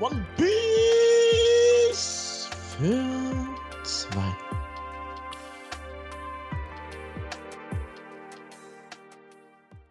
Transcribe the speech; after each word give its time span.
One 0.00 0.24
Piece 0.34 0.48
für 2.78 3.84
zwei. 3.84 4.34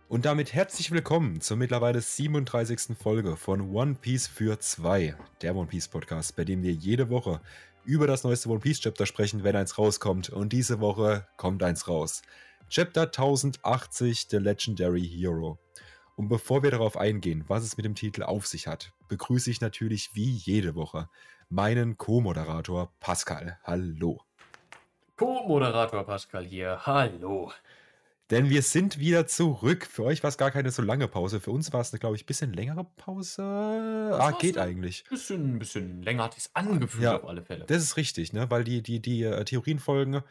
Und 0.07 0.25
damit 0.25 0.51
herzlich 0.53 0.89
willkommen 0.89 1.41
zur 1.41 1.57
mittlerweile 1.57 2.01
37. 2.01 2.97
Folge 2.97 3.37
von 3.37 3.69
One 3.75 3.93
Piece 4.01 4.25
für 4.25 4.57
zwei, 4.57 5.15
der 5.43 5.55
One 5.55 5.67
Piece 5.67 5.87
Podcast, 5.87 6.35
bei 6.35 6.43
dem 6.43 6.63
wir 6.63 6.73
jede 6.73 7.11
Woche 7.11 7.39
über 7.85 8.07
das 8.07 8.23
neueste 8.23 8.49
One 8.49 8.61
Piece 8.61 8.79
Chapter 8.79 9.05
sprechen, 9.05 9.43
wenn 9.43 9.55
eins 9.55 9.77
rauskommt. 9.77 10.29
Und 10.29 10.53
diese 10.53 10.79
Woche 10.79 11.27
kommt 11.37 11.61
eins 11.61 11.87
raus. 11.87 12.23
Chapter 12.67 13.03
1080, 13.03 14.25
The 14.27 14.37
Legendary 14.37 15.07
Hero. 15.07 15.59
Und 16.19 16.27
bevor 16.27 16.63
wir 16.63 16.71
darauf 16.71 16.97
eingehen, 16.97 17.45
was 17.47 17.63
es 17.63 17.77
mit 17.77 17.85
dem 17.85 17.95
Titel 17.95 18.23
auf 18.23 18.45
sich 18.45 18.67
hat, 18.67 18.91
begrüße 19.07 19.49
ich 19.49 19.61
natürlich 19.61 20.15
wie 20.15 20.29
jede 20.29 20.75
Woche 20.75 21.07
meinen 21.47 21.97
Co-Moderator 21.97 22.91
Pascal. 22.99 23.57
Hallo. 23.63 24.19
Co-Moderator 25.15 26.03
Pascal 26.03 26.43
hier. 26.43 26.85
Hallo. 26.85 27.53
Denn 28.31 28.49
wir 28.49 28.63
sind 28.63 28.99
wieder 28.99 29.27
zurück. 29.27 29.87
Für 29.89 30.03
euch 30.03 30.21
war 30.21 30.27
es 30.27 30.37
gar 30.37 30.51
keine 30.51 30.71
so 30.71 30.81
lange 30.81 31.07
Pause. 31.07 31.39
Für 31.39 31.51
uns 31.51 31.71
war 31.71 31.79
es 31.79 31.93
glaube 31.93 32.17
ich, 32.17 32.23
ein 32.23 32.25
bisschen 32.25 32.51
längere 32.51 32.83
Pause. 32.97 33.41
ah, 33.41 34.31
geht 34.31 34.57
eigentlich. 34.57 35.05
Ein 35.05 35.09
bisschen, 35.11 35.55
ein 35.55 35.59
bisschen 35.59 36.03
länger 36.03 36.25
hat 36.25 36.35
es 36.35 36.53
angefühlt 36.53 37.05
Ja, 37.05 37.15
auf 37.15 37.29
alle 37.29 37.43
Fälle. 37.43 37.63
Das 37.63 37.81
ist 37.81 37.95
richtig, 37.95 38.33
ne? 38.33 38.51
Weil 38.51 38.65
die, 38.65 38.83
die, 38.83 39.01
die 39.01 39.23
äh, 39.23 39.45
Theorienfolgen, 39.45 40.21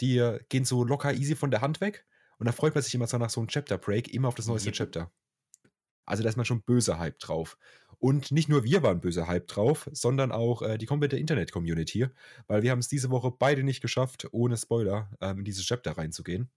die 0.00 0.16
äh, 0.16 0.40
gehen 0.48 0.64
so 0.64 0.84
locker 0.84 1.12
easy 1.12 1.36
von 1.36 1.50
der 1.50 1.60
Hand 1.60 1.82
weg. 1.82 2.06
Und 2.38 2.46
da 2.46 2.52
freut 2.52 2.74
man 2.74 2.82
sich 2.82 2.94
immer 2.94 3.06
so 3.06 3.18
nach 3.18 3.28
so 3.28 3.42
einem 3.42 3.48
Chapter-Break 3.48 4.08
immer 4.14 4.28
auf 4.28 4.36
das 4.36 4.46
neueste 4.46 4.70
Yep. 4.70 4.76
Chapter. 4.76 5.10
Also 6.06 6.22
da 6.22 6.28
ist 6.28 6.36
man 6.36 6.44
schon 6.44 6.62
böse 6.62 6.98
Hype 6.98 7.18
drauf. 7.18 7.56
Und 7.98 8.32
nicht 8.32 8.48
nur 8.48 8.64
wir 8.64 8.82
waren 8.82 9.00
böse 9.00 9.26
Hype 9.26 9.46
drauf, 9.46 9.88
sondern 9.92 10.32
auch 10.32 10.62
äh, 10.62 10.76
die 10.76 10.86
komplette 10.86 11.16
Internet-Community, 11.16 12.08
weil 12.46 12.62
wir 12.62 12.70
haben 12.70 12.80
es 12.80 12.88
diese 12.88 13.10
Woche 13.10 13.30
beide 13.30 13.62
nicht 13.62 13.80
geschafft, 13.80 14.28
ohne 14.32 14.56
Spoiler 14.56 15.10
ähm, 15.20 15.38
in 15.38 15.44
dieses 15.44 15.64
Chapter 15.64 15.92
reinzugehen. 15.92 16.50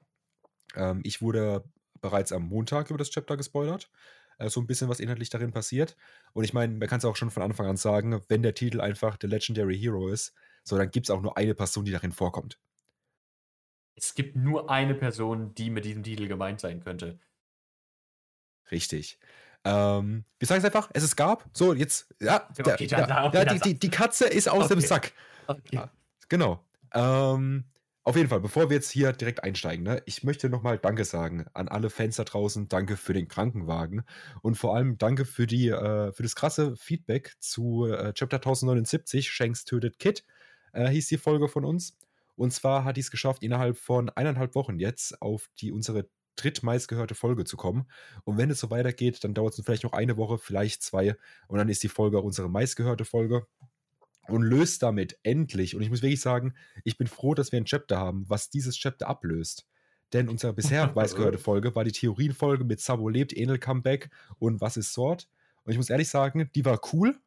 Ähm, 0.76 1.02
ich 1.04 1.22
wurde 1.22 1.64
bereits 2.02 2.32
am 2.32 2.44
Montag 2.44 2.90
über 2.90 2.98
das 2.98 3.10
Chapter 3.12 3.38
gespoilert. 3.38 3.90
Äh, 4.38 4.50
so 4.50 4.60
ein 4.60 4.68
bisschen, 4.68 4.90
was 4.90 5.00
inhaltlich 5.00 5.30
darin 5.30 5.52
passiert. 5.52 5.96
Und 6.34 6.44
ich 6.44 6.54
meine, 6.54 6.74
man 6.74 6.88
kann 6.88 7.00
es 7.00 7.06
auch 7.06 7.16
schon 7.16 7.32
von 7.32 7.44
Anfang 7.44 7.68
an 7.68 7.78
sagen, 7.78 8.22
wenn 8.28 8.44
der 8.44 8.54
Titel 8.54 8.82
einfach 8.82 9.18
The 9.20 9.28
Legendary 9.28 9.78
Hero 9.78 10.10
ist, 10.10 10.34
so 10.64 10.78
dann 10.78 10.92
gibt 10.92 11.08
es 11.08 11.10
auch 11.10 11.22
nur 11.22 11.38
eine 11.38 11.56
Person, 11.56 11.86
die 11.86 11.92
darin 11.92 12.12
vorkommt. 12.12 12.60
Es 13.96 14.14
gibt 14.14 14.36
nur 14.36 14.70
eine 14.70 14.94
Person, 14.94 15.56
die 15.56 15.70
mit 15.70 15.86
diesem 15.86 16.04
Titel 16.04 16.28
gemeint 16.28 16.60
sein 16.60 16.82
könnte. 16.82 17.20
Richtig. 18.72 19.20
Ähm, 19.64 20.24
wir 20.40 20.48
sagen 20.48 20.60
es 20.60 20.66
einfach, 20.66 20.90
es 20.94 21.04
ist 21.04 21.16
Gab. 21.16 21.46
So, 21.54 21.74
jetzt, 21.74 22.08
ja, 22.22 22.48
Okay, 22.60 22.88
der, 22.88 23.00
dann 23.00 23.00
ja, 23.00 23.08
sag- 23.08 23.26
okay, 23.26 23.38
ja, 23.38 23.46
die, 23.46 23.60
die, 23.60 23.80
die 23.80 23.90
Katze 23.90 24.26
ist 24.28 24.48
aus 24.50 24.68
dem 24.70 24.78
Okay. 24.80 24.88
Sack. 24.88 25.14
Okay. 25.48 25.78
Ah. 25.78 25.92
Genau. 26.30 26.64
Ähm, 26.94 27.66
auf 28.04 28.16
jeden 28.16 28.30
Fall, 28.30 28.40
bevor 28.40 28.70
wir 28.70 28.76
jetzt 28.78 28.90
hier 28.92 29.12
direkt 29.12 29.44
einsteigen, 29.44 29.84
ne, 29.84 30.02
ich 30.06 30.24
möchte 30.24 30.50
nochmal 30.50 30.78
Danke 30.78 31.04
sagen 31.04 31.46
an 31.54 31.68
alle 31.68 31.90
Fans 31.90 32.16
da 32.16 32.24
draußen. 32.24 32.70
Danke 32.70 32.96
für 32.96 33.12
den 33.14 33.28
Krankenwagen 33.28 34.04
und 34.42 34.56
vor 34.56 34.76
allem 34.76 34.98
danke 34.98 35.26
für, 35.26 35.46
die, 35.48 35.68
äh, 35.68 36.14
für 36.14 36.24
das 36.24 36.36
krasse 36.36 36.78
Feedback 36.78 37.36
zu 37.40 37.86
äh, 37.86 38.14
Chapter 38.14 38.38
1079, 38.38 39.30
Shanks 39.30 39.66
tötet 39.66 40.00
Kid, 40.00 40.24
äh, 40.72 40.88
hieß 40.88 41.08
die 41.10 41.18
Folge 41.18 41.50
von 41.50 41.66
uns. 41.66 41.98
Und 42.38 42.54
zwar 42.54 42.86
hat 42.86 42.96
die 42.96 43.02
es 43.02 43.12
geschafft, 43.12 43.44
innerhalb 43.44 43.78
von 43.78 44.10
eineinhalb 44.10 44.56
Wochen 44.56 44.80
jetzt 44.80 45.22
auf 45.22 45.50
die 45.60 45.72
unsere 45.74 46.08
drittmeistgehörte 46.44 47.16
Folge 47.16 47.44
zu 47.44 47.58
kommen. 47.58 47.88
Und 48.24 48.38
wenn 48.38 48.50
es 48.50 48.60
so 48.60 48.70
weitergeht, 48.70 49.24
dann 49.24 49.34
dauert 49.34 49.58
es 49.58 49.66
vielleicht 49.66 49.84
noch 49.84 49.94
eine 49.94 50.18
Woche, 50.18 50.38
vielleicht 50.38 50.84
zwei. 50.84 51.16
Und 51.48 51.58
dann 51.58 51.70
ist 51.70 51.84
die 51.84 51.90
Folge 51.90 52.20
auch 52.20 52.24
unsere 52.24 52.50
meistgehörte 52.50 53.06
Folge 53.06 53.48
und 54.28 54.44
löst 54.44 54.84
damit 54.84 55.18
endlich, 55.24 55.76
und 55.76 55.82
ich 55.82 55.90
muss 55.90 56.02
wirklich 56.02 56.22
sagen, 56.22 56.54
ich 56.84 56.98
bin 56.98 57.08
froh, 57.08 57.34
dass 57.34 57.52
wir 57.52 57.60
ein 57.60 57.66
Chapter 57.66 57.98
haben, 57.98 58.26
was 58.28 58.50
dieses 58.50 58.78
Chapter 58.78 59.08
ablöst. 59.08 59.66
Denn 60.14 60.30
unsere 60.30 60.54
bisher 60.54 60.92
meistgehörte 60.96 61.38
Folge 61.38 61.76
war 61.76 61.84
die 61.84 61.92
Theorienfolge 61.92 62.64
mit 62.64 62.80
Sabo 62.80 63.10
lebt, 63.10 63.34
Enel 63.34 63.60
Comeback 63.60 64.10
und 64.40 64.62
Was 64.62 64.78
ist 64.78 64.94
Sword. 64.94 65.28
Und 65.64 65.72
ich 65.72 65.78
muss 65.78 65.90
ehrlich 65.90 66.10
sagen, 66.10 66.50
die 66.56 66.66
war 66.66 66.80
cool. 66.94 67.18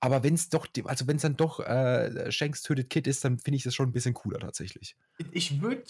Aber 0.00 0.22
wenn 0.22 0.34
es 0.34 0.48
doch, 0.48 0.66
also 0.84 1.06
wenn 1.06 1.16
es 1.16 1.22
dann 1.22 1.36
doch 1.36 1.60
äh, 1.60 2.30
Shanks 2.30 2.62
tötet 2.62 2.90
Kid 2.90 3.06
ist, 3.06 3.24
dann 3.24 3.38
finde 3.38 3.56
ich 3.56 3.62
das 3.62 3.74
schon 3.74 3.88
ein 3.88 3.92
bisschen 3.92 4.14
cooler 4.14 4.38
tatsächlich. 4.38 4.96
Ich 5.32 5.62
würde 5.62 5.84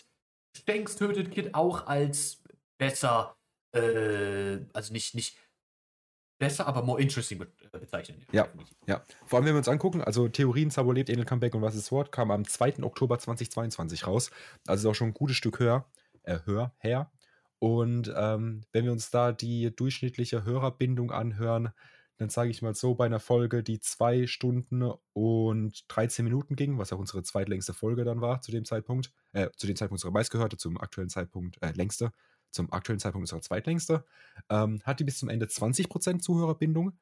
Stanks 0.56 0.96
tötet 0.96 1.30
Kid 1.30 1.54
auch 1.54 1.86
als 1.86 2.42
besser, 2.78 3.36
äh, 3.72 4.58
also 4.72 4.92
nicht, 4.92 5.14
nicht 5.14 5.36
besser, 6.38 6.66
aber 6.66 6.82
more 6.82 7.00
interesting 7.00 7.38
be 7.38 7.48
äh, 7.72 7.78
bezeichnen. 7.78 8.24
Ja. 8.32 8.48
Ja, 8.86 9.04
vor 9.26 9.38
allem 9.38 9.46
wenn 9.46 9.54
wir 9.54 9.58
uns 9.58 9.68
angucken, 9.68 10.02
also 10.02 10.28
Theorien, 10.28 10.70
Sabo 10.70 10.92
lebt, 10.92 11.08
Enel 11.08 11.24
Comeback 11.24 11.54
und 11.54 11.62
Was 11.62 11.74
ist 11.74 11.86
Sword 11.86 12.12
kam 12.12 12.30
am 12.30 12.46
2. 12.46 12.82
Oktober 12.82 13.18
2022 13.18 14.06
raus. 14.06 14.30
Also 14.66 14.88
ist 14.88 14.92
auch 14.92 14.96
schon 14.96 15.08
ein 15.08 15.14
gutes 15.14 15.36
Stück 15.36 15.58
höher, 15.58 15.86
äh, 16.22 16.38
höher, 16.44 16.74
her. 16.78 17.10
Und 17.58 18.12
ähm, 18.14 18.62
wenn 18.72 18.84
wir 18.84 18.92
uns 18.92 19.10
da 19.10 19.32
die 19.32 19.74
durchschnittliche 19.74 20.44
Hörerbindung 20.44 21.10
anhören, 21.12 21.72
dann 22.16 22.28
sage 22.28 22.50
ich 22.50 22.62
mal 22.62 22.74
so, 22.74 22.94
bei 22.94 23.06
einer 23.06 23.20
Folge, 23.20 23.62
die 23.62 23.80
zwei 23.80 24.26
Stunden 24.26 24.92
und 25.12 25.84
13 25.88 26.24
Minuten 26.24 26.54
ging, 26.54 26.78
was 26.78 26.92
auch 26.92 26.98
unsere 26.98 27.22
zweitlängste 27.22 27.74
Folge 27.74 28.04
dann 28.04 28.20
war 28.20 28.40
zu 28.40 28.52
dem 28.52 28.64
Zeitpunkt, 28.64 29.12
äh, 29.32 29.50
zu 29.56 29.66
dem 29.66 29.76
Zeitpunkt 29.76 29.98
unserer 30.04 30.12
meistgehörte, 30.12 30.56
zum 30.56 30.78
aktuellen 30.80 31.10
Zeitpunkt, 31.10 31.60
äh, 31.60 31.72
längste, 31.72 32.12
zum 32.50 32.72
aktuellen 32.72 33.00
Zeitpunkt 33.00 33.24
unserer 33.24 33.40
zweitlängste, 33.40 34.04
ähm, 34.48 34.80
hat 34.84 35.00
die 35.00 35.04
bis 35.04 35.18
zum 35.18 35.28
Ende 35.28 35.46
20% 35.46 36.22
Zuhörerbindung. 36.22 36.92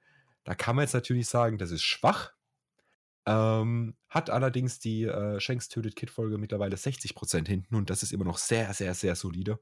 Da 0.44 0.54
kann 0.54 0.76
man 0.76 0.84
jetzt 0.84 0.94
natürlich 0.94 1.28
sagen, 1.28 1.58
das 1.58 1.70
ist 1.70 1.82
schwach. 1.82 2.32
Ähm, 3.24 3.94
hat 4.08 4.30
allerdings 4.30 4.80
die 4.80 5.04
äh, 5.04 5.38
Shanks 5.38 5.68
tötet 5.68 5.94
Kid 5.94 6.10
Folge 6.10 6.38
mittlerweile 6.38 6.74
60% 6.76 7.46
hinten 7.46 7.76
und 7.76 7.88
das 7.88 8.02
ist 8.02 8.12
immer 8.12 8.24
noch 8.24 8.38
sehr, 8.38 8.72
sehr, 8.74 8.94
sehr 8.94 9.14
solide. 9.14 9.60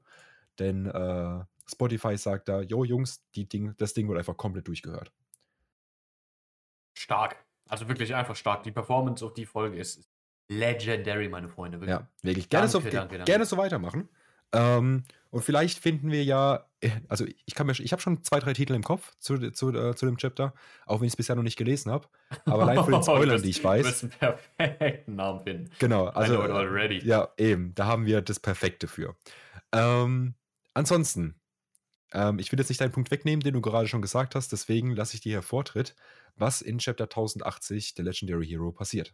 Denn 0.57 0.87
äh, 0.87 1.43
Spotify 1.67 2.17
sagt 2.17 2.49
da, 2.49 2.61
jo 2.61 2.83
Jungs, 2.83 3.23
die 3.35 3.47
Ding, 3.47 3.75
das 3.77 3.93
Ding 3.93 4.07
wird 4.07 4.17
einfach 4.17 4.37
komplett 4.37 4.67
durchgehört. 4.67 5.11
Stark. 6.93 7.35
Also 7.69 7.87
wirklich 7.87 8.13
einfach 8.15 8.35
stark. 8.35 8.63
Die 8.63 8.71
Performance 8.71 9.23
auf 9.25 9.33
die 9.33 9.45
Folge 9.45 9.77
ist 9.77 10.07
legendary, 10.49 11.29
meine 11.29 11.47
Freunde. 11.49 11.79
Wirklich. 11.79 11.97
Ja, 11.97 12.07
wirklich. 12.21 12.49
Gerne, 12.49 12.67
so, 12.67 12.79
Danke, 12.79 12.95
danke, 12.95 13.17
danke. 13.17 13.31
gerne 13.31 13.45
so 13.45 13.57
weitermachen. 13.57 14.09
Ähm, 14.53 15.05
und 15.29 15.43
vielleicht 15.45 15.79
finden 15.79 16.11
wir 16.11 16.25
ja, 16.25 16.65
äh, 16.81 16.89
also 17.07 17.25
ich 17.45 17.55
kann 17.55 17.67
mir, 17.67 17.71
ich 17.79 17.93
habe 17.93 18.01
schon 18.01 18.21
zwei, 18.21 18.39
drei 18.39 18.51
Titel 18.51 18.73
im 18.73 18.83
Kopf 18.83 19.15
zu, 19.19 19.37
zu, 19.51 19.69
äh, 19.73 19.95
zu 19.95 20.05
dem 20.05 20.17
Chapter, 20.17 20.53
auch 20.85 20.99
wenn 20.99 21.07
ich 21.07 21.13
es 21.13 21.15
bisher 21.15 21.37
noch 21.37 21.43
nicht 21.43 21.57
gelesen 21.57 21.89
habe. 21.89 22.09
Aber 22.43 22.63
allein 22.63 22.75
von 22.83 22.91
den 22.91 22.99
Du 22.99 23.03
Spoilern, 23.05 23.41
die 23.41 23.49
ich 23.49 23.59
Du 23.59 23.63
weiß. 23.63 23.85
wirst 23.85 24.03
einen 24.03 24.11
perfekten 24.59 25.15
Namen 25.15 25.39
finden. 25.39 25.69
Genau, 25.79 26.07
also. 26.07 26.41
Already. 26.41 26.99
Ja, 27.05 27.29
eben, 27.37 27.73
da 27.75 27.85
haben 27.85 28.05
wir 28.05 28.21
das 28.21 28.41
Perfekte 28.41 28.87
für. 28.87 29.15
Ähm, 29.71 30.33
ansonsten, 30.73 31.35
ähm, 32.13 32.39
ich 32.39 32.51
will 32.51 32.59
jetzt 32.59 32.69
nicht 32.69 32.81
deinen 32.81 32.91
Punkt 32.91 33.11
wegnehmen, 33.11 33.41
den 33.41 33.53
du 33.53 33.61
gerade 33.61 33.87
schon 33.87 34.01
gesagt 34.01 34.35
hast, 34.35 34.51
deswegen 34.51 34.95
lasse 34.95 35.15
ich 35.15 35.21
dir 35.21 35.29
hier 35.29 35.41
Vortritt, 35.41 35.95
was 36.35 36.61
in 36.61 36.77
Chapter 36.79 37.05
1080 37.05 37.93
der 37.93 38.05
Legendary 38.05 38.47
Hero 38.47 38.71
passiert. 38.71 39.13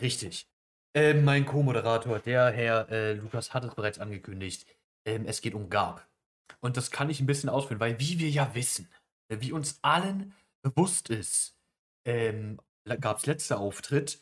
Richtig. 0.00 0.48
Ähm, 0.94 1.24
mein 1.24 1.46
Co-Moderator, 1.46 2.18
der 2.18 2.50
Herr 2.50 2.88
äh, 2.90 3.12
Lukas, 3.14 3.54
hat 3.54 3.64
es 3.64 3.74
bereits 3.74 3.98
angekündigt. 3.98 4.66
Ähm, 5.04 5.24
es 5.26 5.40
geht 5.40 5.54
um 5.54 5.70
Gab. 5.70 6.08
Und 6.60 6.76
das 6.76 6.90
kann 6.90 7.10
ich 7.10 7.20
ein 7.20 7.26
bisschen 7.26 7.48
ausführen, 7.48 7.80
weil 7.80 8.00
wie 8.00 8.18
wir 8.18 8.28
ja 8.28 8.54
wissen, 8.54 8.88
äh, 9.28 9.36
wie 9.40 9.52
uns 9.52 9.78
allen 9.82 10.34
bewusst 10.62 11.10
ist, 11.10 11.56
ähm, 12.04 12.60
Gabs 12.84 13.26
letzter 13.26 13.60
Auftritt, 13.60 14.20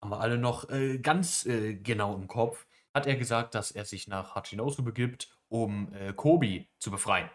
haben 0.00 0.10
wir 0.10 0.20
alle 0.20 0.38
noch 0.38 0.70
äh, 0.70 0.98
ganz 0.98 1.44
äh, 1.44 1.74
genau 1.74 2.14
im 2.14 2.28
Kopf, 2.28 2.66
hat 2.94 3.06
er 3.06 3.16
gesagt, 3.16 3.54
dass 3.54 3.70
er 3.70 3.84
sich 3.84 4.08
nach 4.08 4.34
Hachinosu 4.34 4.82
begibt, 4.82 5.28
um 5.48 5.92
äh, 5.92 6.12
Kobi 6.12 6.68
zu 6.78 6.90
befreien. 6.90 7.28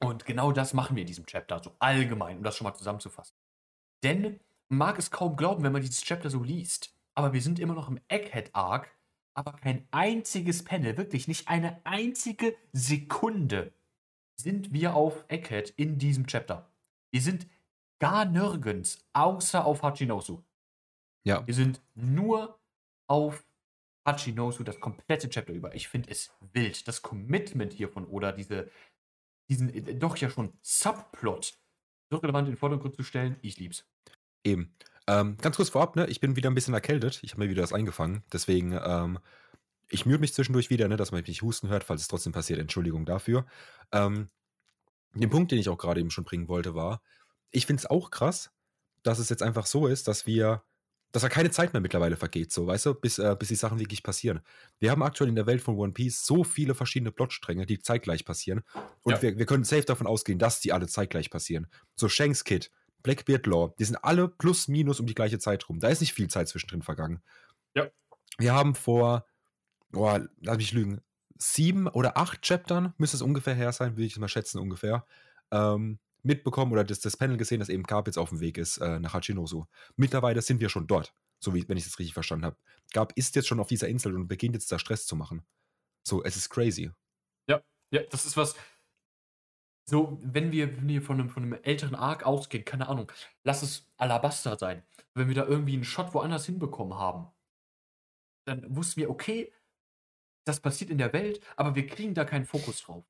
Und 0.00 0.24
genau 0.24 0.52
das 0.52 0.74
machen 0.74 0.96
wir 0.96 1.02
in 1.02 1.06
diesem 1.06 1.26
Chapter, 1.26 1.62
so 1.62 1.74
allgemein, 1.78 2.38
um 2.38 2.42
das 2.42 2.56
schon 2.56 2.66
mal 2.66 2.74
zusammenzufassen. 2.74 3.34
Denn 4.02 4.40
man 4.68 4.78
mag 4.78 4.98
es 4.98 5.10
kaum 5.10 5.36
glauben, 5.36 5.62
wenn 5.62 5.72
man 5.72 5.82
dieses 5.82 6.02
Chapter 6.02 6.30
so 6.30 6.42
liest, 6.42 6.94
aber 7.14 7.32
wir 7.32 7.40
sind 7.40 7.58
immer 7.58 7.74
noch 7.74 7.88
im 7.88 8.00
Egghead-Arc, 8.08 8.90
aber 9.34 9.52
kein 9.52 9.86
einziges 9.90 10.64
Panel, 10.64 10.96
wirklich 10.96 11.28
nicht 11.28 11.48
eine 11.48 11.80
einzige 11.84 12.54
Sekunde 12.72 13.72
sind 14.38 14.72
wir 14.72 14.94
auf 14.94 15.24
Egghead 15.28 15.70
in 15.76 15.98
diesem 15.98 16.26
Chapter. 16.26 16.70
Wir 17.10 17.22
sind 17.22 17.46
gar 17.98 18.24
nirgends, 18.24 19.06
außer 19.12 19.64
auf 19.64 19.82
Hachinosu. 19.82 20.42
Ja, 21.24 21.46
Wir 21.46 21.54
sind 21.54 21.80
nur 21.94 22.58
auf 23.08 23.44
Hachinosu 24.06 24.62
das 24.62 24.78
komplette 24.78 25.28
Chapter 25.28 25.52
über. 25.52 25.74
Ich 25.74 25.88
finde 25.88 26.10
es 26.10 26.32
wild. 26.52 26.86
Das 26.86 27.02
Commitment 27.02 27.72
hier 27.72 27.88
von 27.88 28.06
Oda, 28.06 28.32
diese, 28.32 28.70
diesen 29.48 29.72
äh, 29.72 29.94
doch 29.94 30.16
ja 30.16 30.30
schon 30.30 30.52
Subplot 30.62 31.54
so 32.10 32.16
relevant 32.18 32.48
in 32.48 32.54
den 32.54 32.58
Vordergrund 32.58 32.94
zu 32.94 33.02
stellen, 33.02 33.36
ich 33.42 33.58
lieb's. 33.58 33.84
eben. 34.44 34.74
Ähm, 35.08 35.36
ganz 35.38 35.56
kurz 35.56 35.68
vorab, 35.68 35.94
ne, 35.94 36.06
ich 36.08 36.20
bin 36.20 36.34
wieder 36.34 36.50
ein 36.50 36.54
bisschen 36.54 36.74
erkältet. 36.74 37.20
Ich 37.22 37.32
habe 37.32 37.44
mir 37.44 37.50
wieder 37.50 37.62
das 37.62 37.72
eingefangen. 37.72 38.24
Deswegen, 38.32 38.72
ähm, 38.72 39.18
ich 39.88 40.04
mühe 40.04 40.18
mich 40.18 40.34
zwischendurch 40.34 40.68
wieder, 40.68 40.88
ne, 40.88 40.96
dass 40.96 41.12
man 41.12 41.22
mich 41.24 41.42
husten 41.42 41.68
hört, 41.68 41.84
falls 41.84 42.02
es 42.02 42.08
trotzdem 42.08 42.32
passiert. 42.32 42.58
Entschuldigung 42.58 43.04
dafür. 43.06 43.46
Ähm, 43.92 44.30
den 45.14 45.30
Punkt, 45.30 45.52
den 45.52 45.58
ich 45.58 45.68
auch 45.68 45.78
gerade 45.78 46.00
eben 46.00 46.10
schon 46.10 46.24
bringen 46.24 46.48
wollte, 46.48 46.74
war, 46.74 47.02
ich 47.50 47.66
finde 47.66 47.80
es 47.80 47.86
auch 47.86 48.10
krass, 48.10 48.50
dass 49.02 49.18
es 49.18 49.28
jetzt 49.28 49.42
einfach 49.42 49.66
so 49.66 49.86
ist, 49.86 50.08
dass 50.08 50.26
wir 50.26 50.62
dass 51.12 51.22
da 51.22 51.28
keine 51.28 51.50
Zeit 51.50 51.72
mehr 51.72 51.80
mittlerweile 51.80 52.16
vergeht, 52.16 52.52
so, 52.52 52.66
weißt 52.66 52.86
du, 52.86 52.94
bis, 52.94 53.18
äh, 53.18 53.34
bis 53.38 53.48
die 53.48 53.54
Sachen 53.54 53.78
wirklich 53.78 54.02
passieren. 54.02 54.40
Wir 54.78 54.90
haben 54.90 55.02
aktuell 55.02 55.28
in 55.30 55.36
der 55.36 55.46
Welt 55.46 55.62
von 55.62 55.76
One 55.76 55.92
Piece 55.92 56.26
so 56.26 56.44
viele 56.44 56.74
verschiedene 56.74 57.12
Plotstränge, 57.12 57.64
die 57.64 57.78
zeitgleich 57.78 58.24
passieren. 58.24 58.62
Und 59.02 59.14
Ja. 59.14 59.22
wir, 59.22 59.38
wir 59.38 59.46
können 59.46 59.64
safe 59.64 59.84
davon 59.84 60.06
ausgehen, 60.06 60.38
dass 60.38 60.60
die 60.60 60.72
alle 60.72 60.88
zeitgleich 60.88 61.30
passieren. 61.30 61.68
So 61.94 62.08
Shanks 62.08 62.44
Kid, 62.44 62.70
Blackbeard 63.02 63.46
Law, 63.46 63.74
die 63.78 63.84
sind 63.84 63.96
alle 63.96 64.28
plus 64.28 64.68
minus 64.68 65.00
um 65.00 65.06
die 65.06 65.14
gleiche 65.14 65.38
Zeit 65.38 65.68
rum. 65.68 65.78
Da 65.80 65.88
ist 65.88 66.00
nicht 66.00 66.12
viel 66.12 66.28
Zeit 66.28 66.48
zwischendrin 66.48 66.82
vergangen. 66.82 67.22
Ja. 67.74 67.88
Wir 68.38 68.52
haben 68.52 68.74
vor, 68.74 69.26
boah, 69.90 70.28
lass 70.40 70.56
mich 70.58 70.72
lügen, 70.72 71.00
sieben 71.38 71.86
oder 71.86 72.16
acht 72.18 72.42
Chaptern, 72.42 72.94
müsste 72.98 73.16
es 73.16 73.22
ungefähr 73.22 73.54
her 73.54 73.72
sein, 73.72 73.92
würde 73.92 74.04
ich 74.04 74.18
mal 74.18 74.28
schätzen, 74.28 74.58
ungefähr, 74.58 75.06
ähm, 75.50 75.98
mitbekommen 76.26 76.72
oder 76.72 76.84
das, 76.84 77.00
das 77.00 77.16
Panel 77.16 77.36
gesehen, 77.36 77.60
dass 77.60 77.68
eben 77.68 77.84
Garp 77.84 78.06
jetzt 78.06 78.18
auf 78.18 78.30
dem 78.30 78.40
Weg 78.40 78.58
ist 78.58 78.78
äh, 78.78 78.98
nach 78.98 79.14
Hachinosu. 79.14 79.64
Mittlerweile 79.96 80.42
sind 80.42 80.60
wir 80.60 80.68
schon 80.68 80.86
dort, 80.86 81.14
so 81.38 81.54
wie 81.54 81.68
wenn 81.68 81.76
ich 81.76 81.84
das 81.84 81.98
richtig 81.98 82.14
verstanden 82.14 82.46
habe. 82.46 82.56
Garp 82.92 83.12
ist 83.16 83.34
jetzt 83.36 83.48
schon 83.48 83.60
auf 83.60 83.68
dieser 83.68 83.88
Insel 83.88 84.14
und 84.14 84.28
beginnt 84.28 84.54
jetzt 84.54 84.70
da 84.70 84.78
Stress 84.78 85.06
zu 85.06 85.16
machen. 85.16 85.46
So, 86.06 86.22
es 86.22 86.36
ist 86.36 86.50
crazy. 86.50 86.92
Ja, 87.92 88.02
das 88.10 88.26
ist 88.26 88.36
was. 88.36 88.56
So, 89.88 90.18
wenn 90.22 90.50
wir, 90.50 90.76
wenn 90.76 90.88
wir 90.88 91.02
von, 91.02 91.20
einem, 91.20 91.30
von 91.30 91.44
einem 91.44 91.52
älteren 91.62 91.94
Arc 91.94 92.24
ausgehen, 92.24 92.64
keine 92.64 92.88
Ahnung, 92.88 93.10
lass 93.44 93.62
es 93.62 93.88
Alabaster 93.96 94.58
sein. 94.58 94.82
Wenn 95.14 95.28
wir 95.28 95.34
da 95.36 95.46
irgendwie 95.46 95.74
einen 95.74 95.84
Shot 95.84 96.12
woanders 96.12 96.46
hinbekommen 96.46 96.98
haben, 96.98 97.28
dann 98.46 98.64
wussten 98.74 99.00
wir, 99.00 99.10
okay, 99.10 99.52
das 100.44 100.60
passiert 100.60 100.90
in 100.90 100.98
der 100.98 101.12
Welt, 101.12 101.40
aber 101.56 101.74
wir 101.74 101.86
kriegen 101.86 102.14
da 102.14 102.24
keinen 102.24 102.46
Fokus 102.46 102.82
drauf. 102.82 103.04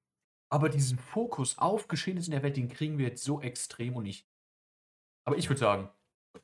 Aber 0.49 0.69
diesen 0.69 0.99
Fokus 0.99 1.59
auf 1.59 1.89
Geschehnisse 1.89 2.29
in 2.29 2.33
der 2.33 2.43
Welt, 2.43 2.57
den 2.57 2.69
kriegen 2.69 2.99
wir 2.99 3.09
jetzt 3.09 3.25
so 3.25 3.41
extrem 3.41 3.97
und 3.97 4.05
nicht. 4.05 4.27
Aber 5.25 5.37
ich 5.37 5.49
würde 5.49 5.59
sagen, 5.59 5.89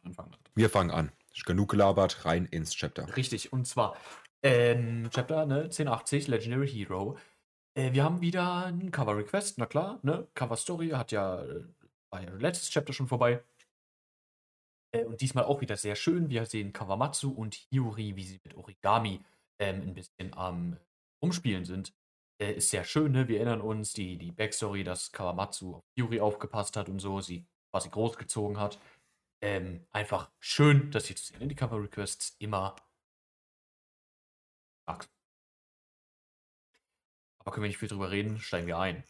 anfangen. 0.02 0.36
Wir 0.54 0.70
fangen 0.70 0.90
an. 0.90 1.12
Ist 1.34 1.46
Genug 1.46 1.70
gelabert, 1.70 2.24
rein 2.24 2.46
ins 2.46 2.74
Chapter. 2.74 3.16
Richtig, 3.16 3.52
und 3.52 3.66
zwar 3.66 3.96
ähm, 4.42 5.08
Chapter 5.10 5.46
ne, 5.46 5.62
1080, 5.64 6.28
Legendary 6.28 6.68
Hero. 6.68 7.16
Äh, 7.74 7.92
wir 7.92 8.04
haben 8.04 8.20
wieder 8.20 8.66
ein 8.66 8.90
Cover 8.90 9.16
Request, 9.16 9.58
na 9.58 9.66
klar, 9.66 9.98
ne? 10.02 10.26
Cover 10.34 10.56
Story 10.56 10.90
hat 10.90 11.12
ja, 11.12 11.42
äh, 11.42 11.64
war 12.10 12.22
ja 12.22 12.30
letztes 12.34 12.70
Chapter 12.70 12.92
schon 12.92 13.08
vorbei. 13.08 13.42
Äh, 14.92 15.04
und 15.04 15.20
diesmal 15.20 15.44
auch 15.44 15.60
wieder 15.60 15.76
sehr 15.76 15.96
schön. 15.96 16.28
Wir 16.28 16.44
sehen 16.46 16.72
Kawamatsu 16.72 17.30
und 17.30 17.54
Hiyori, 17.54 18.16
wie 18.16 18.24
sie 18.24 18.40
mit 18.44 18.56
Origami 18.56 19.24
ähm, 19.58 19.82
ein 19.82 19.94
bisschen 19.94 20.34
am 20.34 20.76
Umspielen 21.20 21.64
sind. 21.64 21.94
Äh, 22.42 22.54
ist 22.54 22.70
sehr 22.70 22.82
schön, 22.82 23.12
ne? 23.12 23.28
Wir 23.28 23.36
erinnern 23.36 23.60
uns, 23.60 23.92
die, 23.92 24.18
die 24.18 24.32
Backstory, 24.32 24.82
dass 24.82 25.12
Kawamatsu 25.12 25.76
auf 25.76 25.84
Hiyori 25.94 26.18
aufgepasst 26.18 26.76
hat 26.76 26.88
und 26.88 26.98
so, 26.98 27.20
sie 27.20 27.46
quasi 27.70 27.88
großgezogen 27.88 28.58
hat. 28.58 28.80
Ähm, 29.40 29.86
einfach 29.92 30.28
schön, 30.40 30.90
das 30.90 31.06
hier 31.06 31.14
zu 31.14 31.26
sehen. 31.26 31.48
Die 31.48 31.54
Cover 31.54 31.80
Requests 31.80 32.34
immer 32.40 32.74
Max. 34.86 35.08
Aber 37.38 37.52
können 37.52 37.62
wir 37.62 37.68
nicht 37.68 37.78
viel 37.78 37.88
drüber 37.88 38.10
reden, 38.10 38.40
steigen 38.40 38.66
wir 38.66 38.78
ein. 38.78 39.04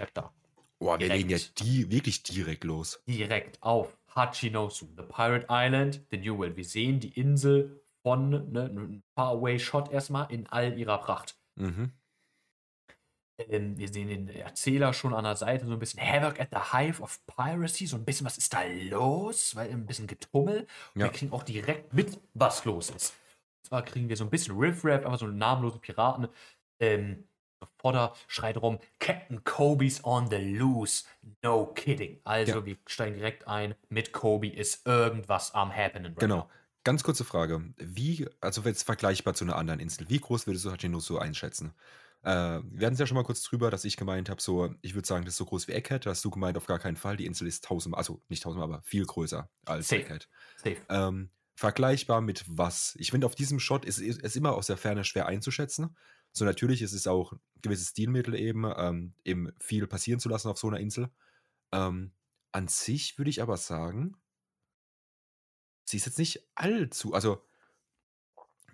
Chapter. 0.00 0.34
Boah, 0.80 0.98
wir 0.98 1.08
legen 1.08 1.30
ja 1.30 1.38
die, 1.58 1.88
wirklich 1.88 2.24
direkt 2.24 2.64
los. 2.64 3.00
Direkt 3.06 3.62
auf 3.62 3.96
Hachinosu, 4.08 4.88
the 4.96 5.04
Pirate 5.04 5.46
Island, 5.48 6.04
the 6.10 6.18
New 6.18 6.36
World. 6.36 6.56
Wir 6.56 6.64
sehen 6.64 6.98
die 6.98 7.12
Insel 7.12 7.80
von 8.02 8.50
ne, 8.50 8.64
einem 8.64 9.04
Faraway-Shot 9.14 9.92
erstmal 9.92 10.32
in 10.32 10.48
all 10.48 10.76
ihrer 10.76 10.98
Pracht. 10.98 11.38
Mhm. 11.54 11.92
Ähm, 13.50 13.76
wir 13.78 13.88
sehen 13.88 14.08
den 14.08 14.28
Erzähler 14.28 14.92
schon 14.92 15.14
an 15.14 15.24
der 15.24 15.36
Seite, 15.36 15.66
so 15.66 15.72
ein 15.72 15.78
bisschen 15.78 16.00
Havoc 16.00 16.40
at 16.40 16.48
the 16.52 16.76
Hive 16.76 17.02
of 17.02 17.18
Piracy, 17.26 17.86
so 17.86 17.96
ein 17.96 18.04
bisschen, 18.04 18.26
was 18.26 18.38
ist 18.38 18.52
da 18.52 18.62
los? 18.90 19.54
Weil 19.56 19.70
ein 19.70 19.86
bisschen 19.86 20.06
Getummel. 20.06 20.66
Und 20.94 21.00
Ja. 21.00 21.06
wir 21.06 21.12
kriegen 21.12 21.32
auch 21.32 21.42
direkt 21.42 21.92
mit, 21.92 22.18
was 22.34 22.64
los 22.64 22.90
ist. 22.90 23.10
Und 23.62 23.68
zwar 23.68 23.82
kriegen 23.84 24.08
wir 24.08 24.16
so 24.16 24.24
ein 24.24 24.30
bisschen 24.30 24.56
Riff-Raff, 24.58 25.04
aber 25.06 25.16
so 25.18 25.26
namenlose 25.26 25.78
Piraten. 25.78 26.28
Ähm, 26.80 27.24
Fodder 27.78 28.12
schreit 28.26 28.56
rum, 28.56 28.78
Captain 28.98 29.44
Kobe's 29.44 30.02
on 30.04 30.28
the 30.30 30.36
loose. 30.36 31.04
No 31.42 31.66
kidding. 31.66 32.20
Also, 32.24 32.58
Ja. 32.58 32.66
wir 32.66 32.76
steigen 32.86 33.14
direkt 33.14 33.46
ein, 33.46 33.74
mit 33.88 34.12
Kobe 34.12 34.48
ist 34.48 34.84
irgendwas 34.86 35.54
am 35.54 35.70
happening. 35.74 36.06
right 36.12 36.18
Genau. 36.18 36.36
now. 36.38 36.50
Ganz 36.84 37.04
kurze 37.04 37.22
Frage. 37.24 37.62
Wie, 37.76 38.28
also 38.40 38.62
jetzt 38.62 38.82
vergleichbar 38.82 39.34
zu 39.34 39.44
einer 39.44 39.54
anderen 39.54 39.78
Insel, 39.78 40.08
wie 40.10 40.18
groß 40.18 40.48
würdest 40.48 40.64
du 40.64 40.72
Hachinosu 40.72 41.18
einschätzen? 41.18 41.72
Äh, 42.22 42.60
wir 42.64 42.86
hatten 42.86 42.94
es 42.94 43.00
ja 43.00 43.06
schon 43.06 43.16
mal 43.16 43.24
kurz 43.24 43.42
drüber, 43.42 43.70
dass 43.70 43.84
ich 43.84 43.96
gemeint 43.96 44.30
habe, 44.30 44.40
so, 44.40 44.74
ich 44.80 44.94
würde 44.94 45.06
sagen, 45.06 45.24
das 45.24 45.34
ist 45.34 45.38
so 45.38 45.44
groß 45.44 45.68
wie 45.68 45.72
Egghead. 45.72 46.06
Da 46.06 46.10
hast 46.10 46.24
du 46.24 46.30
gemeint, 46.30 46.56
auf 46.56 46.66
gar 46.66 46.78
keinen 46.78 46.96
Fall. 46.96 47.16
Die 47.16 47.26
Insel 47.26 47.48
ist 47.48 47.64
tausendmal, 47.64 47.98
also 47.98 48.22
nicht 48.28 48.42
tausendmal, 48.42 48.68
aber 48.68 48.82
viel 48.82 49.04
größer 49.04 49.50
als 49.64 49.88
Safe. 49.88 50.02
Egghead. 50.02 50.28
Safe. 50.56 50.76
Ähm, 50.88 51.30
vergleichbar 51.54 52.20
mit 52.20 52.44
was? 52.46 52.94
Ich 52.98 53.10
finde, 53.10 53.26
auf 53.26 53.34
diesem 53.34 53.60
Shot 53.60 53.84
ist 53.84 54.00
es 54.00 54.36
immer 54.36 54.54
aus 54.54 54.66
der 54.66 54.76
Ferne 54.76 55.04
schwer 55.04 55.26
einzuschätzen. 55.26 55.96
So 56.32 56.44
natürlich 56.44 56.80
ist 56.80 56.92
es 56.92 57.06
auch 57.06 57.32
ein 57.32 57.40
gewisses 57.60 57.88
Stilmittel 57.88 58.34
eben, 58.34 58.64
ähm, 58.76 59.14
eben 59.24 59.52
viel 59.60 59.86
passieren 59.86 60.20
zu 60.20 60.28
lassen 60.28 60.48
auf 60.48 60.58
so 60.58 60.68
einer 60.68 60.80
Insel. 60.80 61.10
Ähm, 61.72 62.12
an 62.52 62.68
sich 62.68 63.18
würde 63.18 63.30
ich 63.30 63.42
aber 63.42 63.56
sagen, 63.56 64.16
sie 65.84 65.96
ist 65.96 66.06
jetzt 66.06 66.18
nicht 66.18 66.48
allzu, 66.54 67.12
also 67.14 67.44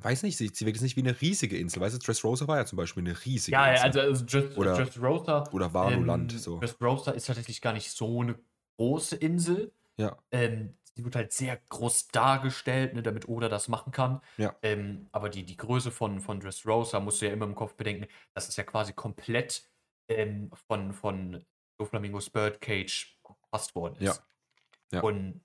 weiß 0.01 0.23
nicht, 0.23 0.37
sie, 0.37 0.49
sie 0.53 0.65
wirkt 0.67 0.77
jetzt 0.77 0.83
nicht 0.83 0.97
wie 0.97 1.01
eine 1.01 1.21
riesige 1.21 1.57
Insel. 1.59 1.81
Weißt 1.81 1.95
du, 1.95 1.99
Dressrosa 1.99 2.47
war 2.49 2.57
ja 2.59 2.67
zum 2.67 2.77
Beispiel 2.77 3.03
eine 3.03 3.17
riesige 3.25 3.53
Ja, 3.57 3.67
ja, 3.75 3.85
Insel. 3.87 4.01
also, 4.03 4.25
also 4.25 4.25
Just, 4.27 4.59
Oder- 4.59 4.89
Roaster 5.01 5.53
Oder 5.55 5.73
Vanuland, 5.75 6.33
Ähm, 6.33 6.39
so. 6.39 6.61
Roaster 6.81 7.15
ist 7.15 7.27
tatsächlich 7.27 7.61
gar 7.61 7.73
nicht 7.73 7.91
so 7.91 8.21
eine 8.23 8.39
große 8.79 9.17
Insel. 9.17 9.73
Ja, 9.97 10.17
Ähm, 10.31 10.75
sie 10.95 11.05
wird 11.05 11.17
halt 11.17 11.33
sehr 11.33 11.57
groß 11.69 12.09
dargestellt, 12.09 12.95
ne, 12.95 13.03
damit 13.03 13.29
Oda 13.29 13.49
das 13.49 13.69
machen 13.69 13.93
kann. 13.93 14.21
Ja. 14.37 14.55
Ähm, 14.63 15.09
aber 15.13 15.29
die, 15.29 15.45
die 15.45 15.57
Größe 15.57 15.91
von, 15.91 16.21
von 16.21 16.41
Dressrosa 16.41 17.01
musst 17.01 17.21
du 17.23 17.27
ja 17.27 17.33
immer 17.33 17.45
im 17.47 17.55
Kopf 17.55 17.75
bedenken, 17.75 18.07
das 18.35 18.49
ist 18.49 18.57
ja 18.57 18.65
quasi 18.65 18.93
komplett 18.93 19.69
ähm, 20.09 20.51
von, 20.69 20.93
von 20.93 21.45
Doflamingos 21.79 22.31
Birdcage 22.31 23.19
verpasst 23.25 23.75
worden 23.75 23.95
ist. 23.97 24.03
Ja. 24.03 24.99
Ja. 24.99 25.01
Und 25.03 25.41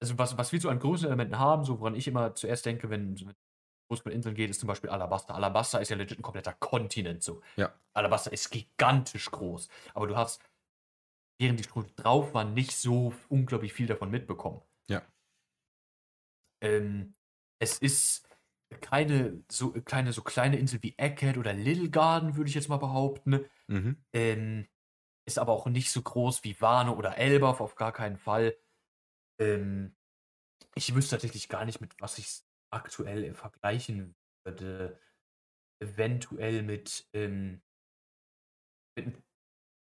also 0.00 0.18
was, 0.18 0.36
was 0.38 0.50
wir 0.52 0.60
so 0.60 0.68
an 0.68 0.78
Größenelementen 0.80 1.38
haben, 1.38 1.64
so 1.64 1.78
woran 1.78 1.94
ich 1.94 2.08
immer 2.08 2.34
zuerst 2.34 2.64
denke, 2.66 2.90
wenn 2.90 3.18
wenn 3.20 3.34
es 3.94 4.04
mit 4.04 4.14
Inseln 4.14 4.34
geht, 4.34 4.50
ist 4.50 4.60
zum 4.60 4.66
Beispiel 4.66 4.90
Alabasta. 4.90 5.34
Alabasta 5.34 5.78
ist 5.78 5.90
ja 5.90 5.96
legit 5.96 6.18
ein 6.18 6.22
kompletter 6.22 6.52
Kontinent 6.52 7.22
so. 7.22 7.42
Ja. 7.56 7.74
Alabasta 7.94 8.30
ist 8.30 8.50
gigantisch 8.50 9.30
groß. 9.30 9.68
Aber 9.94 10.06
du 10.06 10.16
hast, 10.16 10.42
während 11.38 11.58
die 11.58 11.64
Struktur 11.64 11.94
drauf 11.96 12.34
war, 12.34 12.44
nicht 12.44 12.76
so 12.76 13.14
unglaublich 13.28 13.72
viel 13.72 13.86
davon 13.86 14.10
mitbekommen. 14.10 14.62
Ja. 14.88 15.02
Ähm, 16.62 17.14
es 17.58 17.78
ist 17.78 18.28
keine 18.80 19.42
so 19.50 19.72
kleine, 19.72 20.12
so 20.12 20.22
kleine 20.22 20.58
Insel 20.58 20.82
wie 20.82 20.94
Egghead 20.96 21.36
oder 21.36 21.52
Little 21.52 21.90
Garden, 21.90 22.36
würde 22.36 22.48
ich 22.48 22.54
jetzt 22.54 22.68
mal 22.68 22.78
behaupten. 22.78 23.44
mhm. 23.66 23.96
Ähm, 24.12 24.68
ist 25.24 25.38
aber 25.38 25.52
auch 25.52 25.66
nicht 25.66 25.92
so 25.92 26.02
groß 26.02 26.42
wie 26.42 26.60
Wano 26.60 26.94
oder 26.94 27.16
Elbaf, 27.16 27.60
auf 27.60 27.76
gar 27.76 27.92
keinen 27.92 28.16
Fall. 28.16 28.56
Ähm, 29.38 29.94
ich 30.74 30.94
wüsste 30.94 31.12
tatsächlich 31.12 31.48
gar 31.48 31.64
nicht, 31.64 31.80
mit 31.80 31.94
was 32.00 32.18
ich 32.18 32.26
es 32.26 32.46
aktuell 32.72 33.34
vergleichen 33.34 34.14
würde. 34.44 34.98
Eventuell 35.80 36.62
mit, 36.62 37.08
ähm, 37.12 37.60
mit, 38.96 39.06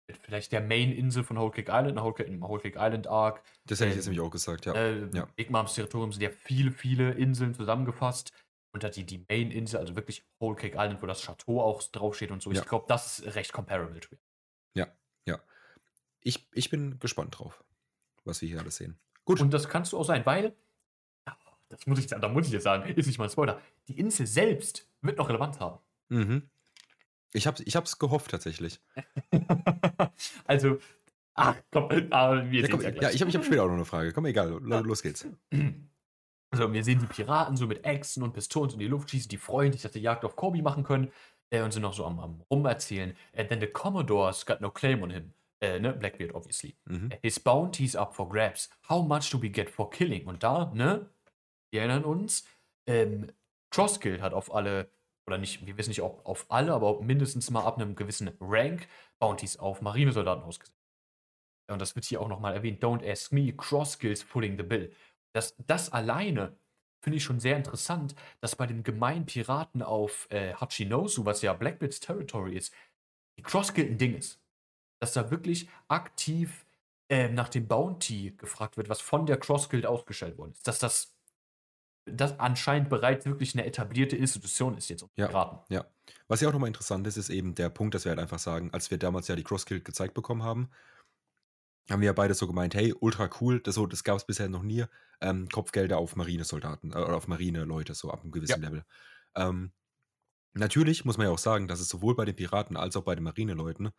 mit 0.08 0.18
vielleicht 0.18 0.52
der 0.52 0.62
Main-Insel 0.62 1.24
von 1.24 1.38
Whole 1.38 1.52
Cake 1.52 1.72
Island, 1.72 2.00
Whole 2.00 2.14
Cake, 2.14 2.42
Whole 2.42 2.62
Cake 2.62 2.78
Island 2.80 3.08
Arc. 3.08 3.44
Das 3.66 3.80
hätte 3.80 3.90
ich 3.90 3.94
Ähm, 3.94 3.98
jetzt 3.98 4.06
nämlich 4.08 4.22
auch 4.22 4.32
gesagt, 4.32 4.66
ja. 4.66 4.74
Äh, 4.74 5.10
ja. 5.14 5.26
Big 5.36 5.52
Moms 5.52 5.76
Territorium 5.76 6.12
sind 6.12 6.24
ja 6.24 6.32
viele, 6.32 6.72
viele 6.72 7.12
Inseln 7.12 7.54
zusammengefasst. 7.54 8.34
Und 8.74 8.84
da 8.84 8.90
die, 8.90 9.06
die 9.06 9.24
Main-Insel, 9.30 9.80
also 9.80 9.96
wirklich 9.96 10.26
Whole 10.42 10.56
Cake 10.56 10.76
Island, 10.76 11.02
wo 11.02 11.06
das 11.06 11.22
Chateau 11.22 11.62
auch 11.62 11.84
draufsteht 11.84 12.32
und 12.32 12.42
so. 12.42 12.52
Ja. 12.52 12.62
Ich 12.62 12.68
glaube, 12.68 12.86
das 12.88 13.20
ist 13.20 13.36
recht 13.36 13.54
comparable. 13.54 14.00
to 14.00 14.14
it. 14.14 14.20
Ich, 16.26 16.50
ich 16.54 16.72
bin 16.72 17.00
gespannt 17.00 17.38
drauf, 17.38 17.64
was 18.24 18.42
wir 18.42 18.50
hier 18.50 18.60
alles 18.60 18.78
sehen. 18.78 19.00
Gut. 19.26 19.40
Und 19.40 19.54
das 19.54 19.70
kannst 19.70 19.94
du 19.94 20.00
auch 20.00 20.04
sein, 20.04 20.26
weil, 20.26 20.58
das 21.70 21.86
muss 21.88 22.00
ich, 22.00 22.08
da 22.08 22.28
muss 22.28 22.48
ich 22.48 22.54
jetzt 22.54 22.64
sagen, 22.64 22.88
ist 22.94 23.08
nicht 23.08 23.18
mal 23.18 23.26
ein 23.26 23.30
Spoiler, 23.32 23.60
die 23.88 24.00
Insel 24.00 24.28
selbst 24.28 24.88
wird 25.02 25.18
noch 25.18 25.30
Relevanz 25.30 25.60
haben. 25.60 25.80
Mhm. 26.10 26.44
Ich 27.34 27.48
habe 27.48 27.62
ich 27.64 27.76
hab's 27.76 28.00
gehofft 28.00 28.32
tatsächlich. 28.32 28.80
also, 30.46 30.78
ach 31.34 31.56
komm, 31.72 31.90
aber 32.12 32.50
wir 32.50 32.62
Ja, 32.62 32.68
komm, 32.70 32.82
ja 32.82 32.90
ja, 32.90 33.10
ich 33.10 33.20
habe 33.22 33.30
ich 33.30 33.36
hab 33.36 33.44
später 33.46 33.64
auch 33.64 33.68
noch 33.68 33.74
eine 33.76 33.86
Frage. 33.86 34.14
Komm, 34.14 34.26
egal, 34.26 34.50
lo- 34.50 34.82
los 34.82 35.02
geht's. 35.02 35.28
Also, 36.52 36.72
wir 36.72 36.84
sehen 36.86 37.00
die 37.00 37.08
Piraten 37.08 37.58
so 37.58 37.68
mit 37.68 37.84
Äxten 37.84 38.24
und 38.24 38.32
Pistolen 38.32 38.72
in 38.72 38.80
die 38.80 38.88
Luft 38.88 39.10
schießen, 39.10 39.28
die 39.28 39.36
freuen 39.36 39.74
sich, 39.74 39.82
dass 39.82 39.92
sie 39.92 40.00
Jagd 40.00 40.24
auf 40.24 40.38
Kobe 40.38 40.62
machen 40.62 40.86
können 40.86 41.12
äh, 41.50 41.62
und 41.62 41.74
sind 41.74 41.82
noch 41.82 41.92
so 41.94 42.06
am, 42.06 42.18
am 42.20 42.42
Rumerzählen. 42.50 43.14
And 43.36 43.50
then 43.50 43.60
the 43.60 43.68
Commodore's 43.68 44.46
got 44.46 44.62
no 44.62 44.70
claim 44.72 45.04
on 45.04 45.10
him. 45.10 45.34
Äh, 45.60 45.80
ne? 45.82 45.92
Blackbeard, 45.92 46.34
obviously. 46.34 46.78
Mhm. 46.86 47.10
His 47.22 47.42
bounty's 47.42 47.94
up 47.98 48.16
for 48.16 48.30
grabs. 48.30 48.70
How 48.88 49.06
much 49.06 49.32
do 49.32 49.42
we 49.42 49.50
get 49.50 49.70
for 49.70 49.90
killing? 49.90 50.26
Und 50.28 50.44
da, 50.44 50.72
ne? 50.74 51.10
Wir 51.76 51.82
erinnern 51.82 52.06
uns, 52.06 52.46
ähm, 52.88 53.34
Crosskill 53.70 54.22
hat 54.22 54.34
auf 54.34 54.56
alle, 54.56 54.90
oder 55.28 55.38
nicht, 55.38 55.66
wir 55.66 55.78
wissen 55.78 55.90
nicht, 55.90 56.02
ob 56.02 56.26
auf 56.26 56.46
alle, 56.50 56.74
aber 56.74 57.02
mindestens 57.02 57.50
mal 57.50 57.66
ab 57.66 57.76
einem 57.76 57.98
gewissen 57.98 58.32
Rank 58.40 58.88
Bounties 59.20 59.58
auf 59.58 59.82
Marinesoldaten 59.82 60.46
ausgesetzt. 60.46 60.80
und 61.70 61.82
das 61.82 61.94
wird 61.98 62.06
hier 62.06 62.22
auch 62.22 62.30
nochmal 62.30 62.54
erwähnt, 62.54 62.82
don't 62.82 63.06
ask 63.06 63.34
me, 63.34 63.52
cross 63.52 63.92
skills 63.92 64.24
pulling 64.24 64.56
the 64.56 64.64
bill. 64.64 64.90
Das, 65.34 65.54
das 65.68 65.92
alleine 65.92 66.58
finde 67.04 67.18
ich 67.18 67.26
schon 67.26 67.42
sehr 67.42 67.58
interessant, 67.58 68.16
dass 68.40 68.56
bei 68.56 68.68
den 68.68 68.84
gemeinen 68.84 69.26
Piraten 69.26 69.82
auf 69.82 70.32
äh, 70.32 70.54
Hachinosu, 70.54 71.26
was 71.26 71.42
ja 71.42 71.52
Blackbeards 71.52 72.00
Territory 72.00 72.56
ist, 72.56 72.74
die 73.38 73.44
cross 73.44 73.68
skill 73.68 73.88
ein 73.88 73.98
Ding 73.98 74.16
ist. 74.16 74.42
Dass 75.02 75.12
da 75.12 75.30
wirklich 75.30 75.68
aktiv 75.90 76.66
äh, 77.10 77.28
nach 77.28 77.50
dem 77.50 77.68
Bounty 77.68 78.34
gefragt 78.38 78.78
wird, 78.78 78.88
was 78.88 79.02
von 79.02 79.26
der 79.26 79.38
Cross 79.38 79.68
Guild 79.68 79.86
ausgestellt 79.86 80.38
worden 80.38 80.54
ist. 80.54 80.66
Dass 80.66 80.80
das 80.80 81.15
das 82.06 82.40
anscheinend 82.40 82.90
bereits 82.90 83.26
wirklich 83.26 83.56
eine 83.56 83.66
etablierte 83.66 84.16
Institution 84.16 84.78
ist 84.78 84.90
jetzt 84.90 85.04
um 85.04 85.10
Ja. 85.16 85.28
Piraten. 85.28 85.60
Ja. 85.70 85.86
Was 86.28 86.42
ja 86.42 86.50
auch 86.50 86.54
nochmal 86.54 86.68
interessant 86.68 87.06
ist, 87.08 87.18
ist 87.18 87.30
eben 87.30 87.56
der 87.56 87.70
Punkt, 87.70 87.96
dass 87.96 88.06
wir 88.06 88.10
halt 88.12 88.20
einfach 88.20 88.40
sagen, 88.40 88.72
als 88.74 88.92
wir 88.92 88.98
damals 88.98 89.28
ja 89.28 89.36
die 89.36 89.44
Cross 89.44 89.66
Guild 89.66 89.86
gezeigt 89.86 90.14
bekommen 90.14 90.44
haben, 90.44 90.70
haben 91.90 92.02
wir 92.02 92.08
ja 92.08 92.14
beide 92.14 92.34
so 92.34 92.48
gemeint, 92.48 92.74
hey, 92.74 92.94
ultra 93.00 93.30
cool, 93.42 93.60
das, 93.60 93.76
so, 93.76 93.86
das 93.86 94.04
gab 94.04 94.18
es 94.18 94.26
bisher 94.26 94.50
noch 94.50 94.64
nie, 94.64 94.86
ähm, 95.22 95.48
Kopfgelder 95.50 95.98
auf 95.98 96.16
Marinesoldaten 96.16 96.92
äh, 96.94 96.96
oder 96.98 97.16
auf 97.16 97.28
Marineleute, 97.28 97.94
so 97.94 98.10
ab 98.12 98.22
einem 98.24 98.32
gewissen 98.32 98.62
Level. 98.62 98.86
Ähm, 99.36 99.72
natürlich 100.54 101.06
muss 101.06 101.18
man 101.18 101.28
ja 101.28 101.34
auch 101.34 101.40
sagen, 101.40 101.68
dass 101.68 101.80
es 101.80 101.90
sowohl 101.90 102.16
bei 102.16 102.26
den 102.26 102.36
Piraten 102.36 102.78
als 102.78 102.96
auch 102.98 103.04
bei 103.04 103.16
den 103.16 103.24
Marineleuten, 103.24 103.92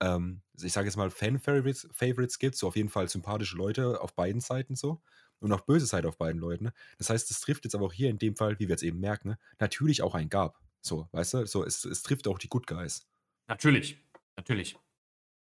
ähm, 0.00 0.42
ich 0.60 0.72
sage 0.72 0.86
jetzt 0.86 0.96
mal, 0.96 1.10
Fan-Favorites 1.10 1.88
Favorites 1.92 2.38
gibt, 2.38 2.56
so 2.56 2.68
auf 2.68 2.76
jeden 2.76 2.88
Fall 2.88 3.08
sympathische 3.08 3.56
Leute 3.56 4.00
auf 4.00 4.14
beiden 4.14 4.40
Seiten 4.40 4.74
so 4.76 5.02
und 5.44 5.52
auch 5.52 5.62
böse 5.62 5.86
Seite 5.86 6.08
auf 6.08 6.16
beiden 6.18 6.40
Leuten. 6.40 6.70
Das 6.98 7.10
heißt, 7.10 7.30
es 7.30 7.40
trifft 7.40 7.64
jetzt 7.64 7.74
aber 7.74 7.86
auch 7.86 7.92
hier 7.92 8.10
in 8.10 8.18
dem 8.18 8.36
Fall, 8.36 8.58
wie 8.58 8.68
wir 8.68 8.70
jetzt 8.74 8.82
eben 8.82 9.00
merken, 9.00 9.36
natürlich 9.58 10.02
auch 10.02 10.14
ein 10.14 10.28
Gab. 10.28 10.58
So, 10.80 11.08
weißt 11.12 11.34
du, 11.34 11.46
so, 11.46 11.64
es, 11.64 11.84
es 11.84 12.02
trifft 12.02 12.26
auch 12.28 12.38
die 12.38 12.48
Good 12.48 12.66
Guys. 12.66 13.06
Natürlich, 13.48 13.98
natürlich. 14.36 14.76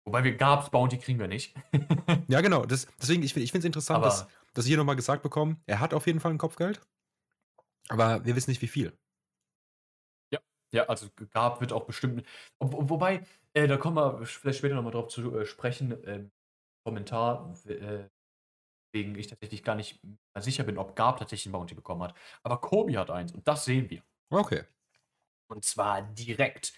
Wobei 0.05 0.23
wir 0.23 0.35
Gabs 0.35 0.69
Bounty 0.71 0.97
kriegen 0.97 1.19
wir 1.19 1.27
nicht. 1.27 1.55
Ja, 2.27 2.41
genau. 2.41 2.65
Das, 2.65 2.87
deswegen, 2.99 3.21
ich, 3.23 3.35
ich 3.37 3.51
finde 3.51 3.59
es 3.59 3.65
interessant, 3.65 3.97
Aber- 3.97 4.07
dass, 4.07 4.27
dass 4.53 4.65
wir 4.65 4.69
hier 4.69 4.77
nochmal 4.77 4.95
gesagt 4.95 5.23
bekommen, 5.23 5.61
er 5.67 5.79
hat 5.79 5.93
auf 5.93 6.07
jeden 6.07 6.19
Fall 6.19 6.31
ein 6.31 6.37
Kopfgeld, 6.39 6.81
aber 7.89 8.25
wir 8.25 8.35
wissen 8.35 8.49
nicht, 8.51 8.61
wie 8.61 8.67
viel. 8.67 8.93
Ja, 10.73 10.85
also 10.85 11.09
Gab 11.31 11.59
wird 11.59 11.73
auch 11.73 11.83
bestimmt. 11.85 12.25
Ob- 12.59 12.89
wobei, 12.89 13.25
äh, 13.53 13.67
da 13.67 13.75
kommen 13.75 13.97
wir 13.97 14.25
vielleicht 14.25 14.59
später 14.59 14.75
nochmal 14.75 14.93
drauf 14.93 15.09
zu 15.09 15.37
äh, 15.37 15.45
sprechen. 15.45 15.97
Ähm, 16.05 16.31
Kommentar, 16.85 17.53
äh, 18.91 18.97
wegen 18.97 19.17
ich 19.17 19.27
tatsächlich 19.27 19.63
gar 19.63 19.75
nicht 19.75 20.03
mehr 20.03 20.41
sicher 20.41 20.63
bin, 20.63 20.77
ob 20.77 20.95
Gab 20.95 21.17
tatsächlich 21.19 21.47
ein 21.47 21.51
Bounty 21.51 21.75
bekommen 21.75 22.03
hat. 22.03 22.15
Aber 22.43 22.59
Kobi 22.59 22.93
hat 22.97 23.09
eins 23.09 23.31
und 23.31 23.47
das 23.47 23.65
sehen 23.65 23.89
wir. 23.89 24.03
Okay. 24.29 24.63
Und 25.49 25.65
zwar 25.65 26.01
direkt. 26.01 26.73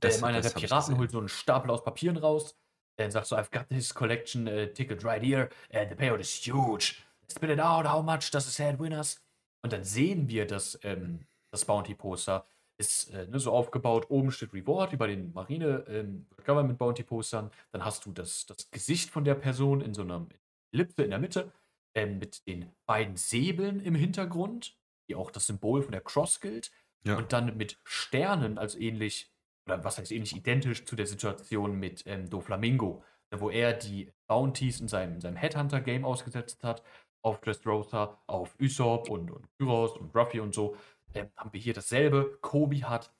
Das- 0.00 0.18
ähm, 0.18 0.24
einer 0.24 0.40
das 0.40 0.52
der 0.52 0.60
Piraten 0.60 0.96
holt 0.98 1.10
so 1.10 1.18
einen 1.18 1.28
Stapel 1.28 1.70
aus 1.70 1.82
Papieren 1.82 2.16
raus. 2.16 2.56
Er 2.96 3.10
sagt 3.10 3.26
so, 3.26 3.36
I've 3.36 3.50
got 3.50 3.68
this 3.68 3.94
collection 3.94 4.48
uh, 4.48 4.66
ticket 4.66 5.04
right 5.04 5.22
here. 5.22 5.48
And 5.72 5.88
the 5.90 5.94
payout 5.94 6.20
is 6.20 6.34
huge. 6.34 7.04
Spit 7.30 7.50
it 7.50 7.60
out, 7.60 7.86
how 7.86 8.02
much 8.02 8.30
does 8.30 8.48
it 8.48 8.58
head 8.58 8.80
winners? 8.80 9.20
Und 9.62 9.72
dann 9.72 9.84
sehen 9.84 10.28
wir, 10.28 10.46
dass 10.46 10.78
ähm, 10.82 11.26
das 11.52 11.64
Bounty-Poster 11.64 12.44
ist 12.80 13.12
äh, 13.12 13.26
ne, 13.26 13.38
so 13.38 13.52
aufgebaut. 13.52 14.10
Oben 14.10 14.30
steht 14.30 14.52
Reward, 14.52 14.92
wie 14.92 14.96
bei 14.96 15.08
den 15.08 15.32
Marine 15.32 15.84
ähm, 15.88 16.26
Government. 16.44 16.80
Dann 16.80 17.84
hast 17.84 18.06
du 18.06 18.12
das, 18.12 18.46
das 18.46 18.70
Gesicht 18.70 19.10
von 19.10 19.24
der 19.24 19.34
Person 19.34 19.80
in 19.80 19.94
so 19.94 20.02
einer 20.02 20.26
Ellipse 20.72 21.02
in 21.02 21.10
der 21.10 21.18
Mitte. 21.18 21.52
Ähm, 21.94 22.18
mit 22.18 22.46
den 22.46 22.70
beiden 22.86 23.16
Säbeln 23.16 23.80
im 23.80 23.94
Hintergrund, 23.94 24.76
die 25.08 25.14
auch 25.14 25.30
das 25.30 25.46
Symbol 25.46 25.82
von 25.82 25.92
der 25.92 26.00
Cross 26.00 26.40
gilt. 26.40 26.70
Ja. 27.04 27.16
Und 27.16 27.32
dann 27.32 27.56
mit 27.56 27.80
Sternen, 27.84 28.58
also 28.58 28.78
ähnlich, 28.78 29.32
oder 29.66 29.82
was 29.84 29.98
heißt 29.98 30.12
ähnlich 30.12 30.36
identisch 30.36 30.84
zu 30.84 30.96
der 30.96 31.06
Situation 31.06 31.78
mit 31.78 32.04
ähm, 32.06 32.28
Doflamingo, 32.28 33.02
wo 33.30 33.50
er 33.50 33.72
die 33.72 34.12
Bounties 34.26 34.80
in 34.80 34.88
seinem, 34.88 35.14
in 35.14 35.20
seinem 35.20 35.36
Headhunter-Game 35.36 36.04
ausgesetzt 36.04 36.62
hat, 36.62 36.82
auf 37.22 37.40
Dressrosa, 37.40 38.22
auf 38.26 38.54
Usopp 38.60 39.10
und, 39.10 39.30
und 39.30 39.48
Kyros 39.58 39.96
und 39.96 40.14
Ruffy 40.14 40.40
und 40.40 40.54
so, 40.54 40.76
ähm, 41.14 41.30
haben 41.36 41.52
wir 41.52 41.60
hier 41.60 41.74
dasselbe. 41.74 42.38
Kobi 42.40 42.80
hat 42.80 43.12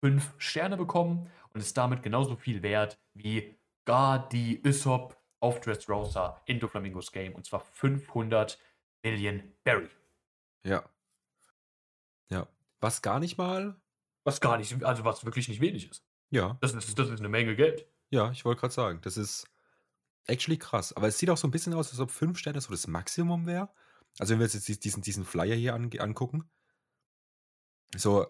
fünf 0.00 0.34
Sterne 0.38 0.76
bekommen 0.76 1.30
und 1.52 1.60
ist 1.60 1.76
damit 1.76 2.02
genauso 2.02 2.36
viel 2.36 2.62
wert 2.62 2.98
wie 3.14 3.56
gar 3.84 4.28
die 4.28 4.60
Usopp 4.64 5.16
auf 5.46 5.60
Dressrosa 5.60 6.42
in 6.46 6.58
Doflamingos 6.58 7.12
Game, 7.12 7.36
und 7.36 7.46
zwar 7.46 7.60
500 7.60 8.58
Million 9.04 9.52
Berry. 9.62 9.88
Ja. 10.64 10.84
Ja. 12.28 12.48
Was 12.80 13.00
gar 13.00 13.20
nicht 13.20 13.38
mal? 13.38 13.80
Was 14.24 14.40
gar 14.40 14.58
nicht, 14.58 14.82
also 14.84 15.04
was 15.04 15.24
wirklich 15.24 15.46
nicht 15.46 15.60
wenig 15.60 15.88
ist. 15.88 16.04
Ja. 16.30 16.58
Das 16.60 16.74
ist, 16.74 16.98
das 16.98 17.10
ist 17.10 17.20
eine 17.20 17.28
Menge 17.28 17.54
Geld. 17.54 17.86
Ja, 18.10 18.32
ich 18.32 18.44
wollte 18.44 18.60
gerade 18.60 18.74
sagen, 18.74 19.00
das 19.02 19.16
ist 19.16 19.46
actually 20.26 20.58
krass. 20.58 20.92
Aber 20.94 21.06
es 21.06 21.16
sieht 21.16 21.30
auch 21.30 21.36
so 21.36 21.46
ein 21.46 21.52
bisschen 21.52 21.74
aus, 21.74 21.92
als 21.92 22.00
ob 22.00 22.10
fünf 22.10 22.38
Sterne 22.38 22.60
so 22.60 22.72
das 22.72 22.88
Maximum 22.88 23.46
wäre. 23.46 23.68
Also 24.18 24.32
wenn 24.32 24.40
wir 24.40 24.46
jetzt 24.48 24.84
diesen, 24.84 25.02
diesen 25.02 25.24
Flyer 25.24 25.54
hier 25.54 25.74
an, 25.74 25.88
angucken. 25.96 26.50
So, 27.94 28.26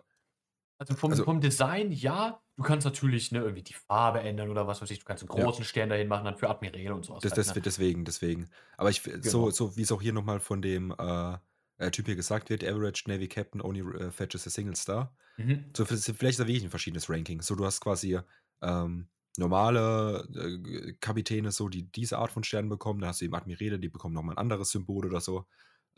Also 0.78 0.95
vom, 0.95 1.11
Also- 1.11 1.25
vom 1.25 1.40
Design, 1.40 1.90
ja, 1.92 2.42
du 2.56 2.62
kannst 2.62 2.85
natürlich 2.85 3.33
ne, 3.33 3.40
irgendwie 3.40 3.62
die 3.62 3.73
Farbe 3.73 4.21
ändern 4.21 4.50
oder 4.50 4.66
was 4.66 4.83
weiß 4.83 4.90
ich, 4.90 4.99
du 4.99 5.04
kannst 5.06 5.23
einen 5.28 5.38
Ja. 5.38 5.45
großen 5.45 5.64
Stern 5.64 5.88
dahin 5.88 6.09
machen, 6.09 6.25
dann 6.26 6.37
für 6.37 6.50
Admiräle 6.50 6.95
und 6.95 7.04
sowas. 7.04 7.23
das, 7.23 7.33
halt, 7.33 7.38
das, 7.49 7.54
ne? 7.54 7.62
deswegen, 7.62 8.04
deswegen. 8.04 8.50
Aber 8.76 8.90
ich, 8.90 9.02
so, 9.02 9.11
Genau. 9.11 9.50
so 9.50 9.76
wie 9.76 9.83
es 9.83 9.92
auch 9.92 10.02
hier 10.02 10.12
nochmal 10.12 10.38
von 10.40 10.61
dem 10.61 10.95
äh, 10.99 11.38
äh, 11.78 11.90
Typ 11.90 12.06
hier 12.06 12.16
gesagt 12.16 12.50
wird, 12.50 12.62
Average 12.64 13.04
Navy 13.06 13.28
Captain 13.28 13.61
only 13.62 13.80
äh, 13.80 14.11
fetches 14.11 14.47
a 14.47 14.50
single 14.50 14.76
star. 14.76 15.14
Mhm. 15.38 15.71
So, 15.76 15.85
vielleicht 15.85 16.09
ist 16.09 16.40
da 16.40 16.47
wirklich 16.47 16.64
ein 16.64 16.71
verschiedenes 16.71 17.09
Ranking. 17.11 17.40
So, 17.42 17.54
du 17.54 17.64
hast 17.64 17.80
quasi 17.80 18.18
ähm, 18.62 19.09
normale 19.38 20.26
äh, 20.35 20.92
Kapitäne, 21.00 21.52
so, 21.52 21.68
die 21.68 21.90
diese 21.90 22.18
Art 22.18 22.33
von 22.33 22.45
Sternen 22.45 22.68
bekommen. 22.71 23.00
Dann 23.00 23.09
hast 23.11 23.21
du 23.21 23.26
eben 23.26 23.35
Admiräle, 23.35 23.78
die 23.78 23.88
bekommen 23.90 24.14
nochmal 24.14 24.35
ein 24.35 24.38
anderes 24.38 24.71
Symbol 24.71 25.06
oder 25.06 25.21
so. 25.21 25.47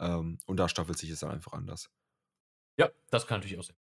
Ähm, 0.00 0.38
und 0.46 0.56
da 0.56 0.68
staffelt 0.68 0.98
sich 0.98 1.10
es 1.10 1.20
dann 1.20 1.30
einfach 1.30 1.52
anders. 1.52 1.90
Ja, 2.76 2.90
das 3.10 3.26
kann 3.26 3.38
natürlich 3.40 3.58
auch 3.58 3.64
sein. 3.64 3.76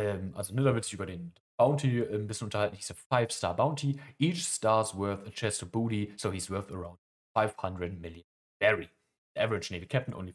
Ähm, 0.00 0.34
also, 0.36 0.54
ne, 0.54 0.62
da 0.62 0.74
wird 0.74 0.84
sich 0.84 0.94
über 0.94 1.06
den 1.06 1.32
Bounty 1.56 2.00
äh, 2.00 2.14
ein 2.14 2.26
bisschen 2.26 2.46
unterhalten. 2.46 2.76
He's 2.76 2.90
a 2.90 2.94
Five-Star 2.94 3.54
Bounty. 3.56 4.00
Each 4.18 4.42
star's 4.46 4.94
worth 4.96 5.26
a 5.26 5.30
chest 5.30 5.62
of 5.62 5.70
booty, 5.70 6.12
so 6.16 6.30
he's 6.32 6.50
worth 6.50 6.70
around 6.70 6.98
500 7.34 8.00
million 8.00 8.24
berry. 8.60 8.88
The 9.34 9.42
average 9.42 9.70
Navy 9.70 9.86
Captain 9.86 10.14
only 10.14 10.34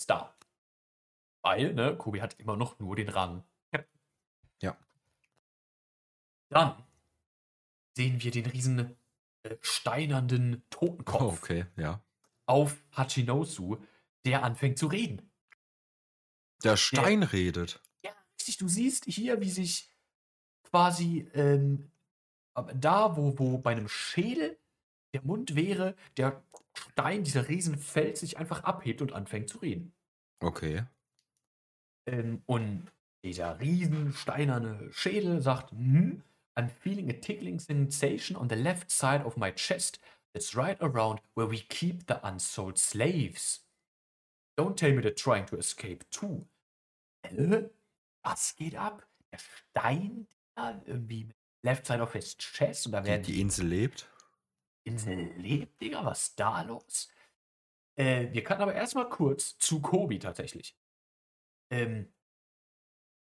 Star. 0.00 0.34
Weil, 1.44 1.74
ne, 1.74 1.96
Kobi 1.96 2.20
hat 2.20 2.38
immer 2.38 2.56
noch 2.56 2.78
nur 2.78 2.96
den 2.96 3.08
Rang 3.08 3.44
Captain. 3.72 4.00
Ja. 4.62 4.76
Dann 6.50 6.82
sehen 7.96 8.22
wir 8.22 8.30
den 8.30 8.46
riesen 8.46 8.96
äh, 9.42 9.56
steinernden 9.60 10.62
Totenkopf 10.70 11.20
Oh, 11.22 11.26
okay, 11.42 11.66
ja. 11.76 12.00
auf 12.46 12.76
Hachinosu, 12.92 13.76
der 14.24 14.44
anfängt 14.44 14.78
zu 14.78 14.86
reden. 14.86 15.28
Der 16.62 16.76
Stein 16.76 17.24
redet. 17.24 17.82
Richtig. 18.42 18.56
Du 18.56 18.66
siehst 18.66 19.04
hier, 19.04 19.40
wie 19.40 19.50
sich 19.50 19.88
quasi 20.64 21.28
ähm, 21.32 21.92
da, 22.74 23.16
wo, 23.16 23.38
wo 23.38 23.58
bei 23.58 23.70
einem 23.70 23.86
Schädel 23.88 24.58
der 25.14 25.22
Mund 25.22 25.54
wäre, 25.54 25.94
der 26.16 26.42
Stein, 26.74 27.22
dieser 27.22 27.48
Riesenfels 27.48 28.18
sich 28.18 28.38
einfach 28.38 28.64
abhebt 28.64 29.00
und 29.00 29.12
anfängt 29.12 29.48
zu 29.48 29.58
reden. 29.58 29.92
Okay. 30.40 30.82
Ähm, 32.06 32.42
und 32.46 32.90
dieser 33.22 33.60
riesen 33.60 34.12
steinerne 34.12 34.92
Schädel 34.92 35.40
sagt, 35.40 35.70
hm, 35.70 36.24
I'm 36.56 36.68
feeling 36.68 37.10
a 37.10 37.12
tickling 37.12 37.60
sensation 37.60 38.36
on 38.36 38.48
the 38.48 38.56
left 38.56 38.90
side 38.90 39.24
of 39.24 39.36
my 39.36 39.52
chest. 39.52 40.00
It's 40.34 40.56
right 40.56 40.80
around 40.82 41.20
where 41.36 41.48
we 41.48 41.60
keep 41.60 42.08
the 42.08 42.16
unsold 42.24 42.76
slaves. 42.76 43.64
Don't 44.58 44.76
tell 44.76 44.92
me 44.92 45.00
they're 45.00 45.14
trying 45.14 45.46
to 45.46 45.56
escape 45.56 46.04
too. 46.10 46.44
Äh? 47.22 47.70
Was 48.24 48.56
geht 48.56 48.76
ab? 48.76 49.06
Der 49.32 49.38
Stein, 49.38 50.26
der 50.56 50.82
irgendwie 50.86 51.24
mit 51.24 51.36
left 51.64 51.86
side 51.86 52.02
of 52.02 52.12
his 52.12 52.36
chest 52.36 52.86
und 52.86 52.92
da 52.92 53.00
Die, 53.00 53.06
werden 53.08 53.22
die 53.22 53.40
Insel 53.40 53.66
lebt. 53.66 54.08
Insel 54.84 55.32
lebt, 55.36 55.80
Digga, 55.80 56.04
was 56.04 56.28
ist 56.28 56.40
da 56.40 56.62
los? 56.62 57.08
Äh, 57.96 58.32
wir 58.32 58.42
kannten 58.42 58.62
aber 58.62 58.74
erstmal 58.74 59.08
kurz 59.08 59.58
zu 59.58 59.80
Kobi 59.80 60.18
tatsächlich. 60.18 60.76
Ähm, 61.70 62.12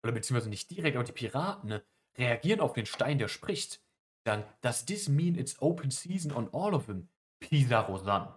oder 0.04 0.14
beziehungsweise 0.14 0.50
nicht 0.50 0.70
direkt, 0.72 0.96
aber 0.96 1.04
die 1.04 1.12
Piraten 1.12 1.70
ne, 1.70 1.86
reagieren 2.18 2.62
auf 2.62 2.74
den 2.74 2.86
Stein, 2.86 3.20
der 3.20 3.28
spricht. 3.28 3.84
Dann, 4.26 4.44
does 4.62 4.86
this 4.86 5.10
mean 5.10 5.36
it's 5.36 5.62
open 5.62 5.92
season 5.92 6.32
on 6.32 6.50
all 6.54 6.74
of 6.74 6.86
them? 6.86 7.10
Pizarro-san. 7.40 8.34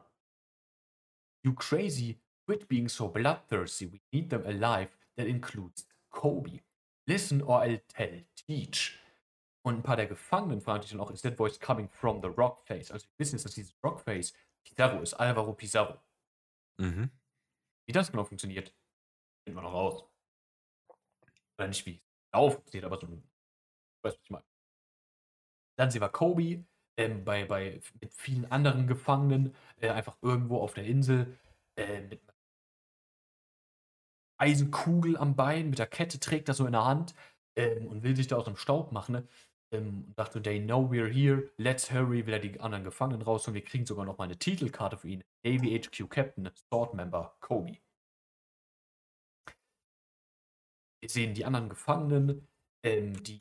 You 1.44 1.54
crazy, 1.54 2.20
quit 2.46 2.68
being 2.68 2.88
so 2.88 3.08
bloodthirsty. 3.08 3.92
We 3.92 4.00
need 4.12 4.30
them 4.30 4.44
alive. 4.46 4.90
That 5.16 5.26
includes 5.26 5.86
Kobe. 6.12 6.60
Listen 7.06 7.42
or 7.42 7.62
I'll 7.62 7.82
tell. 7.88 8.24
Teach. 8.36 8.98
Und 9.64 9.76
ein 9.76 9.82
paar 9.82 9.96
der 9.96 10.06
Gefangenen 10.06 10.60
fragen 10.60 10.82
sich 10.82 10.92
dann 10.92 11.00
auch, 11.00 11.10
is 11.10 11.22
that 11.22 11.36
voice 11.36 11.58
coming 11.58 11.88
from 11.88 12.20
the 12.20 12.28
Rockface? 12.28 12.90
Also 12.90 13.06
wir 13.06 13.18
wissen 13.18 13.36
jetzt, 13.36 13.44
dass 13.44 13.54
dieses 13.54 13.74
Rockface 13.82 14.32
Pizarro 14.64 15.00
ist, 15.02 15.14
Alvaro 15.14 15.52
Pizarro. 15.52 16.00
Mhm. 16.78 17.10
Wie 17.86 17.92
das 17.92 18.10
genau 18.10 18.24
funktioniert, 18.24 18.74
finden 19.44 19.58
wir 19.58 19.62
noch 19.62 19.72
raus. 19.72 20.04
Oder 21.58 21.68
nicht, 21.68 21.84
wie 21.86 21.96
es 21.96 22.02
genau 22.32 22.50
funktioniert, 22.50 22.84
aber 22.86 23.00
so 23.00 23.06
ein, 23.06 23.22
weißt 24.02 24.16
du, 24.16 24.18
was 24.18 24.24
ich 24.24 24.30
meine. 24.30 24.44
Dann 25.78 25.90
sehen 25.90 26.00
wir 26.00 26.08
Kobe, 26.08 26.64
ähm, 26.96 27.24
bei, 27.24 27.44
bei 27.44 27.80
mit 28.00 28.12
vielen 28.14 28.50
anderen 28.50 28.86
Gefangenen, 28.86 29.54
äh, 29.80 29.90
einfach 29.90 30.16
irgendwo 30.22 30.60
auf 30.60 30.74
der 30.74 30.84
Insel, 30.84 31.38
äh, 31.76 32.00
mit 32.02 32.20
Eisenkugel 34.42 35.16
am 35.16 35.36
Bein, 35.36 35.70
mit 35.70 35.78
der 35.78 35.86
Kette 35.86 36.18
trägt 36.18 36.48
er 36.48 36.54
so 36.54 36.66
in 36.66 36.72
der 36.72 36.84
Hand 36.84 37.14
ähm, 37.56 37.86
und 37.86 38.02
will 38.02 38.16
sich 38.16 38.26
da 38.26 38.36
aus 38.36 38.44
dem 38.46 38.56
Staub 38.56 38.90
machen. 38.90 39.12
Ne? 39.12 39.28
Ähm, 39.72 40.04
und 40.08 40.18
dachte, 40.18 40.42
they 40.42 40.60
know 40.60 40.84
we're 40.84 41.08
here, 41.08 41.48
let's 41.58 41.92
hurry, 41.92 42.26
will 42.26 42.34
er 42.34 42.40
die 42.40 42.58
anderen 42.58 42.82
Gefangenen 42.82 43.22
rausholen. 43.22 43.54
Wir 43.54 43.64
kriegen 43.64 43.86
sogar 43.86 44.04
noch 44.04 44.18
mal 44.18 44.24
eine 44.24 44.36
Titelkarte 44.36 44.96
für 44.96 45.08
ihn. 45.08 45.22
Navy 45.44 45.78
HQ 45.78 46.10
Captain, 46.10 46.50
Sword 46.68 46.94
Member, 46.94 47.36
Kobe. 47.38 47.78
Wir 51.00 51.08
sehen 51.08 51.34
die 51.34 51.44
anderen 51.44 51.68
Gefangenen, 51.68 52.48
ähm, 52.84 53.22
die 53.22 53.38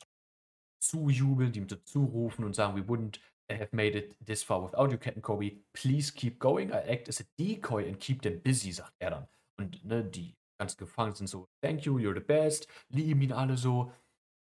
zujubeln, 0.79 1.51
die 1.51 1.62
mit 1.62 1.88
zurufen 1.88 2.46
und 2.46 2.55
sagen, 2.55 2.75
we 2.75 2.88
wouldn't 2.88 3.20
have 3.51 3.75
made 3.75 3.98
it 3.98 4.15
this 4.24 4.43
far 4.43 4.63
without 4.63 4.91
you, 4.91 5.00
Captain 5.00 5.24
Kobe. 5.24 5.63
Please 5.74 6.13
keep 6.13 6.39
going. 6.39 6.70
I 6.70 6.91
act 6.91 7.10
as 7.10 7.20
a 7.22 7.24
decoy 7.39 7.88
and 7.88 8.00
keep 8.00 8.22
them 8.22 8.39
busy, 8.39 8.72
sagt 8.72 8.93
er 9.00 9.10
dann. 9.10 9.27
Und 9.58 9.84
ne, 9.84 10.03
die 10.03 10.36
ganzen 10.62 10.77
Gefangenen 10.77 11.15
sind 11.15 11.27
so, 11.27 11.48
thank 11.62 11.86
you, 11.86 11.98
you're 11.98 12.13
the 12.13 12.20
best, 12.20 12.68
lieben 12.89 13.22
ihn 13.22 13.34
alle 13.34 13.58
so. 13.58 13.91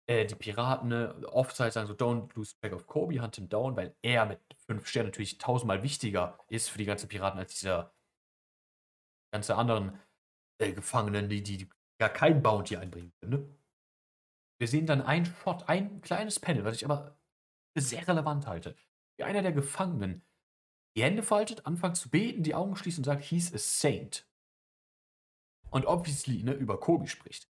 Äh, 0.07 0.27
die 0.27 0.35
Piraten, 0.35 0.89
ne, 0.89 1.15
Offside 1.29 1.71
sagen 1.71 1.87
so, 1.87 1.95
don't 1.95 2.35
lose 2.35 2.55
track 2.61 2.73
of 2.73 2.87
Kobe, 2.87 3.21
hunt 3.21 3.37
him 3.37 3.49
down, 3.49 3.77
weil 3.77 3.97
er 4.03 4.27
mit 4.27 4.41
fünf 4.67 4.87
Sternen 4.87 5.09
natürlich 5.09 5.39
tausendmal 5.39 5.83
wichtiger 5.83 6.39
ist 6.49 6.69
für 6.69 6.79
die 6.79 6.85
ganzen 6.85 7.09
Piraten 7.09 7.39
als 7.39 7.55
dieser 7.59 7.95
ganze 9.33 9.57
anderen 9.57 9.99
äh, 10.59 10.73
Gefangenen, 10.73 11.29
die, 11.29 11.43
die 11.43 11.69
gar 11.99 12.11
kein 12.11 12.43
Bounty 12.43 12.77
einbringen 12.77 13.13
können. 13.21 13.33
Ne? 13.33 13.57
Wir 14.61 14.69
sehen 14.69 14.87
dann 14.87 15.03
ein 15.03 15.25
Shot, 15.25 15.69
ein 15.69 16.03
kleines 16.03 16.41
Panel, 16.41 16.65
was 16.65 16.77
ich 16.77 16.85
aber 16.85 17.17
sehr 17.79 18.07
relevant 18.07 18.47
halte. 18.47 18.77
Wie 19.17 19.25
einer 19.25 19.43
der 19.43 19.53
Gefangenen 19.53 20.25
die 20.97 21.03
Hände 21.03 21.23
faltet, 21.23 21.65
anfängt 21.65 21.97
zu 21.97 22.11
beten, 22.11 22.43
die 22.43 22.55
Augen 22.55 22.77
schließt 22.77 22.99
und 22.99 23.05
sagt, 23.05 23.25
he's 23.25 23.55
a 23.55 23.59
saint. 23.59 24.27
Und 25.73 25.87
obviously 25.87 26.43
ne, 26.43 26.53
über 26.53 26.79
Kobe 26.79 27.09
spricht. 27.09 27.49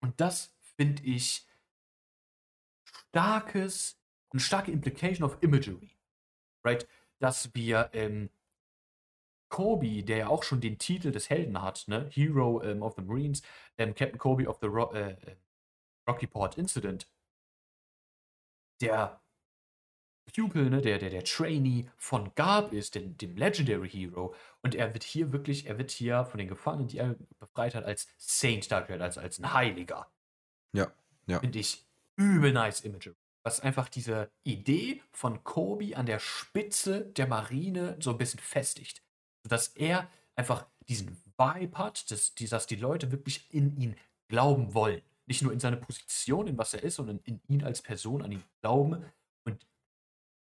Und 0.00 0.18
das 0.20 0.54
finde 0.76 1.02
ich 1.02 1.46
starkes, 3.10 4.00
eine 4.30 4.40
starke 4.40 4.70
Implication 4.72 5.24
of 5.24 5.36
Imagery. 5.42 5.96
Right? 6.64 6.88
Dass 7.18 7.54
wir 7.54 7.90
ähm, 7.92 8.30
Kobe, 9.48 10.02
der 10.02 10.16
ja 10.16 10.28
auch 10.28 10.42
schon 10.42 10.60
den 10.60 10.78
Titel 10.78 11.10
des 11.10 11.30
Helden 11.30 11.60
hat, 11.62 11.84
ne? 11.86 12.08
Hero 12.10 12.62
ähm, 12.62 12.82
of 12.82 12.94
the 12.96 13.02
Marines, 13.02 13.42
ähm, 13.78 13.94
Captain 13.94 14.18
Kobe 14.18 14.48
of 14.48 14.58
the 14.60 14.66
Ro 14.66 14.92
äh, 14.92 15.12
äh 15.12 15.36
Rocky 16.08 16.26
Port 16.26 16.58
Incident, 16.58 17.08
der 18.80 19.23
Pupil, 20.34 20.68
ne, 20.68 20.80
der, 20.80 20.98
der, 20.98 21.10
der 21.10 21.24
Trainee 21.24 21.88
von 21.96 22.34
Garb 22.34 22.72
ist, 22.72 22.94
dem, 22.94 23.16
dem 23.16 23.36
Legendary 23.36 23.88
Hero. 23.88 24.34
Und 24.62 24.74
er 24.74 24.92
wird 24.92 25.04
hier 25.04 25.32
wirklich, 25.32 25.66
er 25.66 25.78
wird 25.78 25.90
hier 25.90 26.24
von 26.24 26.38
den 26.38 26.48
Gefangenen, 26.48 26.88
die 26.88 26.98
er 26.98 27.14
befreit 27.38 27.74
hat, 27.74 27.84
als 27.84 28.08
Saint 28.18 28.70
dargestellt, 28.70 29.02
als, 29.02 29.18
als 29.18 29.38
ein 29.38 29.52
Heiliger. 29.52 30.10
Ja, 30.72 30.92
ja. 31.26 31.38
Finde 31.38 31.58
ich 31.58 31.86
übel 32.16 32.52
nice 32.52 32.80
Imagery. 32.80 33.14
Was 33.44 33.60
einfach 33.60 33.88
diese 33.88 34.30
Idee 34.42 35.02
von 35.12 35.44
Kobe 35.44 35.96
an 35.96 36.06
der 36.06 36.18
Spitze 36.18 37.02
der 37.02 37.26
Marine 37.26 37.96
so 38.00 38.10
ein 38.10 38.18
bisschen 38.18 38.40
festigt. 38.40 39.02
Dass 39.44 39.68
er 39.68 40.10
einfach 40.34 40.66
diesen 40.88 41.16
Vibe 41.36 41.78
hat, 41.78 42.10
dass, 42.10 42.34
dass 42.34 42.66
die 42.66 42.76
Leute 42.76 43.12
wirklich 43.12 43.52
in 43.52 43.76
ihn 43.76 43.96
glauben 44.28 44.74
wollen. 44.74 45.02
Nicht 45.26 45.42
nur 45.42 45.52
in 45.52 45.60
seine 45.60 45.76
Position, 45.76 46.46
in 46.46 46.58
was 46.58 46.74
er 46.74 46.82
ist, 46.82 46.96
sondern 46.96 47.20
in 47.24 47.40
ihn 47.48 47.62
als 47.62 47.82
Person, 47.82 48.22
an 48.22 48.32
ihn 48.32 48.42
glauben. 48.62 49.04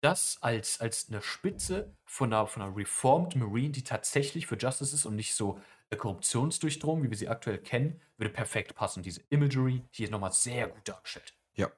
Das 0.00 0.42
als, 0.42 0.80
als 0.80 1.09
eine 1.09 1.22
Spitze 1.22 1.96
von 2.04 2.32
einer, 2.32 2.46
von 2.46 2.62
einer 2.62 2.76
Reformed 2.76 3.35
Marine, 3.37 3.70
die 3.70 3.85
tatsächlich 3.85 4.46
für 4.46 4.56
Justice 4.56 4.94
ist 4.94 5.06
und 5.06 5.16
nicht 5.16 5.35
so 5.35 5.61
korruptionsdurchdrungen, 5.96 7.04
wie 7.04 7.11
wir 7.11 7.16
sie 7.16 7.28
aktuell 7.28 7.59
kennen, 7.59 8.00
würde 8.16 8.32
perfekt 8.32 8.74
passen. 8.74 9.02
Diese 9.02 9.22
Imagery 9.30 9.82
hier 9.90 10.04
ist 10.04 10.11
nochmal 10.11 10.32
sehr 10.32 10.68
gut 10.68 10.87
dargestellt. 10.88 11.35
Ja, 11.54 11.70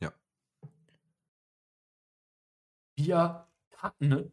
ja. 0.00 0.12
Wir 2.96 3.46
hatten 3.76 4.32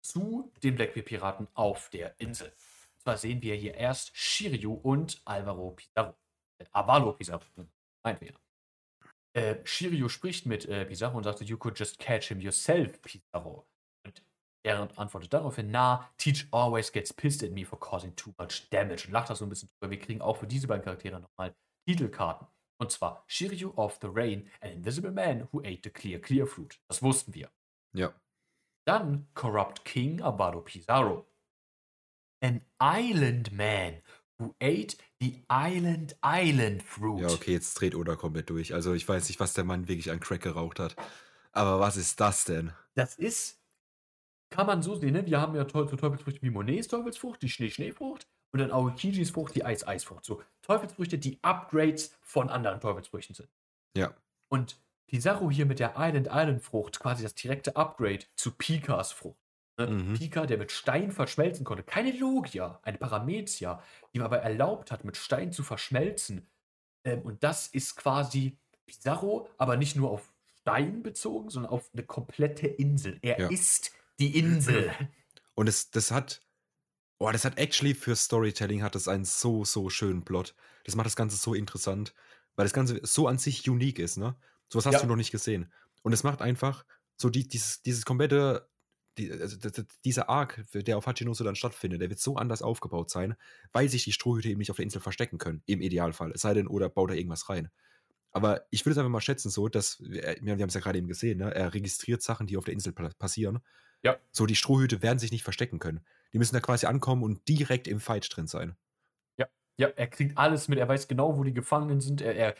zu 0.00 0.52
den 0.62 0.74
Blackbeard-Piraten 0.74 1.48
auf 1.54 1.90
der 1.90 2.18
Insel. 2.18 2.48
Und 2.48 3.00
zwar 3.02 3.16
sehen 3.16 3.42
wir 3.42 3.54
hier 3.54 3.74
erst 3.74 4.16
Shiryu 4.16 4.72
und 4.74 5.20
Alvaro 5.24 5.72
Pizarro. 5.72 6.16
Äh, 6.58 6.64
Avalo 6.72 7.12
Pizarro, 7.12 7.44
meint 8.02 8.20
wir. 8.20 8.34
Äh, 9.32 9.56
Shiryu 9.64 10.08
spricht 10.08 10.46
mit 10.46 10.66
äh, 10.66 10.84
Pizarro 10.84 11.16
und 11.16 11.24
sagt, 11.24 11.40
you 11.42 11.56
could 11.56 11.78
just 11.78 11.98
catch 11.98 12.28
him 12.28 12.40
yourself, 12.40 13.00
Pizarro. 13.02 13.66
Und 14.04 14.22
er 14.64 14.88
antwortet 14.98 15.32
daraufhin, 15.32 15.70
na, 15.70 16.10
Teach 16.18 16.48
always 16.50 16.90
gets 16.90 17.12
pissed 17.12 17.44
at 17.44 17.52
me 17.52 17.64
for 17.64 17.78
causing 17.78 18.14
too 18.16 18.34
much 18.38 18.68
damage. 18.70 19.06
Und 19.06 19.12
lacht 19.12 19.30
da 19.30 19.34
so 19.34 19.44
ein 19.44 19.48
bisschen 19.48 19.68
drüber. 19.68 19.90
Wir 19.90 19.98
kriegen 19.98 20.20
auch 20.20 20.36
für 20.36 20.46
diese 20.46 20.66
beiden 20.66 20.84
Charaktere 20.84 21.20
nochmal 21.20 21.54
Titelkarten. 21.86 22.48
Und 22.78 22.90
zwar 22.90 23.24
Shiryu 23.26 23.72
of 23.76 23.98
the 24.00 24.08
Rain, 24.10 24.50
an 24.60 24.70
invisible 24.70 25.12
man 25.12 25.48
who 25.52 25.60
ate 25.60 25.80
the 25.84 25.90
clear, 25.90 26.18
clear 26.18 26.46
fruit. 26.46 26.80
Das 26.88 27.02
wussten 27.02 27.34
wir. 27.34 27.50
Ja. 27.92 28.12
Dann 28.86 29.28
Corrupt 29.34 29.84
King 29.84 30.22
Abado 30.22 30.62
Pizarro. 30.62 31.26
An 32.42 32.62
Island 32.80 33.52
Man 33.52 34.00
who 34.40 34.54
ate 34.60 34.96
the 35.20 35.42
Island 35.48 36.16
Island 36.24 36.82
Fruit. 36.82 37.20
Ja, 37.20 37.28
okay, 37.28 37.52
jetzt 37.52 37.74
dreht 37.74 37.94
Oda 37.94 38.16
komplett 38.16 38.50
durch. 38.50 38.74
Also 38.74 38.94
ich 38.94 39.08
weiß 39.08 39.28
nicht, 39.28 39.38
was 39.38 39.54
der 39.54 39.64
Mann 39.64 39.86
wirklich 39.86 40.10
an 40.10 40.20
Crack 40.20 40.40
geraucht 40.40 40.80
hat. 40.80 40.96
Aber 41.52 41.80
was 41.80 41.96
ist 41.96 42.20
das 42.20 42.44
denn? 42.44 42.72
Das 42.94 43.16
ist, 43.16 43.60
kann 44.50 44.66
man 44.66 44.82
so 44.82 44.94
sehen, 44.96 45.12
ne? 45.12 45.26
Wir 45.26 45.40
haben 45.40 45.54
ja 45.54 45.64
Teu 45.64 45.84
Teufelsfrüchte 45.84 46.42
wie 46.42 46.50
Monets 46.50 46.88
Teufelsfrucht, 46.88 47.42
die 47.42 47.48
Schnee-Schneefrucht 47.48 48.26
und 48.52 48.60
dann 48.60 48.72
Aokijis 48.72 49.30
Frucht, 49.30 49.54
die 49.54 49.64
Eis-Eisfrucht. 49.64 50.24
So 50.24 50.42
Teufelsfrüchte, 50.62 51.18
die 51.18 51.38
Upgrades 51.42 52.16
von 52.22 52.48
anderen 52.48 52.80
Teufelsfrüchten 52.80 53.34
sind. 53.34 53.48
Ja. 53.96 54.14
Und 54.48 54.80
Pizarro 55.06 55.50
hier 55.50 55.66
mit 55.66 55.80
der 55.80 55.94
Island 55.96 56.28
Island 56.30 56.62
Frucht, 56.62 57.00
quasi 57.00 57.22
das 57.24 57.34
direkte 57.34 57.76
Upgrade 57.76 58.24
zu 58.36 58.52
Pikas 58.52 59.12
Frucht. 59.12 59.49
Ne? 59.80 59.86
Mhm. 59.86 60.14
Pika, 60.14 60.46
der 60.46 60.58
mit 60.58 60.72
Stein 60.72 61.12
verschmelzen 61.12 61.64
konnte. 61.64 61.82
Keine 61.82 62.12
Logia, 62.12 62.80
eine 62.82 62.98
Paramezia, 62.98 63.82
die 64.12 64.18
ihm 64.18 64.22
aber 64.24 64.38
erlaubt 64.38 64.90
hat, 64.92 65.04
mit 65.04 65.16
Stein 65.16 65.52
zu 65.52 65.62
verschmelzen. 65.62 66.48
Ähm, 67.04 67.22
und 67.22 67.42
das 67.42 67.66
ist 67.68 67.96
quasi 67.96 68.58
Pizarro, 68.86 69.48
aber 69.58 69.76
nicht 69.76 69.96
nur 69.96 70.10
auf 70.10 70.32
Stein 70.60 71.02
bezogen, 71.02 71.50
sondern 71.50 71.72
auf 71.72 71.90
eine 71.92 72.04
komplette 72.04 72.66
Insel. 72.66 73.18
Er 73.22 73.38
Ja. 73.40 73.48
ist 73.48 73.92
die 74.18 74.38
Insel. 74.38 74.92
Und 75.54 75.68
es, 75.68 75.90
das 75.90 76.10
hat, 76.10 76.42
oh, 77.18 77.30
das 77.30 77.44
hat 77.44 77.58
actually 77.58 77.94
für 77.94 78.16
Storytelling 78.16 78.82
hat 78.82 78.94
das 78.94 79.08
einen 79.08 79.24
so, 79.24 79.64
so 79.64 79.90
schönen 79.90 80.24
Plot. 80.24 80.54
Das 80.84 80.96
macht 80.96 81.06
das 81.06 81.16
Ganze 81.16 81.36
so 81.36 81.54
interessant, 81.54 82.14
weil 82.56 82.64
das 82.64 82.72
Ganze 82.72 83.00
so 83.02 83.26
an 83.28 83.38
sich 83.38 83.68
unique 83.68 83.98
ist, 83.98 84.16
ne? 84.16 84.36
Sowas 84.68 84.86
hast 84.86 84.94
Ja. 84.94 85.00
du 85.02 85.06
noch 85.06 85.16
nicht 85.16 85.32
gesehen. 85.32 85.72
Und 86.02 86.12
es 86.14 86.22
macht 86.22 86.40
einfach 86.40 86.86
so 87.16 87.28
die, 87.28 87.46
dieses, 87.46 87.82
dieses 87.82 88.06
komplette, 88.06 88.69
die, 89.20 89.32
also 89.32 89.56
dieser 90.04 90.28
Arc, 90.28 90.64
der 90.72 90.98
auf 90.98 91.06
Hachinoso 91.06 91.44
dann 91.44 91.56
stattfindet, 91.56 92.00
der 92.00 92.10
wird 92.10 92.20
so 92.20 92.36
anders 92.36 92.62
aufgebaut 92.62 93.10
sein, 93.10 93.34
weil 93.72 93.88
sich 93.88 94.04
die 94.04 94.12
Strohhüte 94.12 94.48
eben 94.48 94.58
nicht 94.58 94.70
auf 94.70 94.76
der 94.76 94.84
Insel 94.84 95.00
verstecken 95.00 95.38
können, 95.38 95.62
im 95.66 95.80
Idealfall. 95.80 96.32
Es 96.32 96.42
sei 96.42 96.54
denn, 96.54 96.66
oder 96.66 96.88
baut 96.88 97.10
da 97.10 97.14
irgendwas 97.14 97.48
rein. 97.48 97.70
Aber 98.32 98.66
ich 98.70 98.84
würde 98.84 98.92
es 98.92 98.98
einfach 98.98 99.10
mal 99.10 99.20
schätzen, 99.20 99.50
so, 99.50 99.68
dass, 99.68 100.00
wir, 100.00 100.36
wir 100.40 100.52
haben 100.52 100.68
es 100.68 100.74
ja 100.74 100.80
gerade 100.80 100.98
eben 100.98 101.08
gesehen, 101.08 101.38
ne? 101.38 101.54
er 101.54 101.74
registriert 101.74 102.22
Sachen, 102.22 102.46
die 102.46 102.56
auf 102.56 102.64
der 102.64 102.74
Insel 102.74 102.92
pa- 102.92 103.10
passieren. 103.18 103.60
Ja. 104.02 104.18
So, 104.30 104.46
die 104.46 104.56
Strohhüte 104.56 105.02
werden 105.02 105.18
sich 105.18 105.32
nicht 105.32 105.42
verstecken 105.42 105.78
können. 105.78 106.00
Die 106.32 106.38
müssen 106.38 106.54
da 106.54 106.60
quasi 106.60 106.86
ankommen 106.86 107.22
und 107.22 107.48
direkt 107.48 107.88
im 107.88 108.00
Fight 108.00 108.28
drin 108.34 108.46
sein. 108.46 108.76
Ja, 109.80 109.88
er 109.88 110.08
kriegt 110.08 110.36
alles 110.36 110.68
mit, 110.68 110.78
er 110.78 110.88
weiß 110.88 111.08
genau, 111.08 111.38
wo 111.38 111.42
die 111.42 111.54
Gefangenen 111.54 112.02
sind, 112.02 112.20
er, 112.20 112.36
er 112.36 112.54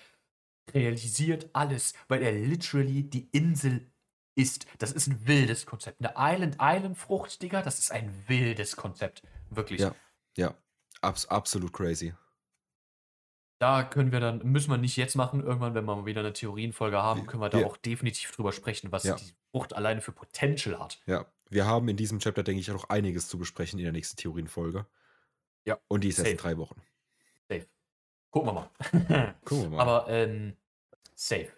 realisiert 0.72 1.50
alles, 1.52 1.92
weil 2.08 2.22
er 2.22 2.32
literally 2.32 3.02
die 3.02 3.28
Insel 3.32 3.92
ist. 4.34 4.66
Das 4.78 4.92
ist 4.92 5.06
ein 5.08 5.26
wildes 5.26 5.66
Konzept. 5.66 6.00
Eine 6.04 6.14
Island-Island-Frucht, 6.16 7.42
Digga, 7.42 7.62
das 7.62 7.78
ist 7.78 7.90
ein 7.92 8.12
wildes 8.28 8.76
Konzept. 8.76 9.22
Wirklich. 9.50 9.80
Ja. 9.80 9.94
Ja, 10.36 10.54
abs 11.00 11.26
absolut 11.26 11.72
crazy. 11.72 12.14
Da 13.58 13.82
können 13.84 14.10
wir 14.10 14.20
dann, 14.20 14.38
müssen 14.38 14.70
wir 14.70 14.78
nicht 14.78 14.96
jetzt 14.96 15.16
machen, 15.16 15.42
irgendwann, 15.42 15.74
wenn 15.74 15.84
wir 15.84 15.94
mal 15.96 16.06
wieder 16.06 16.20
eine 16.20 16.32
Theorienfolge 16.32 16.96
haben, 17.02 17.26
können 17.26 17.42
wir 17.42 17.50
da 17.50 17.58
wir- 17.58 17.66
auch 17.66 17.76
definitiv 17.76 18.30
drüber 18.32 18.52
sprechen, 18.52 18.90
was 18.90 19.04
Ja. 19.04 19.16
die 19.16 19.34
Frucht 19.50 19.74
alleine 19.74 20.00
für 20.00 20.12
Potential 20.12 20.78
hat. 20.78 20.98
Ja, 21.06 21.26
wir 21.50 21.66
haben 21.66 21.88
in 21.88 21.96
diesem 21.96 22.20
Chapter, 22.20 22.42
denke 22.42 22.60
ich, 22.60 22.70
auch 22.70 22.74
noch 22.74 22.88
einiges 22.88 23.28
zu 23.28 23.36
besprechen 23.38 23.78
in 23.78 23.84
der 23.84 23.92
nächsten 23.92 24.16
Theorienfolge. 24.16 24.86
Ja, 25.66 25.78
Und 25.88 26.04
die 26.04 26.08
ist 26.08 26.18
erst 26.20 26.30
in 26.30 26.36
safe. 26.38 26.48
drei 26.48 26.56
Wochen. 26.56 26.80
Safe. 27.50 27.66
Gucken 28.30 28.48
wir 28.48 28.52
mal. 28.54 28.70
Gucken 29.44 29.62
wir 29.64 29.68
mal. 29.76 29.80
Aber 29.80 30.08
ähm, 30.08 30.56
safe. 31.14 31.52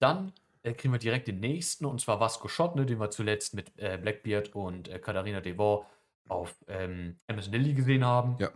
Dann 0.00 0.34
äh, 0.62 0.72
kriegen 0.72 0.92
wir 0.92 0.98
direkt 0.98 1.28
den 1.28 1.40
nächsten, 1.40 1.84
und 1.84 2.00
zwar 2.00 2.20
Vasco 2.20 2.48
Schott, 2.48 2.76
ne, 2.76 2.86
den 2.86 2.98
wir 2.98 3.10
zuletzt 3.10 3.54
mit 3.54 3.72
äh, 3.78 3.98
Blackbeard 4.00 4.54
und 4.54 4.88
äh, 4.88 4.98
Katharina 4.98 5.40
Devon 5.40 5.84
auf 6.28 6.54
ähm, 6.68 7.18
MS 7.26 7.48
Lily 7.48 7.74
gesehen 7.74 8.04
haben. 8.04 8.36
Ja. 8.38 8.50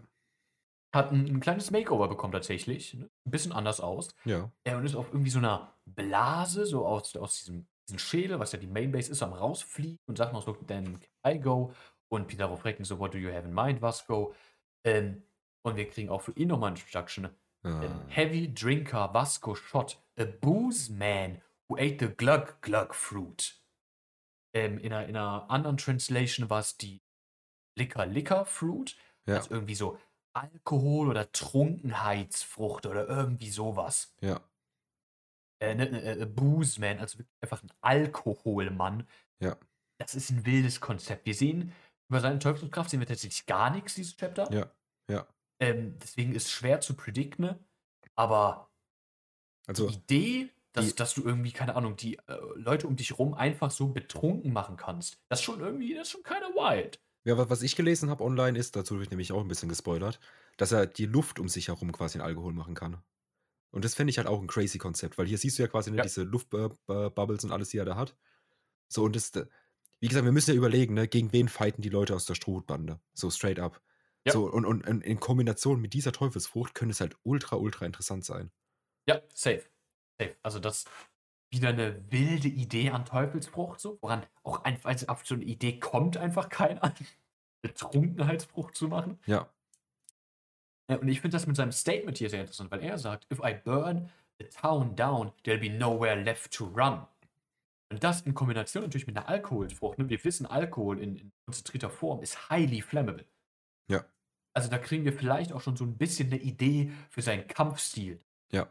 Hat 0.95 1.13
ein, 1.13 1.27
ein 1.27 1.41
kleines 1.41 1.71
Makeover 1.71 2.09
bekommen 2.09 2.33
tatsächlich. 2.33 2.95
Ne? 2.95 3.11
Ein 3.27 3.31
bisschen 3.31 3.53
anders 3.53 3.81
aus. 3.81 4.15
ja. 4.25 4.51
Er 4.65 4.83
ist 4.83 4.95
auf 4.95 5.09
irgendwie 5.13 5.31
so 5.31 5.39
einer 5.39 5.73
Blase, 5.85 6.65
so 6.65 6.87
aus, 6.87 7.15
aus 7.17 7.39
diesem 7.39 7.67
diesen 7.89 7.99
Schädel, 7.99 8.39
was 8.39 8.53
ja 8.53 8.59
die 8.59 8.67
Mainbase 8.67 9.13
ist, 9.13 9.23
am 9.23 9.33
rausfliegen 9.33 9.99
und 10.07 10.19
sagt 10.19 10.33
noch 10.33 10.43
so, 10.43 10.53
then 10.53 10.99
I 11.27 11.39
go. 11.39 11.73
Und 12.09 12.29
Pizarro 12.29 12.57
fragt 12.57 12.79
ihn 12.79 12.85
so, 12.85 12.99
what 12.99 13.15
do 13.15 13.19
you 13.19 13.31
have 13.31 13.47
in 13.47 13.55
mind, 13.55 13.83
Vasco? 13.83 14.35
Ähm, 14.85 15.23
und 15.63 15.77
wir 15.77 15.89
kriegen 15.89 16.09
auch 16.09 16.23
für 16.23 16.33
ihn 16.33 16.49
nochmal 16.49 16.71
eine 16.71 16.79
Introduction. 16.79 17.29
Ah. 17.63 17.83
Ähm, 17.83 18.01
Heavy 18.09 18.53
Drinker 18.53 19.13
Vasco 19.13 19.55
shot 19.55 19.99
a 20.17 20.25
booze 20.25 20.93
man 20.93 21.41
who 21.69 21.77
ate 21.77 21.99
the 22.01 22.15
glug 22.15 22.61
glug 22.63 22.95
fruit. 22.95 23.61
Ähm, 24.55 24.79
in, 24.79 24.93
einer, 24.93 25.09
in 25.09 25.17
einer 25.17 25.51
anderen 25.51 25.77
Translation 25.77 26.49
war 26.51 26.61
es 26.61 26.77
die 26.77 27.03
Licker 27.79 28.07
Licker 28.07 28.47
Fruit. 28.47 28.97
Ja, 29.27 29.37
Also 29.37 29.51
irgendwie 29.51 29.75
so 29.75 29.99
Alkohol 30.35 31.09
oder 31.09 31.31
Trunkenheitsfrucht 31.33 32.87
oder 32.87 33.09
irgendwie 33.09 33.51
sowas. 33.51 34.15
ja, 34.21 34.41
Äh, 35.61 35.75
ne, 35.75 35.91
ne, 35.91 36.03
äh, 36.21 36.27
Booze 36.27 36.81
Man, 36.81 36.99
also 36.99 37.19
wirklich 37.19 37.37
einfach 37.43 37.63
ein 37.63 37.73
Alkoholmann. 37.81 39.09
ja, 39.41 39.57
Das 39.99 40.15
ist 40.15 40.31
ein 40.31 40.45
wildes 40.47 40.81
Konzept. 40.81 41.27
Wir 41.27 41.35
sehen 41.35 41.73
über 42.09 42.21
seine 42.21 42.39
Teufelskraft 42.39 42.91
sehen 42.91 43.01
wir 43.01 43.07
tatsächlich 43.07 43.47
gar 43.47 43.71
nichts, 43.71 43.95
dieses 43.95 44.17
Chapter. 44.17 44.53
ja, 44.53 44.71
ja. 45.11 45.27
Ähm, 45.61 45.99
deswegen 45.99 46.35
ist 46.35 46.47
es 46.47 46.53
schwer 46.53 46.81
zu 46.81 46.95
predikten, 46.95 47.59
aber 48.15 48.71
Also, 49.67 49.89
die 49.89 49.95
Idee, 49.95 50.51
dass, 50.77 50.95
dass 50.95 51.15
du 51.15 51.25
irgendwie, 51.25 51.53
keine 51.53 51.75
Ahnung, 51.77 51.97
die 51.97 52.17
äh, 52.27 52.39
Leute 52.55 52.87
um 52.87 52.97
dich 52.97 53.19
rum 53.19 53.35
einfach 53.35 53.71
so 53.71 53.89
betrunken 53.89 54.53
machen 54.53 54.77
kannst, 54.77 55.19
das 55.29 55.41
ist 55.41 55.45
schon 55.45 55.61
irgendwie, 55.61 55.95
das 55.95 56.09
ist 56.09 56.13
schon 56.13 56.23
keine 56.23 56.47
wild. 56.55 57.01
ja, 57.25 57.37
wa- 57.37 57.49
was 57.51 57.63
ich 57.63 57.75
gelesen 57.77 58.11
habe 58.11 58.23
online 58.25 58.59
ist, 58.59 58.77
dazu 58.77 58.99
wird 59.01 59.11
nämlich 59.11 59.33
auch 59.33 59.41
ein 59.41 59.49
bisschen 59.49 59.69
gespoilert, 59.69 60.21
dass 60.57 60.73
er 60.73 60.87
die 60.87 61.07
Luft 61.07 61.39
um 61.41 61.49
sich 61.49 61.69
herum 61.69 61.91
quasi 61.93 62.19
in 62.19 62.23
Alkohol 62.23 62.53
machen 62.53 62.75
kann. 62.75 63.03
Und 63.73 63.85
das 63.85 63.95
fände 63.95 64.11
ich 64.11 64.19
halt 64.19 64.29
auch 64.29 64.41
ein 64.41 64.47
crazy 64.47 64.79
Konzept, 64.79 65.19
weil 65.19 65.27
hier 65.27 65.37
siehst 65.39 65.59
du 65.59 65.63
ja 65.63 65.69
quasi 65.69 65.91
ne, 65.91 65.99
Ja. 65.99 66.03
diese 66.05 66.23
Luftbubbles 66.23 67.45
und 67.45 67.51
alles, 67.53 67.69
die 67.71 67.79
er 67.79 67.85
da 67.85 67.97
hat. 67.97 68.17
So, 68.89 69.03
und 69.05 69.17
das, 69.17 69.31
äh, 69.31 69.47
wie 70.01 70.09
gesagt, 70.09 70.25
wir 70.25 70.33
müssen 70.33 70.51
ja 70.51 70.57
überlegen, 70.57 70.95
ne, 70.95 71.09
gegen 71.09 71.33
wen 71.33 71.49
fighten 71.49 71.83
die 71.83 71.89
Leute 71.89 72.15
aus 72.15 72.25
der 72.27 72.35
Strohbande. 72.37 73.01
So 73.15 73.29
straight 73.31 73.59
up. 73.59 73.83
Ja. 74.25 74.33
So, 74.33 74.51
und, 74.51 74.65
und 74.65 74.87
in- 74.87 75.01
in 75.03 75.21
Kombination 75.21 75.81
mit 75.81 75.93
dieser 75.95 76.13
Teufelsfrucht 76.13 76.75
könnte 76.75 76.93
es 76.93 77.01
halt 77.01 77.17
ultra, 77.23 77.57
ultra 77.57 77.85
interessant 77.87 78.25
sein. 78.25 78.51
Ja, 79.09 79.21
safe. 79.35 79.65
Safe. 80.19 80.37
Also 80.43 80.59
das 80.59 80.85
wieder 81.51 81.69
eine 81.71 82.11
wilde 82.11 82.49
Idee 82.49 82.91
an 82.91 83.05
Teufelsfrucht, 83.05 83.81
so, 83.81 83.99
woran 84.01 84.27
auch 84.43 84.65
einfach 84.65 84.91
als 84.91 85.09
auf 85.09 85.27
so 85.27 85.35
eine 85.35 85.45
Idee 85.45 85.79
kommt 85.79 86.17
einfach 86.17 86.49
keiner, 86.49 86.83
eine 87.63 87.75
Trunkenheitsfrucht 87.75 88.75
zu 88.75 88.89
machen. 88.89 89.19
Ja, 89.27 89.49
Ja, 90.89 90.97
und 90.97 91.09
ich 91.09 91.21
finde 91.21 91.37
das 91.37 91.47
mit 91.47 91.57
seinem 91.57 91.73
Statement 91.73 92.19
hier 92.19 92.31
sehr 92.31 92.41
interessant, 92.41 92.71
weil 92.71 92.83
er 92.83 92.99
sagt, 92.99 93.27
if 93.33 93.41
I 93.41 93.55
burn 93.55 94.11
the 94.39 94.47
town 94.47 94.95
down, 94.95 95.33
there'll 95.45 95.61
be 95.61 95.71
nowhere 95.71 96.15
left 96.15 96.53
to 96.53 96.67
run. 96.67 97.07
Und 97.91 98.03
das 98.03 98.23
in 98.23 98.35
Kombination 98.35 98.83
natürlich 98.83 99.07
mit 99.07 99.17
einer 99.17 99.29
Alkoholfrucht. 99.29 99.99
Ne? 99.99 100.09
Wir 100.09 100.23
wissen, 100.25 100.47
Alkohol 100.47 101.01
in, 101.01 101.17
in 101.17 101.33
konzentrierter 101.45 101.91
Form 101.91 102.21
ist 102.21 102.51
highly 102.51 102.83
flammable. 102.83 103.25
Ja. 103.89 104.05
Also 104.55 104.69
da 104.69 104.79
kriegen 104.79 105.05
wir 105.05 105.13
vielleicht 105.13 105.53
auch 105.53 105.61
schon 105.61 105.77
so 105.77 105.85
ein 105.85 105.97
bisschen 105.97 106.33
eine 106.33 106.41
Idee 106.41 106.91
für 107.11 107.23
seinen 107.23 107.47
Kampfstil. 107.47 108.21
ja. 108.51 108.69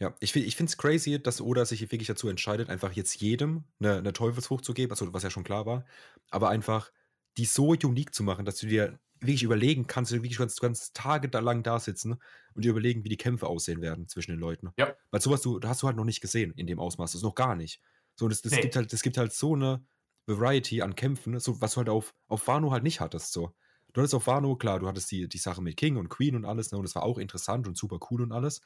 Ja, 0.00 0.14
ich, 0.20 0.34
ich 0.34 0.56
finde 0.56 0.70
es 0.70 0.78
crazy, 0.78 1.22
dass 1.22 1.40
Oda 1.40 1.64
sich 1.64 1.80
wirklich 1.92 2.08
dazu 2.08 2.28
entscheidet, 2.28 2.70
einfach 2.70 2.92
jetzt 2.92 3.20
jedem 3.20 3.64
eine, 3.78 3.98
eine 3.98 4.12
Teufelsfrucht 4.12 4.64
zu 4.64 4.74
geben, 4.74 4.90
also 4.90 5.12
was 5.12 5.22
ja 5.22 5.30
schon 5.30 5.44
klar 5.44 5.66
war, 5.66 5.84
aber 6.30 6.48
einfach 6.48 6.90
die 7.36 7.44
so 7.44 7.68
unique 7.70 8.14
zu 8.14 8.22
machen, 8.24 8.44
dass 8.44 8.58
du 8.58 8.66
dir 8.66 8.98
wirklich 9.20 9.42
überlegen 9.44 9.86
kannst, 9.86 10.10
du 10.10 10.16
wirklich 10.16 10.38
ganz, 10.38 10.56
ganz 10.58 10.92
Tage 10.92 11.28
da 11.28 11.38
lang 11.38 11.62
da 11.62 11.78
sitzen 11.78 12.16
und 12.54 12.64
dir 12.64 12.70
überlegen, 12.70 13.04
wie 13.04 13.08
die 13.08 13.16
Kämpfe 13.16 13.46
aussehen 13.46 13.80
werden 13.80 14.08
zwischen 14.08 14.32
den 14.32 14.40
Leuten. 14.40 14.70
Ja. 14.76 14.96
Weil 15.10 15.20
sowas 15.20 15.42
du, 15.42 15.60
hast 15.62 15.82
du 15.82 15.86
halt 15.86 15.96
noch 15.96 16.04
nicht 16.04 16.20
gesehen 16.20 16.52
in 16.56 16.66
dem 16.66 16.80
Ausmaß, 16.80 17.12
das 17.12 17.20
ist 17.20 17.24
noch 17.24 17.34
gar 17.36 17.54
nicht. 17.54 17.80
So, 18.16 18.28
das, 18.28 18.42
das, 18.42 18.52
Nee. 18.52 18.60
gibt 18.60 18.76
halt, 18.76 18.92
das 18.92 19.02
gibt 19.02 19.16
halt 19.18 19.32
so 19.32 19.54
eine 19.54 19.84
Variety 20.26 20.82
an 20.82 20.94
Kämpfen, 20.96 21.38
so, 21.38 21.60
was 21.60 21.72
du 21.74 21.78
halt 21.78 21.88
auf, 21.88 22.14
auf 22.28 22.46
Wano 22.48 22.72
halt 22.72 22.82
nicht 22.82 23.00
hattest. 23.00 23.32
So. 23.32 23.54
Du 23.92 24.00
hattest 24.00 24.14
auf 24.14 24.26
Wano, 24.26 24.56
klar, 24.56 24.80
du 24.80 24.88
hattest 24.88 25.10
die, 25.10 25.28
die 25.28 25.38
Sache 25.38 25.62
mit 25.62 25.76
King 25.76 25.96
und 25.96 26.08
Queen 26.08 26.34
und 26.34 26.44
alles, 26.44 26.72
ne, 26.72 26.78
und 26.78 26.84
das 26.84 26.94
war 26.94 27.02
auch 27.04 27.18
interessant 27.18 27.66
und 27.68 27.76
super 27.76 27.98
cool 28.10 28.22
und 28.22 28.32
alles. 28.32 28.60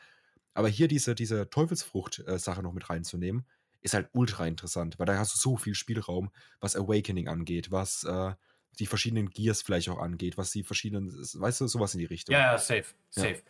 Aber 0.56 0.68
hier 0.68 0.88
diese, 0.88 1.14
diese 1.14 1.50
Teufelsfrucht-Sache 1.50 2.62
noch 2.62 2.72
mit 2.72 2.88
reinzunehmen, 2.88 3.46
ist 3.82 3.92
halt 3.94 4.08
ultra 4.12 4.46
interessant, 4.46 4.98
weil 4.98 5.06
da 5.06 5.18
hast 5.18 5.34
du 5.34 5.38
so 5.38 5.56
viel 5.56 5.74
Spielraum, 5.74 6.30
was 6.60 6.76
Awakening 6.76 7.28
angeht, 7.28 7.70
was 7.70 8.04
äh, 8.04 8.34
die 8.78 8.86
verschiedenen 8.86 9.28
Gears 9.30 9.62
vielleicht 9.62 9.88
auch 9.90 9.98
angeht, 9.98 10.38
was 10.38 10.50
die 10.50 10.64
verschiedenen, 10.64 11.10
weißt 11.12 11.60
du, 11.60 11.66
sowas 11.68 11.94
in 11.94 12.00
die 12.00 12.06
Richtung. 12.06 12.32
Ja, 12.32 12.52
ja, 12.52 12.58
safe, 12.58 12.94
Ja. 13.14 13.22
safe. 13.22 13.42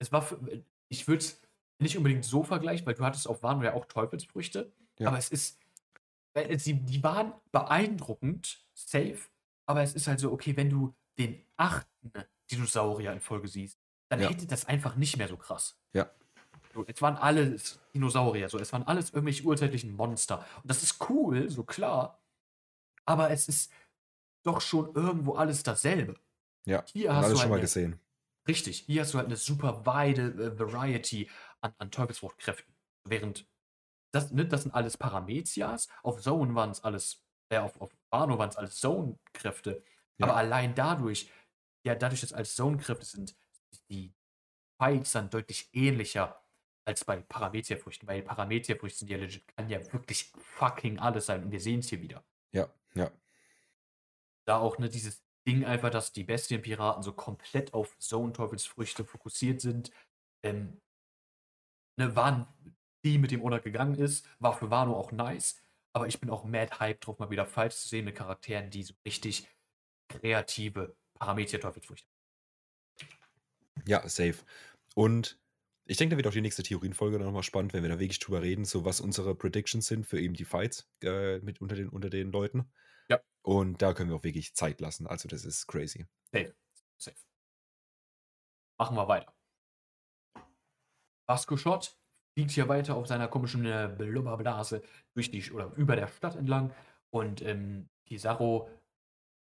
Es 0.00 0.10
war, 0.10 0.22
für, 0.22 0.38
ich 0.88 1.06
würde 1.06 1.24
es 1.24 1.40
nicht 1.78 1.96
unbedingt 1.96 2.24
so 2.24 2.42
vergleichen, 2.42 2.84
weil 2.86 2.94
du 2.94 3.04
hattest 3.04 3.28
auf 3.28 3.42
ja 3.42 3.72
auch 3.74 3.86
Teufelsfrüchte, 3.86 4.72
Ja. 4.98 5.08
aber 5.08 5.18
es 5.18 5.30
ist, 5.30 5.58
weil 6.34 6.58
sie, 6.58 6.74
die 6.74 7.02
waren 7.04 7.32
beeindruckend, 7.52 8.66
safe, 8.74 9.18
aber 9.66 9.82
es 9.82 9.94
ist 9.94 10.08
halt 10.08 10.18
so, 10.18 10.32
okay, 10.32 10.56
wenn 10.56 10.70
du 10.70 10.92
den 11.18 11.40
achten 11.56 12.12
Dinosaurier 12.50 13.12
in 13.12 13.20
Folge 13.20 13.46
siehst, 13.48 13.78
dann 14.08 14.20
Ja. 14.20 14.28
hätte 14.30 14.46
das 14.46 14.64
einfach 14.66 14.96
nicht 14.96 15.16
mehr 15.16 15.28
so 15.28 15.36
krass. 15.36 15.78
Ja. 15.92 16.10
So, 16.78 16.84
es 16.86 17.02
waren 17.02 17.16
alles 17.16 17.80
Dinosaurier, 17.92 18.48
so, 18.48 18.58
es 18.58 18.72
waren 18.72 18.84
alles 18.84 19.10
irgendwelche 19.10 19.42
urzeitlichen 19.42 19.96
Monster. 19.96 20.46
Und 20.62 20.70
das 20.70 20.84
ist 20.84 21.10
cool, 21.10 21.50
so 21.50 21.64
klar, 21.64 22.22
aber 23.04 23.30
es 23.30 23.48
ist 23.48 23.72
doch 24.44 24.60
schon 24.60 24.94
irgendwo 24.94 25.34
alles 25.34 25.64
dasselbe. 25.64 26.14
Ja, 26.66 26.84
Hier 26.92 27.14
hast 27.14 27.24
alles 27.24 27.30
du 27.30 27.34
schon 27.34 27.40
halt 27.42 27.50
mal 27.50 27.56
eine, 27.56 27.62
gesehen. 27.62 28.00
Richtig, 28.46 28.80
hier 28.86 29.02
hast 29.02 29.12
du 29.12 29.18
halt 29.18 29.26
eine 29.26 29.36
super 29.36 29.86
weite 29.86 30.22
äh, 30.22 30.58
Variety 30.58 31.28
an, 31.60 31.74
an 31.78 31.90
Teufelsfruchtkräften. 31.90 32.72
Während 33.04 33.48
das, 34.12 34.30
ne, 34.30 34.46
das 34.46 34.62
sind 34.62 34.72
alles 34.72 34.96
Paramezias, 34.96 35.88
auf 36.04 36.20
Zone 36.20 36.54
waren 36.54 36.70
es 36.70 36.84
alles, 36.84 37.24
äh, 37.50 37.58
auf, 37.58 37.80
auf 37.80 37.90
Wano 38.10 38.38
waren 38.38 38.50
es 38.50 38.56
alles 38.56 38.76
Zone-Kräfte. 38.76 39.82
Ja. 40.18 40.26
Aber 40.26 40.36
allein 40.36 40.76
dadurch, 40.76 41.28
ja, 41.84 41.96
dadurch, 41.96 42.20
dass 42.20 42.30
es 42.30 42.36
alles 42.36 42.54
Zone-Kräfte 42.54 43.04
sind, 43.04 43.36
die 43.90 44.14
Fights 44.80 45.12
dann 45.12 45.28
deutlich 45.28 45.68
ähnlicher 45.72 46.40
als 46.88 47.04
bei 47.04 47.20
Paramezia-Früchten, 47.20 48.06
weil 48.06 48.22
Paramezia-Früchte 48.22 49.00
sind 49.00 49.10
ja 49.10 49.18
legit, 49.18 49.46
kann 49.56 49.68
ja 49.68 49.80
wirklich 49.92 50.32
fucking 50.38 50.98
alles 50.98 51.26
sein 51.26 51.44
und 51.44 51.52
wir 51.52 51.60
sehen 51.60 51.80
es 51.80 51.90
hier 51.90 52.00
wieder. 52.00 52.24
Ja, 52.52 52.68
ja, 52.94 53.12
da 54.46 54.58
auch 54.58 54.78
ne, 54.78 54.88
dieses 54.88 55.22
Ding 55.46 55.64
einfach, 55.66 55.90
dass 55.90 56.12
die 56.12 56.24
Bestienpiraten 56.24 57.02
so 57.02 57.12
komplett 57.12 57.74
auf 57.74 57.96
Zone-Teufelsfrüchte 57.98 59.04
fokussiert 59.04 59.60
sind. 59.60 59.90
Ähm, 60.42 60.80
ne, 61.96 62.16
waren 62.16 62.48
die 63.04 63.18
mit 63.18 63.30
dem 63.30 63.42
Oda 63.42 63.58
gegangen 63.58 63.94
ist, 63.94 64.26
war 64.38 64.56
für 64.58 64.70
Wano 64.70 64.96
auch 64.96 65.12
nice. 65.12 65.60
Aber 65.92 66.06
ich 66.06 66.18
bin 66.18 66.30
auch 66.30 66.44
mad 66.44 66.80
hyped 66.80 67.06
drauf, 67.06 67.18
mal 67.18 67.30
wieder 67.30 67.44
Fights 67.44 67.82
zu 67.82 67.88
sehen 67.88 68.06
mit 68.06 68.16
Charakteren, 68.16 68.70
die 68.70 68.82
so 68.82 68.94
richtig 69.04 69.46
kreative 70.08 70.96
Parameter-Teufelsfrüchte. 71.14 72.08
ja, 73.84 74.08
safe. 74.08 74.38
Und 74.94 75.38
ich 75.88 75.96
denke, 75.96 76.14
da 76.14 76.16
wird 76.18 76.26
auch 76.26 76.32
die 76.32 76.42
nächste 76.42 76.62
Theorienfolge 76.62 77.18
nochmal 77.18 77.42
spannend, 77.42 77.72
wenn 77.72 77.82
wir 77.82 77.88
da 77.88 77.98
wirklich 77.98 78.18
drüber 78.18 78.42
reden, 78.42 78.66
so 78.66 78.84
was 78.84 79.00
unsere 79.00 79.34
Predictions 79.34 79.86
sind 79.86 80.04
für 80.04 80.20
eben 80.20 80.34
die 80.34 80.44
Fights 80.44 80.86
äh, 81.02 81.38
mit 81.38 81.62
unter 81.62 81.76
den, 81.76 81.88
unter 81.88 82.10
den 82.10 82.30
Leuten. 82.30 82.70
Ja. 83.08 83.20
Und 83.42 83.80
da 83.80 83.94
können 83.94 84.10
wir 84.10 84.16
auch 84.16 84.22
wirklich 84.22 84.54
Zeit 84.54 84.80
lassen. 84.80 85.06
Also, 85.06 85.28
das 85.28 85.46
ist 85.46 85.66
crazy. 85.66 86.06
Safe. 86.30 86.54
Safe. 86.98 87.16
Machen 88.78 88.96
wir 88.96 89.08
weiter. 89.08 89.34
Vasco 91.26 91.56
Schott 91.56 91.96
fliegt 92.34 92.50
hier 92.50 92.68
weiter 92.68 92.94
auf 92.94 93.06
seiner 93.06 93.28
komischen 93.28 93.64
äh, 93.64 93.90
Blubberblase 93.96 94.82
durch 95.14 95.30
die 95.30 95.50
oder 95.50 95.72
über 95.74 95.96
der 95.96 96.08
Stadt 96.08 96.36
entlang 96.36 96.74
und 97.10 97.40
ähm, 97.40 97.88
Pizarro 98.06 98.70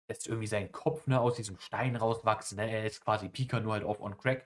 lässt 0.10 0.28
irgendwie 0.28 0.48
seinen 0.48 0.72
Kopf 0.72 1.06
ne, 1.06 1.20
aus 1.20 1.36
diesem 1.36 1.60
Stein 1.60 1.98
rauswachsen. 1.98 2.58
Ne? 2.58 2.70
Er 2.70 2.86
ist 2.86 3.02
quasi 3.02 3.30
Pika 3.30 3.60
nur 3.60 3.74
halt 3.74 3.84
auf 3.84 4.00
on 4.00 4.18
crack 4.18 4.46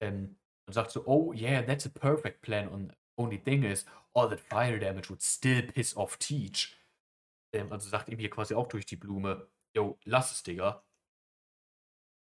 ähm, 0.00 0.36
und 0.72 0.74
sagt 0.74 0.90
so, 0.90 1.04
oh 1.06 1.34
yeah, 1.34 1.60
that's 1.60 1.84
a 1.84 1.90
perfect 1.90 2.40
plan. 2.40 2.66
Und 2.66 2.96
only 3.18 3.38
thing 3.38 3.62
is, 3.62 3.84
all 4.14 4.26
that 4.30 4.40
fire 4.40 4.78
damage 4.78 5.10
would 5.10 5.22
still 5.22 5.62
piss 5.62 5.94
off 5.94 6.16
Teach. 6.16 6.74
Ähm, 7.52 7.70
also 7.70 7.90
sagt 7.90 8.08
ihm 8.08 8.18
hier 8.18 8.30
quasi 8.30 8.54
auch 8.54 8.68
durch 8.68 8.86
die 8.86 8.96
Blume, 8.96 9.46
yo, 9.76 9.98
lass 10.04 10.32
es, 10.32 10.42
Digga. 10.42 10.82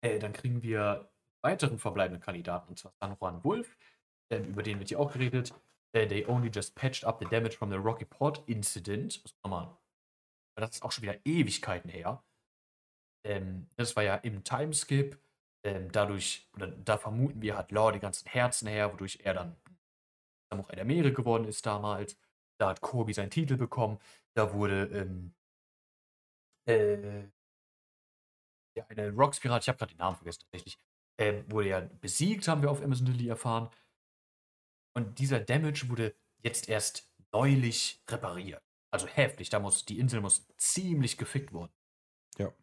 Äh, 0.03 0.19
dann 0.19 0.33
kriegen 0.33 0.63
wir 0.63 1.13
weiteren 1.43 1.79
verbleibenden 1.79 2.23
Kandidaten, 2.23 2.71
und 2.71 2.79
zwar 2.79 2.95
San 2.99 3.17
Juan 3.21 3.45
Wolf, 3.45 3.77
ähm, 4.31 4.47
über 4.47 4.63
den 4.63 4.79
wird 4.79 4.89
hier 4.89 4.99
auch 4.99 5.13
geredet. 5.13 5.55
Äh, 5.93 6.07
they 6.07 6.27
only 6.27 6.49
just 6.49 6.75
patched 6.75 7.05
up 7.05 7.19
the 7.21 7.27
damage 7.27 7.57
from 7.57 7.71
the 7.71 7.77
Rocky 7.77 8.07
Port 8.07 8.43
Incident. 8.49 9.23
Nochmal, 9.45 9.77
das 10.57 10.77
ist 10.77 10.83
auch 10.83 10.93
schon 10.93 11.03
wieder 11.03 11.19
Ewigkeiten 11.27 11.91
her. 11.91 12.25
Ähm, 13.27 13.69
das 13.77 13.95
war 13.95 14.05
ja 14.05 14.15
im 14.17 14.43
Timeskip. 14.43 15.19
Ähm, 15.69 15.93
dadurch, 15.93 16.49
oder 16.55 16.69
da 16.69 16.97
vermuten 16.97 17.43
wir, 17.43 17.59
hat 17.59 17.73
Law 17.73 17.93
die 17.93 17.99
ganzen 17.99 18.27
Herzen 18.27 18.69
her, 18.69 18.91
wodurch 18.91 19.19
er 19.23 19.35
dann 19.35 19.57
Samurai 20.51 20.75
der 20.75 20.87
Meere 20.87 21.13
geworden 21.13 21.45
ist 21.45 21.67
damals. 21.67 22.17
Da 22.59 22.71
hat 22.71 22.81
Kobi 22.81 23.13
seinen 23.13 23.31
Titel 23.31 23.59
bekommen. 23.59 23.99
Da 24.35 24.55
wurde 24.55 24.85
ähm, 24.87 25.35
äh, 26.67 27.25
ja, 28.77 28.87
eine 28.89 29.11
Rocks-Pirat, 29.11 29.63
ich 29.63 29.69
habe 29.69 29.77
gerade 29.77 29.93
den 29.93 29.99
Namen 29.99 30.17
vergessen 30.17 30.41
tatsächlich, 30.41 30.79
ähm, 31.19 31.45
wurde 31.51 31.69
ja 31.69 31.81
besiegt, 32.01 32.49
haben 32.49 32.63
wir 32.63 32.71
auf 32.71 32.83
Amazon 32.83 33.07
Lily 33.07 33.29
erfahren. 33.29 33.69
Und 34.97 35.19
dieser 35.19 35.41
Damage 35.41 35.91
wurde 35.91 36.15
jetzt 36.43 36.69
erst 36.71 37.13
neulich 37.31 38.03
repariert. 38.09 38.63
Also 38.91 39.07
heftig, 39.07 39.51
da 39.51 39.61
muss, 39.61 39.85
die 39.85 39.99
Insel 39.99 40.23
muss 40.23 40.47
ziemlich 40.57 41.19
gefickt 41.19 41.53
worden. 41.53 41.73
Ja. 42.39 42.55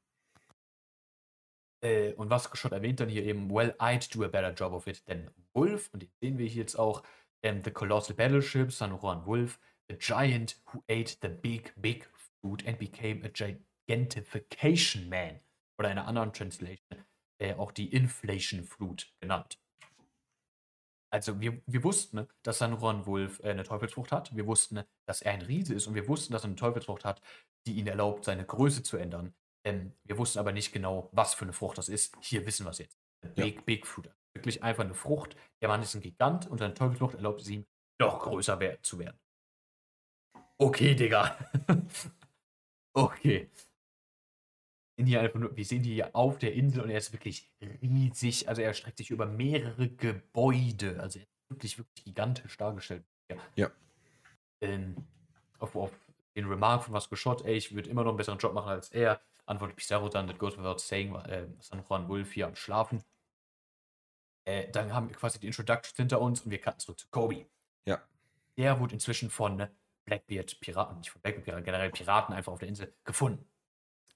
Äh, 1.85 2.13
und 2.13 2.31
was 2.31 2.49
schon 2.57 2.71
erwähnt 2.71 2.99
dann 2.99 3.09
hier 3.09 3.23
eben, 3.23 3.53
well, 3.53 3.75
I'd 3.77 4.11
do 4.11 4.23
a 4.23 4.27
better 4.27 4.51
job 4.51 4.73
of 4.73 4.87
it 4.87 5.05
than 5.05 5.29
Wolf. 5.53 5.89
Und 5.93 6.01
den 6.01 6.09
sehen 6.19 6.37
wir 6.39 6.47
hier 6.47 6.63
jetzt 6.63 6.77
auch. 6.77 7.03
Ähm, 7.43 7.61
the 7.63 7.69
Colossal 7.69 8.15
Battleship, 8.15 8.71
San 8.71 8.91
Juan 8.91 9.23
Wolf, 9.27 9.59
the 9.87 9.95
giant 9.95 10.59
who 10.73 10.83
ate 10.89 11.17
the 11.21 11.27
big, 11.27 11.73
big 11.79 12.09
food 12.41 12.65
and 12.65 12.79
became 12.79 13.23
a 13.23 13.29
gigantification 13.29 15.09
man. 15.09 15.39
Oder 15.77 15.91
in 15.91 15.99
einer 15.99 16.07
anderen 16.07 16.33
Translation 16.33 17.05
äh, 17.39 17.53
auch 17.53 17.71
die 17.71 17.93
Inflation 17.93 18.63
Fruit 18.63 19.13
genannt. 19.19 19.59
Also 21.11 21.39
wir, 21.39 21.61
wir 21.67 21.83
wussten, 21.83 22.27
dass 22.41 22.57
San 22.57 22.79
Juan 22.79 23.05
Wolf 23.05 23.41
äh, 23.43 23.51
eine 23.51 23.63
Teufelsfrucht 23.63 24.11
hat. 24.11 24.35
Wir 24.35 24.47
wussten, 24.47 24.81
dass 25.05 25.21
er 25.21 25.33
ein 25.33 25.43
Riese 25.43 25.75
ist 25.75 25.85
und 25.85 25.93
wir 25.93 26.07
wussten, 26.07 26.33
dass 26.33 26.43
er 26.43 26.47
eine 26.47 26.55
Teufelsfrucht 26.55 27.05
hat, 27.05 27.21
die 27.67 27.75
ihn 27.75 27.85
erlaubt, 27.85 28.25
seine 28.25 28.43
Größe 28.43 28.81
zu 28.81 28.97
ändern. 28.97 29.35
Ähm, 29.65 29.91
wir 30.03 30.17
wussten 30.17 30.39
aber 30.39 30.51
nicht 30.51 30.71
genau, 30.71 31.09
was 31.11 31.33
für 31.33 31.43
eine 31.43 31.53
Frucht 31.53 31.77
das 31.77 31.89
ist. 31.89 32.15
Hier 32.21 32.45
wissen 32.45 32.65
wir 32.65 32.71
es 32.71 32.77
jetzt. 32.77 32.97
Big, 33.35 33.55
ja. 33.55 33.61
Big 33.65 33.87
Fruit. 33.87 34.09
Wirklich 34.33 34.63
einfach 34.63 34.83
eine 34.83 34.93
Frucht. 34.93 35.35
Der 35.61 35.69
Mann 35.69 35.81
ist 35.81 35.95
ein 35.95 36.01
Gigant 36.01 36.47
und 36.47 36.59
seine 36.59 36.73
Teufelsfrucht 36.73 37.15
erlaubt 37.15 37.41
es 37.41 37.49
ihm, 37.49 37.65
noch 37.99 38.19
größer 38.19 38.59
zu 38.81 38.99
werden. 38.99 39.19
Okay, 40.57 40.95
Digga. 40.95 41.37
okay 42.93 43.49
hier 45.03 45.21
einfach 45.21 45.39
nur, 45.39 45.55
wir 45.55 45.65
sehen 45.65 45.83
hier 45.83 46.15
auf 46.15 46.37
der 46.37 46.53
Insel 46.53 46.81
und 46.81 46.89
er 46.89 46.97
ist 46.97 47.11
wirklich 47.11 47.51
riesig. 47.81 48.47
Also 48.47 48.61
er 48.61 48.73
streckt 48.73 48.97
sich 48.97 49.11
über 49.11 49.25
mehrere 49.25 49.89
Gebäude. 49.89 50.99
Also 50.99 51.19
er 51.19 51.23
ist 51.23 51.49
wirklich, 51.49 51.77
wirklich 51.77 52.05
gigantisch 52.05 52.55
dargestellt. 52.57 53.03
Ja. 53.29 53.37
ja. 53.55 53.71
Ähm, 54.61 54.95
auf, 55.59 55.75
auf, 55.75 55.91
den 56.35 56.47
Remark 56.47 56.83
von 56.83 56.93
was 56.93 57.09
geschaut, 57.09 57.45
ey, 57.45 57.55
ich 57.55 57.73
würde 57.73 57.89
immer 57.89 58.03
noch 58.03 58.09
einen 58.11 58.17
besseren 58.17 58.39
Job 58.39 58.53
machen 58.53 58.69
als 58.69 58.89
er. 58.91 59.21
Antwortet 59.45 59.77
Pizarro 59.77 60.09
dann, 60.09 60.27
that 60.27 60.39
goes 60.39 60.57
without 60.57 60.79
saying, 60.79 61.15
äh, 61.15 61.47
San 61.59 61.83
Juan 61.87 62.07
Wolf 62.09 62.31
hier 62.31 62.47
am 62.47 62.55
Schlafen. 62.55 63.03
Äh, 64.45 64.69
dann 64.71 64.93
haben 64.93 65.09
wir 65.09 65.15
quasi 65.15 65.39
die 65.39 65.47
Introductions 65.47 65.95
hinter 65.95 66.21
uns 66.21 66.41
und 66.41 66.51
wir 66.51 66.59
kannten 66.59 66.79
zurück 66.79 66.99
zu 66.99 67.07
Kobe. 67.09 67.45
Ja. 67.85 68.01
Der 68.57 68.79
wurde 68.79 68.93
inzwischen 68.93 69.29
von 69.29 69.67
Blackbeard 70.05 70.59
Piraten, 70.59 70.99
nicht 70.99 71.09
von 71.09 71.21
Blackbeard 71.21 71.45
Piraten, 71.45 71.63
generell 71.65 71.91
Piraten 71.91 72.33
einfach 72.33 72.53
auf 72.53 72.59
der 72.59 72.69
Insel 72.69 72.95
gefunden. 73.03 73.47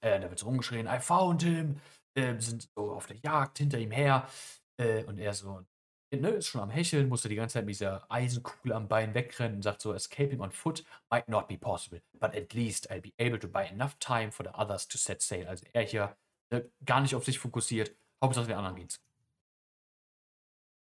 Äh, 0.00 0.20
da 0.20 0.28
wird 0.28 0.38
so 0.38 0.46
rumgeschrien, 0.46 0.86
I 0.86 1.00
found 1.00 1.42
him. 1.42 1.80
Äh, 2.14 2.38
sind 2.38 2.68
so 2.74 2.92
auf 2.92 3.06
der 3.06 3.16
Jagd 3.16 3.58
hinter 3.58 3.78
ihm 3.78 3.90
her. 3.90 4.28
Äh, 4.76 5.04
und 5.04 5.18
er 5.18 5.34
so, 5.34 5.64
ne, 6.10 6.30
ist 6.30 6.48
schon 6.48 6.60
am 6.60 6.70
Hecheln, 6.70 7.08
musste 7.08 7.28
die 7.28 7.36
ganze 7.36 7.54
Zeit 7.54 7.64
mit 7.64 7.74
dieser 7.74 8.04
Eisenkugel 8.10 8.72
am 8.72 8.88
Bein 8.88 9.14
wegrennen 9.14 9.56
und 9.56 9.62
sagt 9.62 9.80
so, 9.80 9.92
escaping 9.92 10.40
on 10.40 10.50
foot 10.50 10.84
might 11.10 11.28
not 11.28 11.48
be 11.48 11.56
possible, 11.56 12.02
but 12.14 12.34
at 12.34 12.52
least 12.52 12.90
I'll 12.90 13.00
be 13.00 13.12
able 13.18 13.38
to 13.38 13.48
buy 13.48 13.66
enough 13.66 13.96
time 13.98 14.32
for 14.32 14.44
the 14.44 14.52
others 14.54 14.88
to 14.88 14.98
set 14.98 15.22
sail. 15.22 15.46
Also 15.46 15.64
er 15.72 15.82
hier 15.82 16.16
ne, 16.50 16.68
gar 16.84 17.00
nicht 17.00 17.14
auf 17.14 17.24
sich 17.24 17.38
fokussiert, 17.38 17.94
Hauptsache 18.22 18.46
den 18.46 18.56
anderen 18.56 18.76
geht's. 18.76 19.00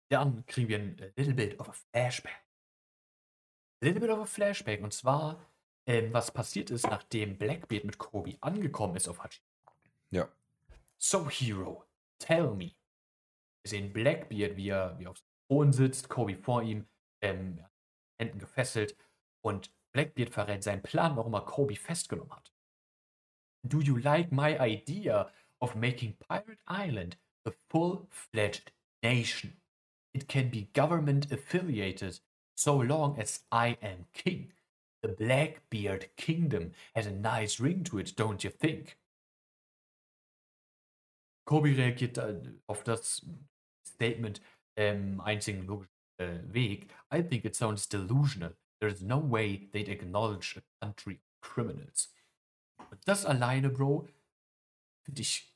Dann 0.10 0.46
kriegen 0.46 0.70
wir 0.70 0.80
ein 0.80 1.14
little 1.16 1.34
bit 1.34 1.60
of 1.60 1.68
a 1.68 1.74
flashback. 1.74 2.46
A 3.82 3.86
little 3.86 4.00
bit 4.00 4.10
of 4.10 4.20
a 4.20 4.26
flashback. 4.26 4.82
Und 4.82 4.94
zwar 4.94 5.38
ähm, 5.88 6.14
was 6.14 6.32
passiert 6.32 6.70
ist, 6.70 6.86
nachdem 6.86 7.38
Blackbeard 7.38 7.86
mit 7.86 7.98
Kobe 7.98 8.38
angekommen 8.42 8.96
ist 8.98 9.08
auf 9.08 9.24
Hachi. 9.24 9.40
Ja. 10.12 10.28
So, 10.98 11.30
Hero, 11.30 11.86
tell 12.20 12.54
me. 12.54 12.72
Wir 13.68 13.80
sehen 13.82 13.92
Blackbeard, 13.92 14.56
wie 14.56 14.70
er, 14.70 14.98
wie 14.98 15.04
er 15.04 15.10
auf 15.10 15.20
dem 15.20 15.28
Thron 15.50 15.74
sitzt, 15.74 16.08
Kobe 16.08 16.38
vor 16.38 16.64
ihm, 16.64 16.88
ähm, 17.22 17.60
Händen 18.18 18.40
gefesselt 18.40 18.96
und 19.42 19.74
Blackbeard 19.92 20.30
verrät 20.30 20.64
seinen 20.64 20.82
Plan, 20.82 21.18
warum 21.18 21.34
er 21.34 21.42
Kobe 21.42 21.76
festgenommen 21.76 22.32
hat. 22.34 22.54
Do 23.64 23.82
you 23.82 23.98
like 23.98 24.32
my 24.32 24.58
idea 24.58 25.30
of 25.60 25.76
making 25.76 26.16
Pirate 26.18 26.62
Island 26.66 27.18
a 27.46 27.52
full-fledged 27.70 28.72
nation? 29.04 29.60
It 30.14 30.30
can 30.30 30.50
be 30.50 30.70
government 30.74 31.30
affiliated 31.34 32.22
so 32.58 32.82
long 32.82 33.20
as 33.20 33.46
I 33.52 33.78
am 33.82 34.06
king. 34.14 34.54
The 35.02 35.10
Blackbeard 35.10 36.16
Kingdom 36.16 36.72
has 36.96 37.06
a 37.06 37.12
nice 37.12 37.60
ring 37.60 37.84
to 37.84 38.00
it, 38.00 38.16
don't 38.16 38.46
you 38.46 38.50
think? 38.50 38.98
Kobe 41.44 41.76
reagiert 41.76 42.18
auf 42.66 42.86
das 42.86 43.26
Statement 43.98 44.42
ähm, 44.76 45.20
einzigen 45.22 45.66
logischen 45.66 45.92
äh, 46.18 46.42
Weg. 46.54 46.94
I 47.14 47.22
think 47.22 47.46
it 47.46 47.56
sounds 47.56 47.90
delusional. 47.90 48.56
There's 48.80 49.02
no 49.02 49.20
way 49.20 49.70
they'd 49.72 49.90
acknowledge 49.90 50.58
a 50.58 50.86
country 50.86 51.16
of 51.16 51.42
criminals. 51.42 52.14
Und 52.90 53.00
das 53.06 53.26
alleine, 53.26 53.70
Bro, 53.70 54.08
finde 55.04 55.22
ich. 55.22 55.54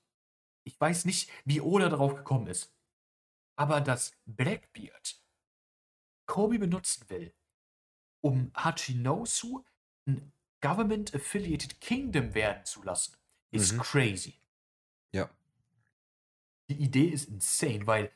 Ich 0.64 0.80
weiß 0.80 1.06
nicht, 1.06 1.30
wie 1.46 1.62
Oda 1.62 1.90
darauf 1.90 2.16
gekommen 2.16 2.48
ist. 2.48 2.72
Aber 3.56 3.82
dass 3.82 4.12
Blackbeard 4.26 5.20
Kobe 6.28 6.60
benutzen 6.60 7.10
will, 7.10 7.34
um 8.24 8.52
Hachinosu 8.56 9.64
ein 10.08 10.32
Government-Affiliated 10.62 11.82
Kingdom 11.82 12.34
werden 12.36 12.64
zu 12.66 12.84
lassen, 12.84 13.18
ist 13.52 13.74
mhm. 13.74 13.80
crazy. 13.80 14.40
Ja. 15.14 15.30
Die 16.70 16.82
Idee 16.82 17.08
ist 17.08 17.28
insane, 17.28 17.86
weil 17.88 18.12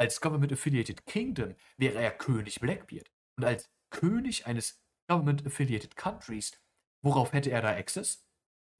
als 0.00 0.20
Government-Affiliated 0.22 1.04
Kingdom 1.04 1.54
wäre 1.76 2.00
er 2.00 2.10
König 2.10 2.58
Blackbeard. 2.58 3.10
Und 3.36 3.44
als 3.44 3.68
König 3.90 4.46
eines 4.46 4.80
Government-Affiliated 5.08 5.94
Countries, 5.94 6.52
worauf 7.02 7.34
hätte 7.34 7.50
er 7.50 7.60
da 7.60 7.76
Access? 7.76 8.24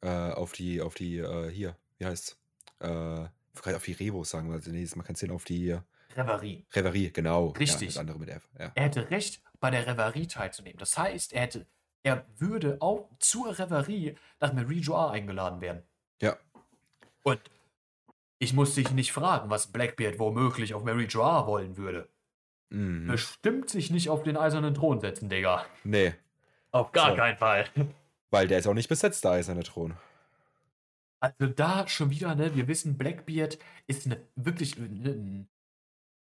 Äh, 0.00 0.09
auf 0.09 0.52
die, 0.52 0.80
auf 0.80 0.94
die, 0.94 1.18
äh, 1.18 1.50
hier, 1.50 1.76
wie 1.98 2.06
heißt's? 2.06 2.40
Äh, 2.78 2.88
auf 2.88 3.85
die 3.85 3.92
Rebos 3.92 4.30
sagen 4.30 4.48
wir. 4.48 4.54
Also, 4.54 4.70
nee, 4.70 4.88
man 4.94 5.04
kann 5.04 5.12
es 5.12 5.20
sehen 5.20 5.30
auf 5.30 5.44
die. 5.44 5.76
Reverie. 6.16 6.64
Reverie, 6.72 7.12
genau. 7.12 7.48
Richtig. 7.48 7.80
Ja, 7.83 7.87
das 7.88 7.96
andere 7.98 8.18
mit 8.18 8.30
F. 8.30 8.48
Ja. 8.59 8.72
Er 8.74 8.85
hätte 8.85 9.11
recht, 9.11 9.42
bei 9.61 9.70
der 9.70 9.87
Reverie 9.87 10.26
teilzunehmen. 10.26 10.78
Das 10.78 10.96
heißt, 10.96 11.35
er 11.35 11.42
hätte, 11.42 11.66
er 12.02 12.24
würde 12.38 12.78
auch 12.80 13.11
zur 13.18 13.59
Reverie 13.59 14.16
nach 14.40 14.54
Marie 14.54 14.80
Joie 14.80 15.11
eingeladen 15.11 15.61
werden. 15.61 15.83
Ja. 16.22 16.38
Und 17.24 17.40
ich 18.40 18.53
muss 18.53 18.74
dich 18.74 18.90
nicht 18.90 19.12
fragen, 19.12 19.48
was 19.50 19.68
Blackbeard 19.68 20.18
womöglich 20.18 20.74
auf 20.74 20.83
Mary 20.83 21.05
Joie 21.05 21.46
wollen 21.46 21.76
würde. 21.76 22.09
Mhm. 22.70 23.07
Bestimmt 23.07 23.70
sich 23.70 23.92
nicht 23.92 24.11
auf 24.11 24.24
den 24.24 24.37
eisernen 24.37 24.74
Thron 24.74 25.00
setzen, 25.00 25.29
Digga. 25.29 25.64
Nee. 25.85 26.14
Auf 26.72 26.90
gar 26.90 27.11
so. 27.11 27.16
keinen 27.16 27.37
Fall. 27.37 27.66
Weil 28.31 28.48
der 28.48 28.59
ist 28.59 28.66
auch 28.66 28.74
nicht 28.74 28.88
besetzt, 28.88 29.22
der 29.22 29.33
eiserne 29.33 29.62
Thron. 29.62 29.94
Also 31.20 31.46
da 31.46 31.87
schon 31.87 32.11
wieder, 32.11 32.35
ne, 32.35 32.57
wir 32.57 32.66
wissen, 32.66 32.98
Blackbeard 32.98 33.59
ist 33.87 34.07
eine, 34.07 34.20
wirklich 34.35 34.76
ein 34.76 35.48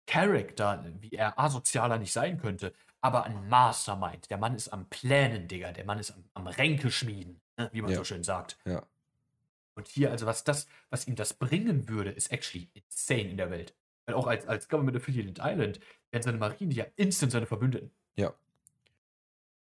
Charakter, 0.07 0.85
wie 1.01 1.11
er 1.11 1.39
asozialer 1.39 1.99
nicht 1.99 2.13
sein 2.13 2.39
könnte 2.39 2.75
aber 3.01 3.25
ein 3.25 3.49
Mastermind. 3.49 4.31
Der 4.31 4.39
Mann 4.39 4.55
ist 4.55 4.69
am 4.69 4.89
Plänen, 4.89 5.49
Digga. 5.49 5.73
Der 5.73 5.85
Mann 5.85 5.99
ist 5.99 6.11
am, 6.11 6.25
am 6.35 6.47
Ränke 6.47 6.91
schmieden, 6.91 7.41
ne? 7.57 7.69
wie 7.73 7.83
man 7.83 7.91
ja. 7.91 7.97
so 7.97 8.05
schön 8.05 8.25
sagt. 8.25 8.59
Ja. 8.65 8.83
Und 9.79 9.87
hier, 9.87 10.11
also 10.11 10.27
was 10.27 10.43
das, 10.43 10.67
was 10.91 11.07
ihm 11.07 11.15
das 11.15 11.35
bringen 11.35 11.89
würde, 11.89 12.11
ist 12.11 12.33
actually 12.33 12.69
insane 12.75 13.31
in 13.31 13.37
der 13.37 13.49
Welt. 13.49 13.77
Weil 14.07 14.17
auch 14.17 14.27
als, 14.27 14.45
als 14.45 14.69
Government 14.69 14.97
Affiliated 14.97 15.39
Island 15.41 15.79
wären 16.11 16.23
seine 16.25 16.37
Marine 16.37 16.75
ja 16.75 16.85
instant 16.97 17.31
seine 17.31 17.47
Verbündeten. 17.47 17.93
Ja. 18.17 18.35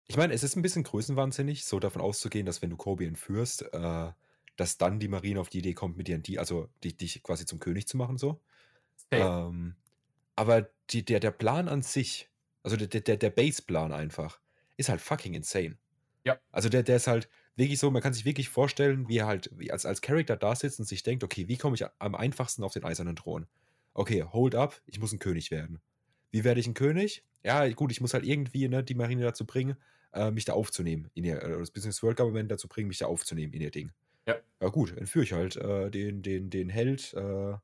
Ich 0.09 0.17
meine, 0.17 0.35
es 0.35 0.43
ist 0.43 0.57
ein 0.57 0.63
bisschen 0.63 0.83
größenwahnsinnig, 0.83 1.65
so 1.65 1.79
davon 1.79 2.03
auszugehen, 2.03 2.45
dass 2.45 2.61
wenn 2.61 2.71
du 2.71 2.77
Kobe 2.77 3.07
entführst, 3.07 3.73
äh, 3.73 4.11
dass 4.57 4.79
dann 4.79 4.99
die 4.99 5.07
Marine 5.07 5.41
auf 5.41 5.49
die 5.49 5.59
Idee 5.59 5.75
kommt, 5.75 5.97
mit 5.97 6.09
dir 6.09 6.19
die, 6.19 6.41
also 6.41 6.69
dich, 6.83 6.97
dich 6.97 7.23
quasi 7.23 7.47
zum 7.47 7.61
König 7.61 7.87
zu 7.87 7.97
machen, 7.97 8.19
so. 8.19 8.41
Ähm, 9.13 9.77
aber 10.35 10.71
die, 10.91 11.05
der, 11.05 11.21
der 11.21 11.31
Plan 11.31 11.69
an 11.69 11.83
sich, 11.83 12.29
also 12.65 12.77
der, 12.77 12.89
der, 12.89 13.17
der 13.17 13.31
Baseplan 13.31 13.93
einfach 13.93 14.41
ist 14.77 14.89
halt 14.89 15.01
fucking 15.01 15.35
insane. 15.35 15.79
Ja. 16.25 16.41
Also 16.51 16.69
der, 16.69 16.83
der 16.83 16.97
ist 16.97 17.07
halt 17.07 17.29
wirklich 17.57 17.79
so, 17.79 17.91
man 17.91 18.03
kann 18.03 18.13
sich 18.13 18.25
wirklich 18.25 18.49
vorstellen, 18.49 19.09
wie 19.09 19.19
er 19.19 19.27
halt 19.27 19.51
als, 19.71 19.87
als 19.87 20.01
Charakter 20.01 20.37
da 20.37 20.55
sitzt 20.55 20.79
und 20.79 20.87
sich 20.87 21.03
denkt, 21.03 21.25
okay, 21.25 21.49
wie 21.49 21.57
komme 21.57 21.75
ich 21.75 21.85
am 21.99 22.15
einfachsten 22.15 22.65
auf 22.65 22.73
den 22.73 22.85
eisernen 22.85 23.17
Thron? 23.17 23.47
Okay, 23.95 24.25
hold 24.25 24.55
up, 24.55 24.81
ich 24.87 25.01
muss 25.01 25.13
ein 25.13 25.19
König 25.19 25.51
werden. 25.51 25.81
Wie 26.31 26.45
werde 26.45 26.61
ich 26.61 26.67
ein 26.67 26.75
König? 26.75 27.25
Ja, 27.43 27.69
gut, 27.69 27.93
ich 27.93 28.01
muss 28.01 28.15
halt 28.15 28.25
irgendwie 28.25 28.69
ne, 28.69 28.85
die 28.85 28.95
Marine 28.95 29.23
dazu 29.23 29.45
bringen, 29.45 29.77
äh, 30.13 30.31
mich 30.31 30.45
da 30.45 30.53
aufzunehmen. 30.53 31.11
In 31.15 31.25
ihr, 31.25 31.43
äh, 31.43 31.59
das 31.59 31.71
Business 31.71 32.03
World 32.03 32.17
Government 32.17 32.51
dazu 32.51 32.69
bringen, 32.69 32.89
mich 32.89 32.99
da 32.99 33.07
aufzunehmen 33.07 33.53
in 33.53 33.61
ihr 33.61 33.71
Ding. 33.71 33.91
Ja. 34.27 34.37
Ja, 34.61 34.69
gut, 34.69 34.97
entführe 34.97 35.25
ich 35.25 35.33
halt 35.33 35.57
äh, 35.57 35.91
den, 35.91 36.23
den, 36.23 36.51
den 36.51 36.69
Held, 36.69 37.15
äh, 37.15 37.55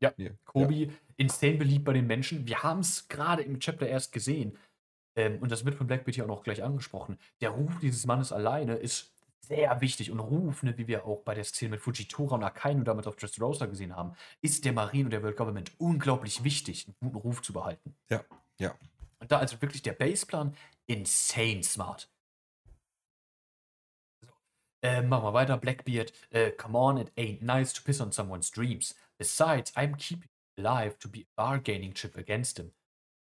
ja, 0.00 0.12
nee, 0.16 0.32
Kobi, 0.44 0.84
ja. 0.84 0.92
insane 1.16 1.54
beliebt 1.54 1.84
bei 1.84 1.94
den 1.94 2.06
Menschen. 2.06 2.46
Wir 2.46 2.62
haben 2.62 2.80
es 2.80 3.08
gerade 3.08 3.42
im 3.42 3.58
Chapter 3.58 3.86
erst 3.86 4.12
gesehen. 4.12 4.58
Ähm, 5.16 5.38
und 5.38 5.50
das 5.50 5.64
wird 5.64 5.76
von 5.76 5.86
Blackbeard 5.86 6.14
hier 6.14 6.24
auch 6.24 6.28
noch 6.28 6.42
gleich 6.42 6.62
angesprochen. 6.62 7.18
Der 7.40 7.50
Ruf 7.50 7.78
dieses 7.80 8.04
Mannes 8.04 8.32
alleine 8.32 8.74
ist 8.74 9.13
sehr 9.46 9.80
wichtig. 9.80 10.10
Und 10.10 10.20
Ruf, 10.20 10.62
ne, 10.62 10.76
wie 10.78 10.86
wir 10.86 11.04
auch 11.06 11.22
bei 11.22 11.34
der 11.34 11.44
Szene 11.44 11.72
mit 11.72 11.80
Fujitora 11.80 12.36
und 12.36 12.44
Akainu 12.44 12.84
damit 12.84 13.06
auf 13.06 13.16
Dressrosa 13.16 13.66
gesehen 13.66 13.94
haben, 13.94 14.14
ist 14.40 14.64
der 14.64 14.72
Marine 14.72 15.04
und 15.04 15.10
der 15.10 15.22
World 15.22 15.36
Government 15.36 15.72
unglaublich 15.78 16.44
wichtig, 16.44 16.86
einen 16.86 16.96
guten 17.00 17.16
Ruf 17.16 17.42
zu 17.42 17.52
behalten. 17.52 17.94
Ja, 18.08 18.24
ja. 18.58 18.74
Und 19.18 19.32
da 19.32 19.38
also 19.38 19.60
wirklich 19.62 19.82
der 19.82 19.92
Baseplan 19.92 20.56
insane 20.86 21.62
smart. 21.62 22.10
Äh, 24.82 25.00
machen 25.00 25.24
wir 25.24 25.32
weiter. 25.32 25.56
Blackbeard, 25.56 26.12
äh, 26.30 26.50
come 26.50 26.76
on, 26.76 26.98
it 26.98 27.10
ain't 27.16 27.42
nice 27.42 27.72
to 27.72 27.82
piss 27.82 28.02
on 28.02 28.12
someone's 28.12 28.50
dreams. 28.50 28.94
Besides, 29.16 29.74
I'm 29.76 29.96
keeping 29.96 30.28
alive 30.58 30.98
to 30.98 31.08
be 31.08 31.20
a 31.20 31.26
bargaining 31.36 31.94
chip 31.94 32.18
against 32.18 32.58
him. 32.58 32.72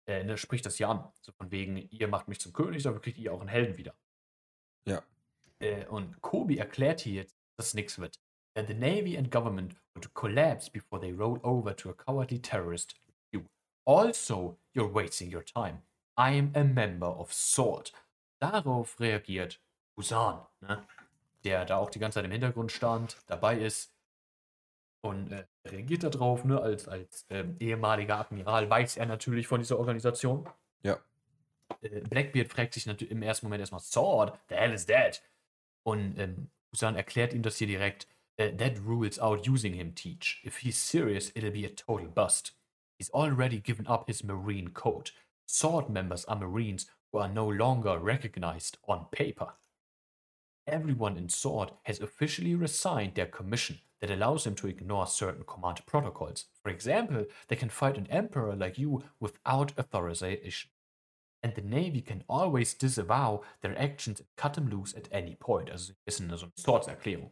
Äh, 0.07 0.23
ne, 0.23 0.37
spricht 0.37 0.65
das 0.65 0.77
hier 0.77 0.87
an. 0.87 1.11
So 1.21 1.33
von 1.33 1.51
wegen, 1.51 1.77
ihr 1.77 2.07
macht 2.07 2.29
mich 2.29 2.39
zum 2.39 2.53
König, 2.53 2.83
dafür 2.83 3.01
kriegt 3.01 3.17
ihr 3.17 3.33
auch 3.33 3.41
einen 3.41 3.49
Helden 3.49 3.77
wieder. 3.77 3.93
Ja. 4.87 5.03
Äh, 5.61 5.85
und 5.85 6.21
Kobe 6.21 6.57
erklärt 6.57 7.01
hier 7.01 7.21
jetzt, 7.21 7.37
dass 7.57 7.73
nichts 7.73 7.99
wird. 7.99 8.19
And 8.55 8.67
the 8.67 8.73
Navy 8.73 9.17
and 9.17 9.31
government 9.31 9.75
would 9.95 10.13
collapse 10.13 10.69
before 10.69 10.99
they 10.99 11.11
roll 11.11 11.39
over 11.43 11.75
to 11.75 11.89
a 11.89 11.93
cowardly 11.93 12.39
terrorist. 12.39 12.95
You. 13.31 13.45
Also, 13.85 14.57
you're 14.73 14.91
wasting 14.91 15.33
your 15.33 15.45
time. 15.45 15.83
I 16.17 16.37
am 16.37 16.51
a 16.55 16.63
member 16.63 17.07
of 17.07 17.31
SWORD. 17.31 17.93
Darauf 18.39 18.99
reagiert 18.99 19.61
Busan, 19.95 20.45
ne? 20.61 20.83
der 21.43 21.65
da 21.65 21.77
auch 21.77 21.89
die 21.89 21.99
ganze 21.99 22.15
Zeit 22.15 22.25
im 22.25 22.31
Hintergrund 22.31 22.71
stand, 22.71 23.17
dabei 23.27 23.57
ist 23.57 23.93
und 25.01 25.31
äh, 25.31 25.45
reagiert 25.65 26.03
darauf, 26.03 26.43
ne? 26.43 26.59
als, 26.59 26.87
als 26.87 27.25
ähm, 27.29 27.55
ehemaliger 27.59 28.17
Admiral 28.17 28.69
weiß 28.69 28.97
er 28.97 29.05
natürlich 29.05 29.47
von 29.47 29.61
dieser 29.61 29.79
Organisation. 29.79 30.49
Ja. 30.83 30.99
Äh, 31.81 32.01
Blackbeard 32.01 32.49
fragt 32.49 32.73
sich 32.73 32.85
natürlich 32.85 33.11
im 33.11 33.21
ersten 33.21 33.45
Moment 33.45 33.61
erstmal, 33.61 33.81
Sword, 33.81 34.37
the 34.49 34.55
hell 34.55 34.73
is 34.73 34.85
that? 34.87 35.21
Und 35.83 36.17
ähm, 36.19 36.49
Busan 36.71 36.95
erklärt 36.95 37.33
ihm 37.33 37.41
das 37.41 37.57
hier 37.57 37.67
direkt, 37.67 38.07
äh, 38.37 38.55
that 38.55 38.79
rules 38.85 39.19
out 39.19 39.47
using 39.47 39.73
him, 39.73 39.93
Teach. 39.95 40.41
If 40.43 40.57
he's 40.57 40.77
serious, 40.77 41.31
it'll 41.35 41.51
be 41.51 41.65
a 41.65 41.69
total 41.69 42.07
bust. 42.07 42.53
He's 42.97 43.11
already 43.11 43.59
given 43.59 43.87
up 43.87 44.07
his 44.07 44.23
Marine 44.23 44.69
code. 44.69 45.11
Sword 45.47 45.89
members 45.89 46.25
are 46.25 46.37
Marines 46.37 46.87
who 47.11 47.19
are 47.19 47.27
no 47.27 47.47
longer 47.47 47.97
recognized 47.99 48.77
on 48.87 49.07
paper. 49.11 49.53
Everyone 50.67 51.17
in 51.17 51.27
Sword 51.27 51.71
has 51.83 51.99
officially 51.99 52.55
resigned 52.55 53.15
their 53.15 53.25
commission 53.25 53.79
that 53.99 54.11
allows 54.11 54.43
them 54.43 54.55
to 54.55 54.67
ignore 54.67 55.07
certain 55.07 55.43
command 55.45 55.81
protocols. 55.85 56.45
For 56.63 56.69
example, 56.69 57.25
they 57.47 57.55
can 57.55 57.69
fight 57.69 57.97
an 57.97 58.07
emperor 58.07 58.55
like 58.55 58.77
you 58.77 59.03
without 59.19 59.77
authorization. 59.77 60.69
And 61.43 61.55
the 61.55 61.61
Navy 61.61 62.01
can 62.03 62.23
always 62.27 62.77
disavow 62.77 63.43
their 63.61 63.75
actions 63.79 64.19
and 64.21 64.29
cut 64.35 64.53
them 64.53 64.67
loose 64.67 64.95
at 64.95 65.11
any 65.11 65.35
point. 65.35 65.71
Also 65.71 65.93
ein 65.93 65.97
bisschen 66.05 66.29
so 66.37 66.45
eine 66.45 66.53
Swords-Erklärung. 66.57 67.31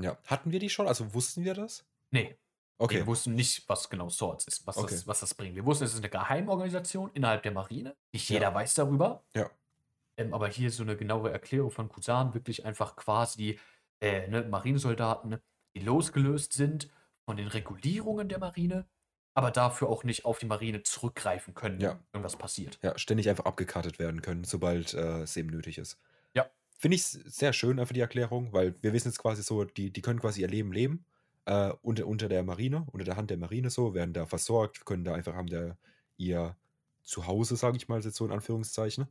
Ja. 0.00 0.16
Hatten 0.26 0.50
wir 0.50 0.58
die 0.58 0.68
schon? 0.70 0.88
Also 0.88 1.12
wussten 1.14 1.44
wir 1.44 1.54
das? 1.54 1.86
Nee, 2.10 2.36
Okay. 2.80 2.96
wir 2.98 3.06
wussten 3.08 3.34
nicht, 3.34 3.68
was 3.68 3.88
genau 3.90 4.08
Swords 4.08 4.46
ist, 4.46 4.66
was, 4.66 4.76
Okay. 4.76 4.94
das, 4.94 5.06
was 5.06 5.20
das 5.20 5.34
bringt. 5.34 5.56
Wir 5.56 5.64
wussten, 5.66 5.84
es 5.84 5.92
ist 5.92 5.98
eine 5.98 6.08
Geheimorganisation 6.08 7.10
innerhalb 7.12 7.42
der 7.42 7.52
Marine. 7.52 7.96
Nicht 8.12 8.28
Ja. 8.30 8.34
jeder 8.34 8.54
weiß 8.54 8.74
darüber. 8.74 9.24
Ja. 9.34 9.50
Ähm, 10.16 10.32
aber 10.34 10.48
hier 10.48 10.70
so 10.70 10.82
eine 10.84 10.96
genaue 10.96 11.30
Erklärung 11.30 11.70
von 11.70 11.88
Kusan, 11.88 12.34
wirklich 12.34 12.64
einfach 12.64 12.96
quasi 12.96 13.58
äh, 14.00 14.28
ne, 14.28 14.42
Marinesoldaten, 14.42 15.38
die 15.74 15.80
losgelöst 15.80 16.52
sind 16.52 16.88
von 17.24 17.36
den 17.36 17.48
Regulierungen 17.48 18.28
der 18.28 18.38
Marine, 18.38 18.88
aber 19.38 19.52
dafür 19.52 19.88
auch 19.88 20.02
nicht 20.02 20.24
auf 20.24 20.40
die 20.40 20.46
Marine 20.46 20.82
zurückgreifen 20.82 21.54
können, 21.54 21.78
Ja. 21.80 21.90
wenn 21.90 21.98
irgendwas 22.12 22.34
passiert. 22.36 22.76
Ja, 22.82 22.98
ständig 22.98 23.28
einfach 23.28 23.44
abgekartet 23.44 24.00
werden 24.00 24.20
können, 24.20 24.42
sobald 24.42 24.94
äh, 24.94 25.22
es 25.22 25.36
eben 25.36 25.48
nötig 25.50 25.78
ist. 25.78 25.96
Ja. 26.34 26.50
Finde 26.76 26.96
ich 26.96 27.04
sehr 27.04 27.52
schön, 27.52 27.78
einfach 27.78 27.92
die 27.92 28.00
Erklärung, 28.00 28.52
weil 28.52 28.74
wir 28.82 28.92
wissen 28.92 29.06
jetzt 29.06 29.20
quasi 29.20 29.44
so, 29.44 29.62
die, 29.62 29.92
die 29.92 30.02
können 30.02 30.18
quasi 30.18 30.40
ihr 30.40 30.48
Leben 30.48 30.72
leben 30.72 31.04
äh, 31.44 31.72
unter, 31.82 32.08
unter 32.08 32.28
der 32.28 32.42
Marine, 32.42 32.84
unter 32.90 33.04
der 33.04 33.14
Hand 33.16 33.30
der 33.30 33.36
Marine 33.36 33.70
so, 33.70 33.94
werden 33.94 34.12
da 34.12 34.26
versorgt, 34.26 34.84
können 34.84 35.04
da 35.04 35.14
einfach, 35.14 35.34
haben 35.34 35.46
da 35.46 35.76
ihr 36.16 36.56
Zuhause, 37.04 37.54
sage 37.54 37.76
ich 37.76 37.86
mal, 37.86 38.00
jetzt 38.00 38.16
so 38.16 38.26
in 38.26 38.32
Anführungszeichen. 38.32 39.06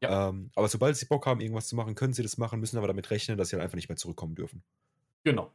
Ja. 0.00 0.28
Ähm, 0.28 0.52
aber 0.54 0.68
sobald 0.68 0.96
sie 0.96 1.06
Bock 1.06 1.26
haben, 1.26 1.40
irgendwas 1.40 1.66
zu 1.66 1.74
machen, 1.74 1.96
können 1.96 2.12
sie 2.12 2.22
das 2.22 2.38
machen, 2.38 2.60
müssen 2.60 2.78
aber 2.78 2.86
damit 2.86 3.10
rechnen, 3.10 3.36
dass 3.38 3.48
sie 3.48 3.56
dann 3.56 3.64
einfach 3.64 3.74
nicht 3.74 3.88
mehr 3.88 3.96
zurückkommen 3.96 4.36
dürfen. 4.36 4.62
Genau, 5.24 5.50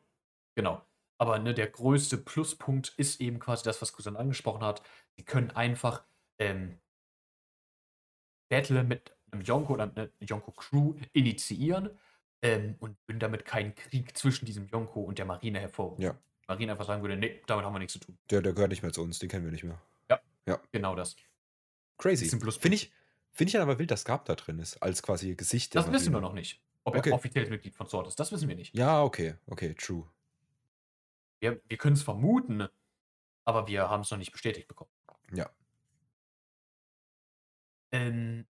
genau. 0.55 0.82
Aber 1.19 1.38
ne, 1.38 1.53
der 1.53 1.67
größte 1.67 2.17
Pluspunkt 2.17 2.93
ist 2.97 3.21
eben 3.21 3.39
quasi 3.39 3.63
das, 3.63 3.82
was 3.82 3.93
Kusan 3.93 4.15
angesprochen 4.15 4.63
hat. 4.63 4.82
Sie 5.17 5.23
können 5.23 5.51
einfach 5.51 6.03
ähm, 6.39 6.79
Battle 8.49 8.84
mit 8.84 9.15
einem 9.32 9.41
Yonko 9.41 9.73
oder 9.73 9.84
einer 9.84 10.10
Yonko-Crew 10.21 10.95
initiieren 11.13 11.91
ähm, 12.41 12.75
und 12.79 12.97
würden 13.05 13.19
damit 13.19 13.45
keinen 13.45 13.75
Krieg 13.75 14.17
zwischen 14.17 14.45
diesem 14.45 14.67
Yonko 14.67 15.01
und 15.01 15.19
der 15.19 15.25
Marine 15.25 15.60
hervorrufen. 15.60 16.03
Ja. 16.03 16.13
Die 16.13 16.47
Marine 16.47 16.71
einfach 16.71 16.88
sagen 16.88 17.03
würde, 17.03 17.17
nee, 17.17 17.41
damit 17.45 17.65
haben 17.65 17.73
wir 17.73 17.79
nichts 17.79 17.93
zu 17.93 17.99
tun. 17.99 18.17
Der, 18.32 18.41
der 18.41 18.53
gehört 18.53 18.71
nicht 18.71 18.82
mehr 18.82 18.91
zu 18.91 19.03
uns, 19.03 19.19
den 19.19 19.29
kennen 19.29 19.45
wir 19.45 19.51
nicht 19.51 19.63
mehr. 19.63 19.79
Genau 20.71 20.95
das. 20.95 21.15
Crazy. 21.99 22.25
Finde 22.27 22.75
ich, 22.75 22.91
find 23.32 23.49
ich 23.49 23.53
dann 23.53 23.62
aber 23.62 23.77
wild, 23.77 23.91
dass 23.91 24.05
Gab 24.05 24.25
da 24.25 24.36
drin 24.36 24.58
ist, 24.60 24.82
als 24.82 25.03
quasi 25.03 25.36
Gesicht 25.36 25.73
der 25.75 25.84
Das 25.84 25.91
wissen 25.91 26.13
wir 26.13 26.21
noch 26.21 26.34
nicht. 26.34 26.62
Ob 26.86 26.95
Okay. 26.95 27.10
er 27.10 27.15
offizielles 27.15 27.49
Mitglied 27.49 27.75
von 27.75 27.88
SWORD 27.88 28.08
ist, 28.08 28.19
das 28.19 28.32
wissen 28.32 28.47
wir 28.47 28.55
nicht. 28.55 28.73
Ja, 28.75 29.03
okay, 29.03 29.36
okay, 29.47 29.75
true. 29.75 30.08
Wir, 31.39 31.62
wir 31.65 31.78
können 31.78 31.95
es 31.95 32.04
vermuten, 32.04 32.67
aber 33.45 33.67
wir 33.67 33.89
haben 33.89 34.02
es 34.02 34.12
noch 34.12 34.17
nicht 34.17 34.32
bestätigt 34.32 34.67
bekommen. 34.67 34.91
Ja. 35.34 35.49
Ähm, 37.91 38.45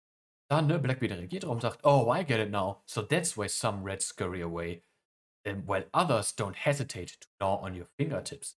dann, 0.50 0.68
ne, 0.68 0.80
Blackbeard 0.80 1.14
reagiert 1.14 1.44
darauf 1.44 1.56
und 1.56 1.62
sagt, 1.62 1.84
oh, 1.84 2.14
I 2.14 2.24
get 2.24 2.40
it 2.40 2.52
now. 2.52 2.84
So 2.86 3.02
that's 3.02 3.36
why 3.36 3.48
some 3.48 3.84
Reds 3.84 4.06
scurry 4.06 4.42
away, 4.42 4.84
um, 5.46 5.68
while 5.68 5.86
others 5.94 6.36
don't 6.36 6.56
hesitate 6.56 7.20
to 7.20 7.28
gnaw 7.40 7.62
on 7.62 7.80
your 7.80 7.88
fingertips. 7.98 8.58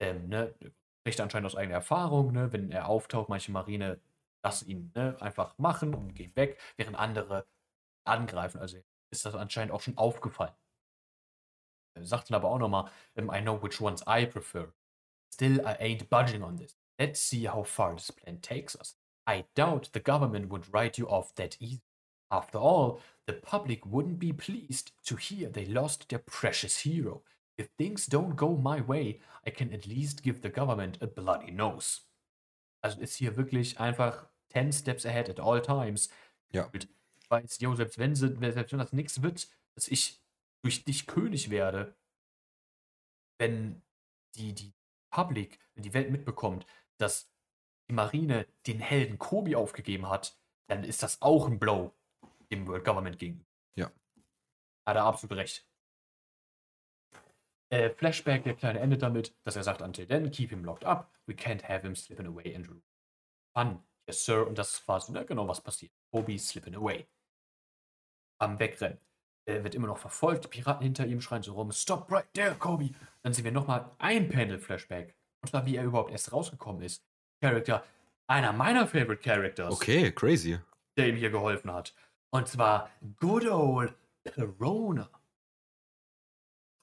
Ähm, 0.00 0.28
ne, 0.28 0.54
spricht 1.02 1.20
anscheinend 1.20 1.46
aus 1.46 1.56
eigener 1.56 1.76
Erfahrung, 1.76 2.32
ne, 2.32 2.52
wenn 2.52 2.70
er 2.70 2.88
auftaucht, 2.88 3.28
manche 3.28 3.52
Marine 3.52 4.00
lassen 4.42 4.68
ihn 4.68 4.92
ne, 4.94 5.16
einfach 5.20 5.56
machen 5.58 5.94
und 5.94 6.14
gehen 6.14 6.34
weg, 6.36 6.58
während 6.76 6.96
andere 6.96 7.46
angreifen. 8.04 8.60
Also 8.60 8.78
ist 9.10 9.24
das 9.26 9.34
anscheinend 9.34 9.72
auch 9.72 9.80
schon 9.80 9.96
aufgefallen. 9.98 10.54
Er 11.96 12.04
sagt 12.04 12.30
dann 12.30 12.36
aber 12.36 12.48
auch 12.50 12.58
nochmal, 12.58 12.90
um, 13.14 13.30
I 13.30 13.40
know 13.40 13.60
which 13.62 13.80
ones 13.80 14.02
I 14.06 14.26
prefer. 14.26 14.72
Still, 15.32 15.60
I 15.66 15.76
ain't 15.80 16.08
budging 16.08 16.42
on 16.42 16.56
this. 16.56 16.76
Let's 16.98 17.20
see 17.20 17.46
how 17.46 17.64
far 17.64 17.94
this 17.94 18.10
plan 18.10 18.40
takes 18.40 18.74
us. 18.76 18.96
I 19.26 19.44
doubt 19.54 19.90
the 19.92 20.00
government 20.00 20.50
would 20.50 20.72
write 20.72 20.98
you 20.98 21.08
off 21.08 21.34
that 21.34 21.56
easy. 21.60 21.82
After 22.30 22.58
all, 22.58 23.00
the 23.26 23.34
public 23.34 23.84
wouldn't 23.86 24.18
be 24.18 24.32
pleased 24.32 24.92
to 25.04 25.16
hear 25.16 25.48
they 25.48 25.66
lost 25.66 26.08
their 26.08 26.18
precious 26.18 26.78
hero. 26.78 27.22
If 27.56 27.68
things 27.78 28.06
don't 28.06 28.36
go 28.36 28.56
my 28.56 28.80
way, 28.80 29.20
I 29.46 29.50
can 29.50 29.72
at 29.72 29.86
least 29.86 30.22
give 30.22 30.42
the 30.42 30.50
government 30.50 30.98
a 31.00 31.06
bloody 31.06 31.50
nose. 31.50 32.02
Also 32.82 33.00
ist 33.00 33.16
hier 33.16 33.36
wirklich 33.36 33.80
einfach 33.80 34.26
10 34.50 34.72
steps 34.72 35.06
ahead 35.06 35.28
at 35.28 35.40
all 35.40 35.60
times. 35.60 36.08
Ja. 36.52 36.68
Ich 36.72 37.30
weiß, 37.30 37.58
jo, 37.60 37.74
selbst 37.74 37.98
wenn, 37.98 38.14
sie, 38.14 38.36
selbst 38.52 38.72
wenn 38.72 38.78
das 38.78 38.92
nichts 38.92 39.22
wird, 39.22 39.48
dass 39.74 39.88
ich 39.88 40.20
durch 40.66 40.84
dich 40.84 41.06
König 41.06 41.48
werde, 41.50 41.96
wenn 43.38 43.82
die, 44.34 44.52
die 44.52 44.74
Public, 45.10 45.60
wenn 45.74 45.84
die 45.84 45.94
Welt 45.94 46.10
mitbekommt, 46.10 46.66
dass 46.98 47.32
die 47.88 47.94
Marine 47.94 48.48
den 48.66 48.80
Helden 48.80 49.16
Kobi 49.16 49.54
aufgegeben 49.54 50.08
hat, 50.08 50.36
dann 50.68 50.82
ist 50.82 51.04
das 51.04 51.22
auch 51.22 51.46
ein 51.46 51.60
Blow 51.60 51.94
dem 52.50 52.66
World 52.66 52.84
Government 52.84 53.16
gegenüber. 53.20 53.48
Ja. 53.76 53.92
Hat 54.84 54.96
er 54.96 55.04
absolut 55.04 55.36
recht. 55.36 55.64
Äh, 57.70 57.90
Flashback, 57.90 58.42
der 58.42 58.56
Kleine 58.56 58.80
endet 58.80 59.02
damit, 59.02 59.36
dass 59.44 59.54
er 59.54 59.62
sagt, 59.62 59.82
until 59.82 60.08
then, 60.08 60.32
keep 60.32 60.50
him 60.50 60.64
locked 60.64 60.84
up, 60.84 61.12
we 61.26 61.34
can't 61.34 61.62
have 61.62 61.82
him 61.86 61.94
slipping 61.94 62.26
away, 62.26 62.56
Andrew. 62.56 62.80
Fun, 63.56 63.84
yes 64.08 64.24
sir, 64.24 64.44
und 64.44 64.58
das 64.58 64.86
war 64.88 65.00
so 65.00 65.12
ne, 65.12 65.24
genau 65.24 65.46
was 65.46 65.60
passiert. 65.60 65.92
Kobi 66.10 66.38
slipping 66.40 66.74
away. 66.74 67.06
Am 68.40 68.58
Wegrennen. 68.58 68.98
Er 69.48 69.62
wird 69.62 69.74
immer 69.76 69.86
noch 69.86 69.98
verfolgt, 69.98 70.44
die 70.44 70.48
Piraten 70.48 70.82
hinter 70.82 71.06
ihm 71.06 71.20
schreien 71.20 71.42
so 71.42 71.54
rum, 71.54 71.70
stop 71.70 72.10
right 72.10 72.26
there, 72.34 72.54
Kobe. 72.56 72.90
Dann 73.22 73.32
sehen 73.32 73.44
wir 73.44 73.52
nochmal 73.52 73.90
ein 73.98 74.28
Panel-Flashback. 74.28 75.14
Und 75.42 75.48
zwar, 75.50 75.64
wie 75.66 75.76
er 75.76 75.84
überhaupt 75.84 76.10
erst 76.10 76.32
rausgekommen 76.32 76.82
ist. 76.82 77.04
Charakter, 77.40 77.84
einer 78.26 78.52
meiner 78.52 78.86
Favorite 78.88 79.22
Characters, 79.22 79.72
Okay, 79.72 80.10
crazy. 80.10 80.58
der 80.96 81.08
ihm 81.08 81.16
hier 81.16 81.30
geholfen 81.30 81.72
hat. 81.72 81.94
Und 82.30 82.48
zwar 82.48 82.90
good 83.20 83.46
old 83.46 83.94
Perona. 84.24 85.08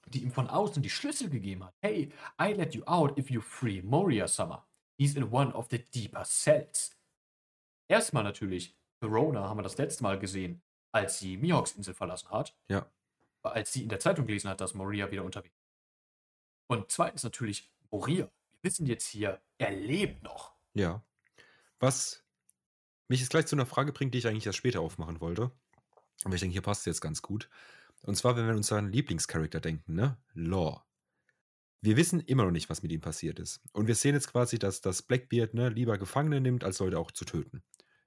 Die 0.08 0.22
ihm 0.22 0.30
von 0.30 0.48
außen 0.48 0.82
die 0.82 0.90
Schlüssel 0.90 1.28
gegeben 1.28 1.64
hat. 1.64 1.74
Hey, 1.82 2.10
I 2.40 2.52
let 2.52 2.74
you 2.74 2.82
out 2.86 3.18
if 3.18 3.30
you 3.30 3.42
free 3.42 3.82
Moria 3.82 4.26
Summer. 4.26 4.66
He's 4.96 5.16
in 5.16 5.30
one 5.30 5.52
of 5.52 5.66
the 5.70 5.78
deeper 5.84 6.24
cells. 6.24 6.96
Erstmal 7.88 8.22
natürlich, 8.22 8.74
Perona 9.00 9.48
haben 9.48 9.58
wir 9.58 9.62
das 9.64 9.76
letzte 9.76 10.02
Mal 10.02 10.18
gesehen, 10.18 10.62
als 10.94 11.18
sie 11.18 11.36
Mihawks 11.36 11.72
Insel 11.72 11.92
verlassen 11.92 12.30
hat. 12.30 12.56
Ja. 12.68 12.88
Als 13.42 13.72
sie 13.72 13.82
in 13.82 13.88
der 13.88 13.98
Zeitung 13.98 14.26
gelesen 14.26 14.48
hat, 14.48 14.60
dass 14.60 14.74
Moria 14.74 15.10
wieder 15.10 15.24
unterwegs 15.24 15.56
ist. 15.56 15.72
Und 16.68 16.90
zweitens 16.90 17.24
natürlich 17.24 17.70
Moria. 17.90 18.30
Wir 18.52 18.70
wissen 18.70 18.86
jetzt 18.86 19.06
hier, 19.08 19.40
er 19.58 19.72
lebt 19.72 20.22
noch. 20.22 20.54
Ja. 20.72 21.02
Was 21.80 22.24
mich 23.08 23.20
jetzt 23.20 23.30
gleich 23.30 23.46
zu 23.46 23.56
einer 23.56 23.66
Frage 23.66 23.92
bringt, 23.92 24.14
die 24.14 24.18
ich 24.18 24.28
eigentlich 24.28 24.46
erst 24.46 24.58
später 24.58 24.80
aufmachen 24.80 25.20
wollte. 25.20 25.50
Aber 26.24 26.34
ich 26.34 26.40
denke, 26.40 26.52
hier 26.52 26.62
passt 26.62 26.82
es 26.82 26.86
jetzt 26.86 27.00
ganz 27.00 27.22
gut. 27.22 27.50
Und 28.02 28.14
zwar, 28.14 28.36
wenn 28.36 28.44
wir 28.44 28.52
an 28.52 28.58
unseren 28.58 28.92
Lieblingscharakter 28.92 29.60
denken, 29.60 29.94
ne? 29.94 30.16
Law. 30.32 30.84
Wir 31.80 31.96
wissen 31.96 32.20
immer 32.20 32.44
noch 32.44 32.50
nicht, 32.52 32.70
was 32.70 32.82
mit 32.82 32.92
ihm 32.92 33.00
passiert 33.00 33.40
ist. 33.40 33.60
Und 33.72 33.88
wir 33.88 33.96
sehen 33.96 34.14
jetzt 34.14 34.30
quasi, 34.30 34.58
dass 34.58 34.80
das 34.80 35.02
Blackbeard 35.02 35.54
ne, 35.54 35.70
lieber 35.70 35.98
Gefangene 35.98 36.40
nimmt, 36.40 36.62
als 36.64 36.78
Leute 36.78 36.98
auch 36.98 37.10
zu 37.10 37.24
töten. 37.24 37.62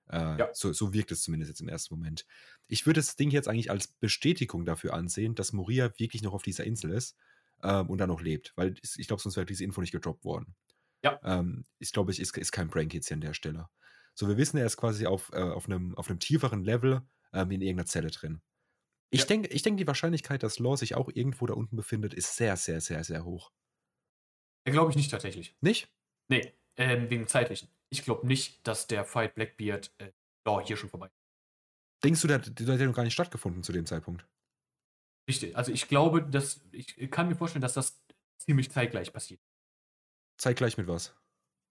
Äh, 0.10 0.40
Ja. 0.40 0.50
so, 0.54 0.74
so 0.74 0.94
wirkt 0.94 1.12
es 1.12 1.22
zumindest 1.24 1.50
jetzt 1.50 1.62
im 1.62 1.70
ersten 1.70 1.96
Moment. 1.96 2.26
Ich 2.68 2.86
würde 2.86 3.00
das 3.00 3.16
Ding 3.16 3.30
jetzt 3.32 3.48
eigentlich 3.48 3.72
als 3.72 3.88
Bestätigung 3.88 4.66
dafür 4.66 4.94
ansehen, 4.94 5.36
dass 5.36 5.54
Moria 5.54 5.92
wirklich 6.00 6.22
noch 6.24 6.34
auf 6.34 6.44
dieser 6.44 6.64
Insel 6.66 6.92
ist 6.92 7.16
ähm, 7.64 7.90
und 7.90 7.98
da 8.00 8.08
noch 8.08 8.22
lebt. 8.22 8.54
Weil 8.56 8.76
ich 8.84 9.08
glaube, 9.08 9.22
sonst 9.22 9.36
wäre 9.38 9.46
diese 9.46 9.64
Info 9.64 9.82
nicht 9.82 9.92
gedroppt 9.92 10.24
worden. 10.26 10.56
Ja. 11.04 11.20
Ähm, 11.24 11.66
ich 11.80 11.92
glaube, 11.92 12.12
es 12.12 12.20
ist, 12.20 12.38
ist 12.38 12.52
kein 12.52 12.70
Prank 12.70 12.94
jetzt 12.94 13.08
hier 13.08 13.16
an 13.16 13.22
der 13.22 13.34
Stelle. 13.34 13.70
So, 14.16 14.28
wir 14.28 14.38
wissen, 14.38 14.58
er 14.58 14.66
ist 14.66 14.78
quasi 14.78 15.06
auf, 15.06 15.32
äh, 15.34 15.38
auf, 15.42 15.68
einem, 15.68 15.96
auf 15.96 16.10
einem 16.10 16.20
tieferen 16.20 16.64
Level 16.64 17.02
ähm, 17.34 17.52
in 17.52 17.62
irgendeiner 17.62 17.86
Zelle 17.88 18.10
drin. 18.12 18.42
Ich 19.12 19.22
Ja. 19.22 19.28
denke, 19.28 19.50
ich 19.50 19.64
denke, 19.64 19.82
die 19.84 19.88
Wahrscheinlichkeit, 19.88 20.44
dass 20.44 20.60
Law 20.60 20.78
sich 20.78 20.96
auch 20.96 21.10
irgendwo 21.14 21.46
da 21.48 21.54
unten 21.56 21.76
befindet, 21.76 22.14
ist 22.14 22.36
sehr, 22.38 22.58
sehr, 22.58 22.82
sehr, 22.82 23.04
sehr 23.04 23.26
hoch. 23.26 23.52
Äh, 24.66 24.72
Glaube 24.72 24.92
ich 24.92 24.98
nicht 24.98 25.10
tatsächlich. 25.12 25.58
Nicht? 25.62 25.90
Nee, 26.30 26.54
ähm, 26.78 27.10
wegen 27.10 27.28
zeitlichen. 27.28 27.70
Ich 27.90 28.04
glaube 28.04 28.28
nicht, 28.28 28.66
dass 28.68 28.88
der 28.88 29.06
Fight 29.06 29.36
Blackbeard 29.36 29.94
äh, 30.00 30.12
Law 30.46 30.62
hier 30.66 30.78
schon 30.78 30.90
vorbei 30.90 31.08
ist. 31.08 31.18
Denkst 32.04 32.22
du, 32.22 32.28
der, 32.28 32.40
der 32.40 32.74
hat 32.74 32.80
ja 32.80 32.86
noch 32.86 32.96
gar 32.96 33.04
nicht 33.04 33.14
stattgefunden 33.14 33.64
zu 33.64 33.72
dem 33.72 33.86
Zeitpunkt? 33.86 34.28
Richtig. 35.30 35.56
Also 35.58 35.72
ich 35.72 35.88
glaube, 35.88 36.24
dass 36.24 36.62
ich 36.72 36.96
kann 37.12 37.28
mir 37.28 37.36
vorstellen, 37.36 37.62
dass 37.62 37.74
das 37.74 38.02
ziemlich 38.38 38.72
zeitgleich 38.72 39.12
passiert. 39.12 39.42
Zeitgleich 40.38 40.78
mit 40.78 40.88
was? 40.88 41.16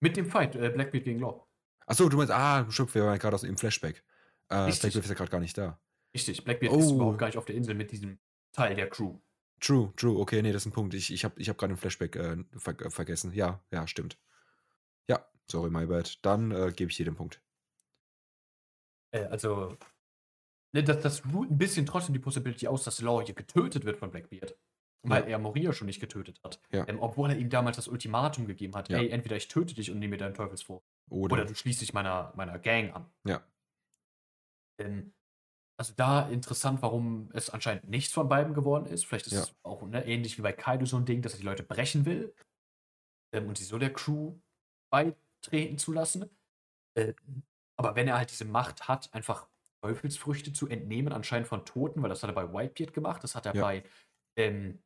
Mit 0.01 0.17
dem 0.17 0.27
Fight 0.27 0.57
äh, 0.57 0.69
Blackbeard 0.71 1.05
gegen 1.05 1.21
Law. 1.21 1.47
Achso, 1.87 2.09
du 2.09 2.17
meinst, 2.17 2.33
ah, 2.33 2.69
Schupf, 2.71 2.95
wir 2.95 3.05
waren 3.05 3.19
gerade 3.19 3.35
aus 3.35 3.43
dem 3.43 3.57
Flashback. 3.57 4.05
Äh. 4.49 4.67
Blackbeard 4.67 4.97
ist 4.97 5.09
ja 5.09 5.15
gerade 5.15 5.31
gar 5.31 5.41
nicht 5.41 5.57
da. 5.57 5.81
Richtig. 6.15 6.45
Blackbeard 6.45 6.73
ist 6.77 6.87
Oh. 6.89 6.95
überhaupt 6.97 7.19
gar 7.19 7.27
nicht 7.29 7.39
auf 7.39 7.45
der 7.45 7.55
Insel 7.55 7.75
mit 7.75 7.93
diesem 7.93 8.19
Teil 8.53 8.75
der 8.75 8.89
Crew. 8.91 9.19
True, 9.61 9.93
true, 9.97 10.19
okay, 10.19 10.43
nee, 10.43 10.53
das 10.53 10.63
ist 10.63 10.67
ein 10.67 10.73
Punkt. 10.73 10.93
Ich, 10.93 11.11
ich 11.13 11.25
habe 11.25 11.41
ich 11.41 11.49
hab 11.49 11.57
gerade 11.57 11.73
ein 11.73 11.79
Flashback 11.79 12.17
äh, 12.17 12.37
ver 12.59 12.79
äh, 12.81 12.91
vergessen. 12.91 13.33
Ja, 13.33 13.65
ja, 13.71 13.87
stimmt. 13.87 14.19
Sorry, 15.51 15.71
my 15.71 15.87
bad. 15.87 16.19
Dann 16.23 16.51
äh, 16.51 16.73
gebe 16.75 16.91
ich 16.91 16.97
dir 16.97 17.05
den 17.05 17.15
Punkt. 17.17 17.41
Äh, 19.13 19.25
also, 19.27 19.77
ne, 20.73 20.83
das, 20.85 21.01
das 21.03 21.23
ruht 21.33 21.51
ein 21.51 21.59
bisschen 21.59 21.87
trotzdem 21.87 22.13
die 22.15 22.19
Possibility 22.21 22.69
aus, 22.69 22.85
dass 22.85 23.01
Law 23.01 23.23
hier 23.25 23.35
getötet 23.35 23.85
wird 23.85 23.99
von 23.99 24.11
Blackbeard. 24.11 24.57
Weil 25.09 25.23
Ja. 25.23 25.29
er 25.29 25.39
Moria 25.39 25.73
schon 25.73 25.87
nicht 25.87 26.01
getötet 26.01 26.41
hat. 26.43 26.61
Ja. 26.73 26.85
Ähm, 26.89 26.99
obwohl 27.01 27.31
er 27.31 27.39
ihm 27.39 27.49
damals 27.49 27.77
das 27.77 27.87
Ultimatum 27.87 28.47
gegeben 28.47 28.75
hat: 28.75 28.91
Ja. 28.91 28.99
ey, 28.99 29.11
entweder 29.11 29.37
ich 29.37 29.47
töte 29.47 29.75
dich 29.75 29.91
und 29.91 30.01
nehme 30.01 30.13
mir 30.13 30.19
deinen 30.19 30.35
Teufelsfrucht. 30.35 30.85
Oder, 31.09 31.35
Oder 31.35 31.45
du 31.45 31.55
schließt 31.55 31.81
dich 31.81 31.93
meiner, 31.93 32.33
meiner 32.35 32.59
Gang 32.59 32.93
an. 32.95 33.07
ja, 33.25 33.47
Ähm, 34.79 35.13
also 35.79 35.95
da 35.97 36.29
interessant, 36.29 36.83
warum 36.83 37.31
es 37.35 37.51
anscheinend 37.51 37.89
nichts 37.89 38.13
von 38.15 38.29
beiden 38.29 38.55
geworden 38.55 38.87
ist. 38.87 39.07
Vielleicht 39.07 39.27
ist 39.27 39.35
Ja. 39.35 39.43
es 39.43 39.57
auch 39.63 39.83
ne, 39.87 40.07
ähnlich 40.07 40.39
wie 40.39 40.43
bei 40.43 40.53
Kaido 40.53 40.87
so 40.87 40.97
ein 40.97 41.07
Ding, 41.07 41.23
dass 41.23 41.35
er 41.35 41.39
die 41.41 41.45
Leute 41.47 41.63
brechen 41.65 42.07
will 42.07 42.35
ähm, 43.33 43.49
und 43.49 43.59
sie 43.59 43.65
so 43.65 43.79
der 43.79 43.93
Crew 43.93 44.39
beitreten 44.91 45.21
zu 45.79 45.93
lassen. 45.93 46.31
Äh, 46.97 47.15
aber 47.79 47.95
wenn 47.95 48.09
er 48.09 48.17
halt 48.19 48.31
diese 48.31 48.45
Macht 48.45 48.89
hat, 48.89 49.13
einfach 49.13 49.49
Teufelsfrüchte 49.85 50.53
zu 50.53 50.69
entnehmen, 50.69 51.13
anscheinend 51.13 51.49
von 51.49 51.65
Toten, 51.65 52.03
weil 52.03 52.09
das 52.09 52.23
hat 52.23 52.31
er 52.31 52.35
bei 52.35 52.53
Whitebeard 52.53 52.93
gemacht, 52.95 53.23
das 53.23 53.35
hat 53.35 53.47
er 53.47 53.55
Ja. 53.55 53.63
bei 53.63 53.85
ähm, 54.39 54.83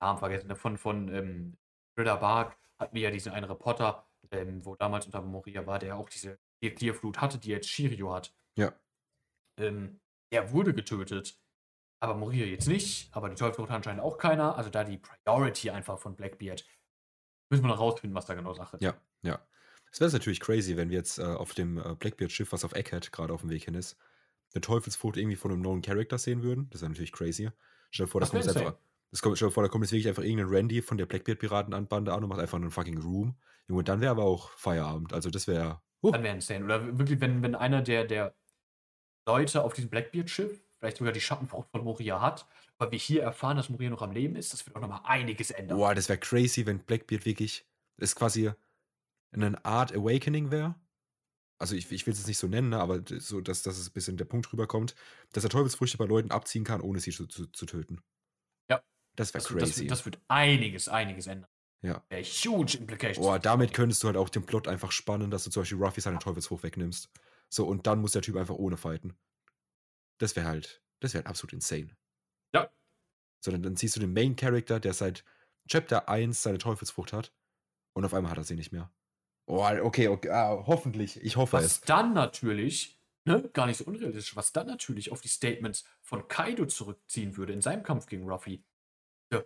Namen 0.00 0.18
vergessen, 0.18 0.48
ne, 0.48 0.56
von, 0.56 0.76
von 0.76 1.08
ähm, 1.08 1.56
Ritter 1.98 2.18
Bark 2.18 2.58
hatten 2.78 2.94
wir 2.94 3.02
ja 3.02 3.10
diesen 3.10 3.32
einen 3.32 3.46
Reporter, 3.46 4.06
ähm, 4.30 4.64
wo 4.64 4.76
damals 4.76 5.06
unter 5.06 5.22
Moria 5.22 5.66
war, 5.66 5.78
der 5.78 5.96
auch 5.96 6.08
diese 6.08 6.38
Clear-Flut 6.62 7.20
hatte, 7.20 7.38
die 7.38 7.50
jetzt 7.50 7.68
Shirio 7.68 8.12
hat. 8.12 8.34
ja, 8.58 8.72
Ähm, 9.58 10.00
er 10.30 10.52
wurde 10.52 10.74
getötet, 10.74 11.40
aber 12.02 12.14
Moria 12.14 12.44
jetzt 12.44 12.66
nicht, 12.66 13.14
aber 13.16 13.28
die 13.30 13.36
Teufelsfrucht 13.36 13.70
hat 13.70 13.76
anscheinend 13.76 14.02
auch 14.02 14.18
keiner. 14.18 14.56
Also 14.56 14.68
da 14.68 14.84
die 14.84 14.98
Priority 14.98 15.70
einfach 15.70 15.98
von 15.98 16.16
Blackbeard. 16.16 16.66
Müssen 17.48 17.64
wir 17.64 17.68
noch 17.68 17.80
rausfinden, 17.80 18.14
was 18.14 18.26
da 18.26 18.34
genau 18.34 18.54
Sache 18.54 18.76
ist. 18.76 18.82
ja, 18.82 18.94
ja. 19.22 19.40
Es 19.92 20.00
wäre 20.00 20.10
natürlich 20.10 20.40
crazy, 20.40 20.76
wenn 20.76 20.90
wir 20.90 20.98
jetzt 20.98 21.18
äh, 21.18 21.22
auf 21.22 21.54
dem 21.54 21.78
äh, 21.78 21.94
Blackbeard-Schiff, 21.94 22.52
was 22.52 22.64
auf 22.64 22.74
Egghead 22.74 23.12
gerade 23.12 23.32
auf 23.32 23.40
dem 23.40 23.50
Weg 23.50 23.64
hin 23.64 23.74
ist, 23.74 23.96
eine 24.52 24.60
Teufelsfrucht 24.60 25.16
irgendwie 25.16 25.36
von 25.36 25.50
einem 25.50 25.62
neuen 25.62 25.80
Charakter 25.82 26.18
sehen 26.18 26.42
würden. 26.42 26.68
Das 26.70 26.82
wäre 26.82 26.90
natürlich 26.90 27.12
crazy. 27.12 27.50
Stell 27.90 28.06
dir 28.06 28.10
vor, 28.10 28.20
das 28.20 28.30
Das 28.30 28.32
kommt 28.32 28.44
wär 28.44 28.52
jetzt 28.52 28.66
einfach. 28.66 28.80
Das 29.10 29.22
kommt, 29.22 29.36
stell 29.36 29.48
dir 29.48 29.52
vor, 29.52 29.62
da 29.62 29.68
kommt 29.68 29.84
jetzt 29.84 29.92
wirklich 29.92 30.08
einfach 30.08 30.22
irgendein 30.22 30.48
Randy 30.48 30.82
von 30.82 30.98
der 30.98 31.06
Blackbeard-Piratenbande 31.06 32.12
an 32.12 32.22
und 32.22 32.28
macht 32.28 32.40
einfach 32.40 32.56
einen 32.56 32.70
fucking 32.70 32.98
Room. 32.98 33.36
Junge, 33.68 33.84
dann 33.84 34.00
wäre 34.00 34.10
aber 34.10 34.24
auch 34.24 34.50
Feierabend. 34.50 35.12
Also 35.12 35.30
das 35.30 35.46
wäre. 35.46 35.80
Uh, 36.02 36.10
Dann 36.10 36.22
wäre 36.22 36.34
insane. 36.34 36.64
Oder 36.64 36.98
wirklich, 36.98 37.20
wenn, 37.20 37.42
wenn 37.42 37.54
einer 37.54 37.82
der, 37.82 38.04
der 38.04 38.34
Leute 39.26 39.62
auf 39.62 39.72
diesem 39.72 39.90
Blackbeard-Schiff 39.90 40.60
vielleicht 40.86 40.98
sogar 40.98 41.12
die 41.12 41.20
Schattenfrucht 41.20 41.68
von 41.70 41.82
Moria 41.82 42.20
hat, 42.20 42.46
aber 42.78 42.92
wir 42.92 42.98
hier 42.98 43.22
erfahren, 43.22 43.56
dass 43.56 43.68
Moria 43.68 43.90
noch 43.90 44.02
am 44.02 44.12
Leben 44.12 44.36
ist, 44.36 44.52
das 44.52 44.64
wird 44.66 44.76
auch 44.76 44.80
nochmal 44.80 45.00
einiges 45.04 45.50
ändern. 45.50 45.78
Boah, 45.78 45.94
das 45.94 46.08
wäre 46.08 46.18
crazy, 46.18 46.64
wenn 46.66 46.78
Blackbeard 46.78 47.24
wirklich 47.24 47.66
das 47.96 48.14
quasi 48.14 48.52
eine 49.32 49.64
Art 49.64 49.92
Awakening 49.92 50.50
wäre. 50.50 50.76
Also 51.58 51.74
ich, 51.74 51.90
ich 51.90 52.06
will 52.06 52.12
es 52.12 52.18
jetzt 52.18 52.28
nicht 52.28 52.38
so 52.38 52.46
nennen, 52.46 52.68
ne, 52.68 52.78
aber 52.78 53.02
so, 53.18 53.40
dass, 53.40 53.62
dass 53.62 53.78
es 53.78 53.88
ein 53.88 53.92
bisschen 53.92 54.16
der 54.16 54.26
Punkt 54.26 54.52
rüberkommt, 54.52 54.94
dass 55.32 55.42
er 55.42 55.50
Teufelsfrüchte 55.50 55.96
bei 55.96 56.04
Leuten 56.04 56.30
abziehen 56.30 56.64
kann, 56.64 56.80
ohne 56.82 57.00
sie 57.00 57.10
zu, 57.10 57.26
zu, 57.26 57.46
zu 57.46 57.66
töten. 57.66 58.02
Ja. 58.70 58.82
Das 59.16 59.32
wäre 59.34 59.42
Das, 59.42 59.48
das, 59.48 59.58
crazy. 59.74 59.86
das 59.86 60.04
wird 60.04 60.20
einiges, 60.28 60.88
einiges 60.88 61.26
ändern. 61.26 61.48
Ja. 61.82 62.04
Ja, 62.10 62.18
huge 62.18 62.76
implications. 62.78 63.26
Boah, 63.26 63.38
damit 63.38 63.72
könntest 63.72 64.02
du 64.02 64.06
halt 64.08 64.16
auch 64.16 64.28
den 64.28 64.44
Plot 64.44 64.68
einfach 64.68 64.92
spannen, 64.92 65.30
dass 65.30 65.44
du 65.44 65.50
zum 65.50 65.62
Beispiel 65.62 65.78
Ruffy 65.78 66.00
seine 66.00 66.18
Teufelsfrucht 66.18 66.62
wegnimmst. 66.62 67.10
So, 67.48 67.66
und 67.66 67.86
dann 67.86 68.00
muss 68.00 68.12
der 68.12 68.22
Typ 68.22 68.36
einfach 68.36 68.56
ohne 68.56 68.76
fighten. 68.76 69.16
Das 70.18 70.36
wäre 70.36 70.46
halt, 70.46 70.82
das 71.00 71.14
wäre 71.14 71.24
halt 71.24 71.30
absolut 71.30 71.52
insane. 71.52 71.96
Ja. 72.54 72.70
Sondern 73.40 73.62
dann 73.62 73.76
siehst 73.76 73.96
du 73.96 74.00
den 74.00 74.12
Main 74.12 74.36
Character, 74.36 74.80
der 74.80 74.94
seit 74.94 75.24
Chapter 75.68 76.08
1 76.08 76.42
seine 76.42 76.58
Teufelsfrucht 76.58 77.12
hat 77.12 77.32
und 77.94 78.04
auf 78.04 78.14
einmal 78.14 78.30
hat 78.30 78.38
er 78.38 78.44
sie 78.44 78.56
nicht 78.56 78.72
mehr. 78.72 78.90
Oh, 79.46 79.64
okay, 79.82 80.08
okay 80.08 80.30
ah, 80.30 80.64
hoffentlich. 80.66 81.22
Ich 81.22 81.36
hoffe 81.36 81.54
Was 81.56 81.64
es. 81.64 81.80
dann 81.82 82.12
natürlich, 82.14 83.00
ne, 83.24 83.48
gar 83.52 83.66
nicht 83.66 83.78
so 83.78 83.84
unrealistisch, 83.84 84.36
was 84.36 84.52
dann 84.52 84.66
natürlich 84.66 85.12
auf 85.12 85.20
die 85.20 85.28
Statements 85.28 85.84
von 86.02 86.26
Kaido 86.28 86.66
zurückziehen 86.66 87.36
würde 87.36 87.52
in 87.52 87.60
seinem 87.60 87.82
Kampf 87.82 88.06
gegen 88.06 88.28
Ruffy. 88.28 88.64
The 89.30 89.40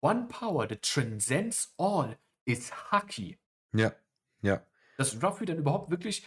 one 0.00 0.26
power 0.28 0.66
that 0.68 0.82
transcends 0.82 1.74
all 1.76 2.18
is 2.44 2.72
Haki. 2.90 3.38
Ja, 3.74 3.94
ja, 4.42 4.66
Dass 4.96 5.22
Ruffy 5.22 5.46
dann 5.46 5.58
überhaupt 5.58 5.90
wirklich 5.90 6.26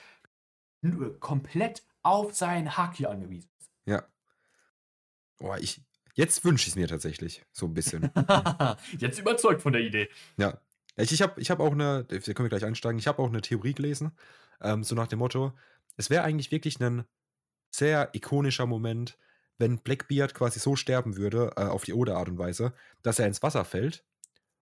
komplett 1.19 1.83
auf 2.03 2.35
sein 2.35 2.77
Haki 2.77 3.07
angewiesen 3.07 3.49
ist. 3.54 3.54
Ja. 3.85 4.07
Oh, 5.39 5.53
ich, 5.59 5.81
jetzt 6.13 6.43
wünsche 6.45 6.63
ich 6.63 6.69
es 6.69 6.75
mir 6.75 6.87
tatsächlich. 6.87 7.43
So 7.51 7.65
ein 7.65 7.73
bisschen. 7.73 8.09
Jetzt 8.97 9.19
überzeugt 9.19 9.61
von 9.61 9.73
der 9.73 9.81
Idee. 9.81 10.09
Ja. 10.37 10.61
Ich, 10.97 11.11
ich 11.11 11.21
habe 11.21 11.41
ich 11.41 11.51
hab 11.51 11.59
auch 11.59 11.73
eine, 11.73 12.05
da 12.05 12.17
können 12.19 12.45
wir 12.45 12.49
gleich 12.49 12.63
einsteigen, 12.63 12.97
ich 12.97 13.07
habe 13.07 13.21
auch 13.21 13.27
eine 13.27 13.41
Theorie 13.41 13.73
gelesen, 13.73 14.13
ähm, 14.61 14.83
so 14.83 14.95
nach 14.95 15.07
dem 15.07 15.19
Motto, 15.19 15.51
es 15.97 16.09
wäre 16.09 16.23
eigentlich 16.23 16.51
wirklich 16.51 16.79
ein 16.79 17.03
sehr 17.69 18.09
ikonischer 18.13 18.65
Moment, 18.65 19.17
wenn 19.57 19.79
Blackbeard 19.79 20.33
quasi 20.33 20.59
so 20.59 20.75
sterben 20.75 21.17
würde, 21.17 21.51
äh, 21.57 21.63
auf 21.63 21.83
die 21.83 21.93
Oda-Art 21.93 22.29
und 22.29 22.37
Weise, 22.37 22.71
dass 23.03 23.19
er 23.19 23.27
ins 23.27 23.43
Wasser 23.43 23.65
fällt 23.65 24.05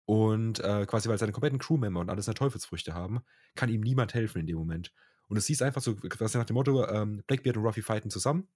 und 0.04 0.60
äh, 0.60 0.86
quasi, 0.86 1.08
weil 1.08 1.18
seine 1.18 1.32
kompletten 1.32 1.58
Crewmember 1.58 2.00
und 2.00 2.10
alles 2.10 2.28
eine 2.28 2.34
Teufelsfrüchte 2.34 2.94
haben, 2.94 3.20
kann 3.54 3.68
ihm 3.68 3.80
niemand 3.80 4.14
helfen 4.14 4.40
in 4.40 4.46
dem 4.46 4.56
Moment. 4.56 4.92
Und 5.28 5.36
es 5.36 5.46
siehst 5.46 5.62
einfach 5.62 5.82
so, 5.82 5.94
quasi 5.94 6.38
nach 6.38 6.46
dem 6.46 6.54
Motto, 6.54 6.86
ähm, 6.88 7.22
Blackbeard 7.26 7.58
und 7.58 7.64
Ruffy 7.64 7.82
fighten 7.82 8.10
zusammen. 8.10 8.48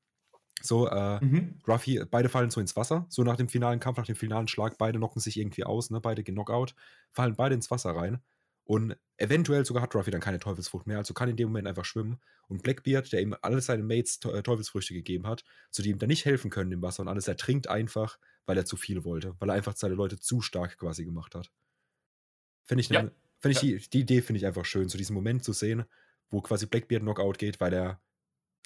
So, 0.60 0.88
äh, 0.88 1.20
Mhm. 1.20 1.60
Ruffy, 1.66 2.04
beide 2.10 2.28
fallen 2.28 2.50
so 2.50 2.60
ins 2.60 2.76
Wasser, 2.76 3.06
so 3.08 3.22
nach 3.24 3.36
dem 3.36 3.48
finalen 3.48 3.80
Kampf, 3.80 3.98
nach 3.98 4.06
dem 4.06 4.16
finalen 4.16 4.48
Schlag, 4.48 4.78
beide 4.78 4.98
knocken 4.98 5.20
sich 5.20 5.36
irgendwie 5.38 5.64
aus, 5.64 5.90
ne? 5.90 6.00
beide 6.00 6.22
gehen 6.22 6.34
Knockout, 6.34 6.74
fallen 7.10 7.34
beide 7.36 7.54
ins 7.54 7.70
Wasser 7.70 7.90
rein 7.96 8.20
und 8.64 8.96
eventuell 9.16 9.64
sogar 9.64 9.82
hat 9.82 9.94
Ruffy 9.94 10.10
dann 10.12 10.20
keine 10.20 10.38
Teufelsfrucht 10.38 10.86
mehr, 10.86 10.98
also 10.98 11.14
kann 11.14 11.28
in 11.28 11.36
dem 11.36 11.48
Moment 11.48 11.66
einfach 11.68 11.84
schwimmen 11.84 12.20
und 12.48 12.62
Blackbeard, 12.62 13.12
der 13.12 13.22
ihm 13.22 13.34
alle 13.42 13.60
seine 13.60 13.82
Mates 13.82 14.20
Te- 14.20 14.32
äh, 14.32 14.42
Teufelsfrüchte 14.42 14.94
gegeben 14.94 15.26
hat, 15.26 15.44
zu 15.70 15.82
die 15.82 15.90
ihm 15.90 15.98
dann 15.98 16.08
nicht 16.08 16.24
helfen 16.24 16.50
können 16.50 16.70
im 16.72 16.82
Wasser 16.82 17.02
und 17.02 17.08
alles, 17.08 17.26
er 17.28 17.36
trinkt 17.36 17.68
einfach, 17.68 18.18
weil 18.46 18.56
er 18.56 18.64
zu 18.64 18.76
viel 18.76 19.04
wollte, 19.04 19.34
weil 19.40 19.48
er 19.48 19.54
einfach 19.56 19.74
seine 19.76 19.94
Leute 19.94 20.18
zu 20.20 20.40
stark 20.42 20.78
quasi 20.78 21.04
gemacht 21.04 21.34
hat. 21.34 21.50
Finde 22.64 22.80
ich, 22.80 22.90
Ja. 22.90 23.02
ne- 23.02 23.12
find 23.40 23.52
ich 23.54 23.60
Ja. 23.60 23.60
die, 23.60 23.78
die 23.90 24.00
Idee 24.00 24.22
finde 24.22 24.38
ich 24.38 24.46
einfach 24.46 24.64
schön, 24.64 24.88
so 24.88 24.98
diesen 24.98 25.14
Moment 25.14 25.44
zu 25.44 25.52
sehen, 25.52 25.84
wo 26.30 26.40
quasi 26.40 26.66
Blackbeard 26.66 27.02
Knockout 27.02 27.38
geht, 27.38 27.60
weil 27.60 27.72
er 27.72 28.00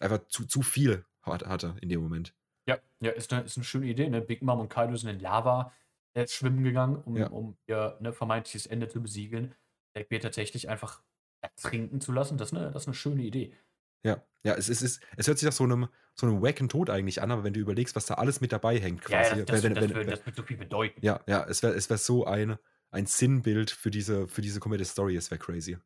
einfach 0.01 0.27
zu, 0.29 0.47
zu 0.47 0.63
viel 0.63 1.07
hatte 1.27 1.77
in 1.81 1.89
dem 1.89 2.01
Moment. 2.01 2.35
Ja, 2.69 2.79
ja 3.01 3.13
ist, 3.13 3.33
eine, 3.33 3.43
ist 3.45 3.57
eine 3.57 3.65
schöne 3.65 3.87
Idee. 3.87 4.09
Ne? 4.09 4.21
Big 4.21 4.43
Mom 4.43 4.61
und 4.61 4.69
Kaido 4.69 4.97
sind 4.97 5.11
in 5.11 5.21
Lava 5.21 5.73
äh, 6.15 6.27
schwimmen 6.27 6.65
gegangen, 6.65 6.97
um, 7.05 7.17
Ja. 7.17 7.29
um 7.29 7.57
ihr 7.67 7.97
ne, 8.01 8.13
vermeintliches 8.13 8.67
Ende 8.67 8.89
zu 8.89 9.03
besiegeln. 9.03 9.55
Blackbeard 9.95 10.23
tatsächlich 10.23 10.69
einfach 10.69 11.03
ertrinken 11.43 12.01
zu 12.01 12.13
lassen, 12.13 12.39
das 12.39 12.51
ist 12.53 12.59
eine, 12.59 12.71
das 12.71 12.83
ist 12.83 12.89
eine 12.89 12.95
schöne 12.95 13.23
Idee. 13.23 13.55
Ja, 14.05 14.23
ja, 14.45 14.55
es, 14.55 14.69
es, 14.69 14.83
ist, 14.83 15.03
es 15.17 15.27
hört 15.27 15.39
sich 15.39 15.47
nach 15.47 15.53
so 15.53 15.65
einem, 15.65 15.89
so 16.15 16.27
einem 16.27 16.43
wacken 16.43 16.69
Tod 16.69 16.91
eigentlich 16.91 17.23
an, 17.23 17.31
aber 17.31 17.45
wenn 17.45 17.53
du 17.53 17.61
überlegst, 17.61 17.97
was 17.97 18.07
da 18.07 18.15
alles 18.15 18.41
mit 18.41 18.53
dabei 18.53 18.79
hängt, 18.79 19.03
Ja, 19.09 19.23
quasi. 19.23 19.39
ja, 19.41 19.45
das, 19.45 19.57
das, 19.57 19.63
wenn, 19.65 19.75
das, 19.75 19.95
wenn, 19.95 20.07
das 20.09 20.25
wird 20.27 20.37
so 20.37 20.43
viel 20.43 20.57
bedeuten. 20.57 21.01
ja, 21.05 21.21
ja, 21.27 21.45
es 21.45 21.63
wäre 21.63 21.75
es 21.75 21.89
wär 21.91 21.99
so 21.99 22.25
ein, 22.25 22.59
ein 22.91 23.07
Sinnbild 23.07 23.71
für 23.71 23.91
diese, 23.91 24.27
für 24.29 24.43
diese 24.43 24.61
komplette 24.61 24.85
Story, 24.85 25.17
es 25.17 25.31
wäre 25.31 25.39
crazy. 25.39 25.79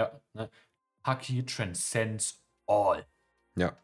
Ja, 0.00 0.20
ne? 0.32 0.48
Haki 1.04 1.44
transcends 1.44 2.44
all. 2.68 3.04
Ja. 3.56 3.76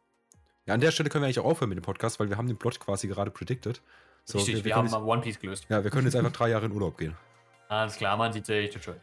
Ja, 0.67 0.75
an 0.75 0.81
der 0.81 0.93
Stelle 0.93 1.11
können 1.11 1.23
wir 1.23 1.27
eigentlich 1.27 1.41
auch 1.41 1.45
aufhören 1.45 1.69
mit 1.69 1.77
dem 1.77 1.85
Podcast, 1.85 2.19
weil 2.19 2.31
wir 2.31 2.39
haben 2.39 2.47
den 2.47 2.57
Plot 2.57 2.81
quasi 2.81 3.07
gerade 3.07 3.31
predicted. 3.31 3.83
So, 4.25 4.39
Richtig, 4.39 4.57
wir, 4.57 4.65
wir, 4.65 4.77
haben 4.77 4.91
mal 4.91 5.03
One 5.03 5.21
Piece 5.21 5.39
gelöst. 5.39 5.65
jetzt, 5.65 5.71
ja, 5.71 5.85
wir 5.85 5.91
können 5.91 6.07
jetzt 6.07 6.17
einfach 6.17 6.33
drei 6.33 6.49
Jahre 6.49 6.67
in 6.67 6.73
Urlaub 6.73 6.97
gehen. 6.97 7.15
Alles 7.69 7.97
klar, 7.97 8.17
man 8.17 8.33
sieht 8.33 8.47
sich. 8.47 8.71
Tschüss. 8.71 8.97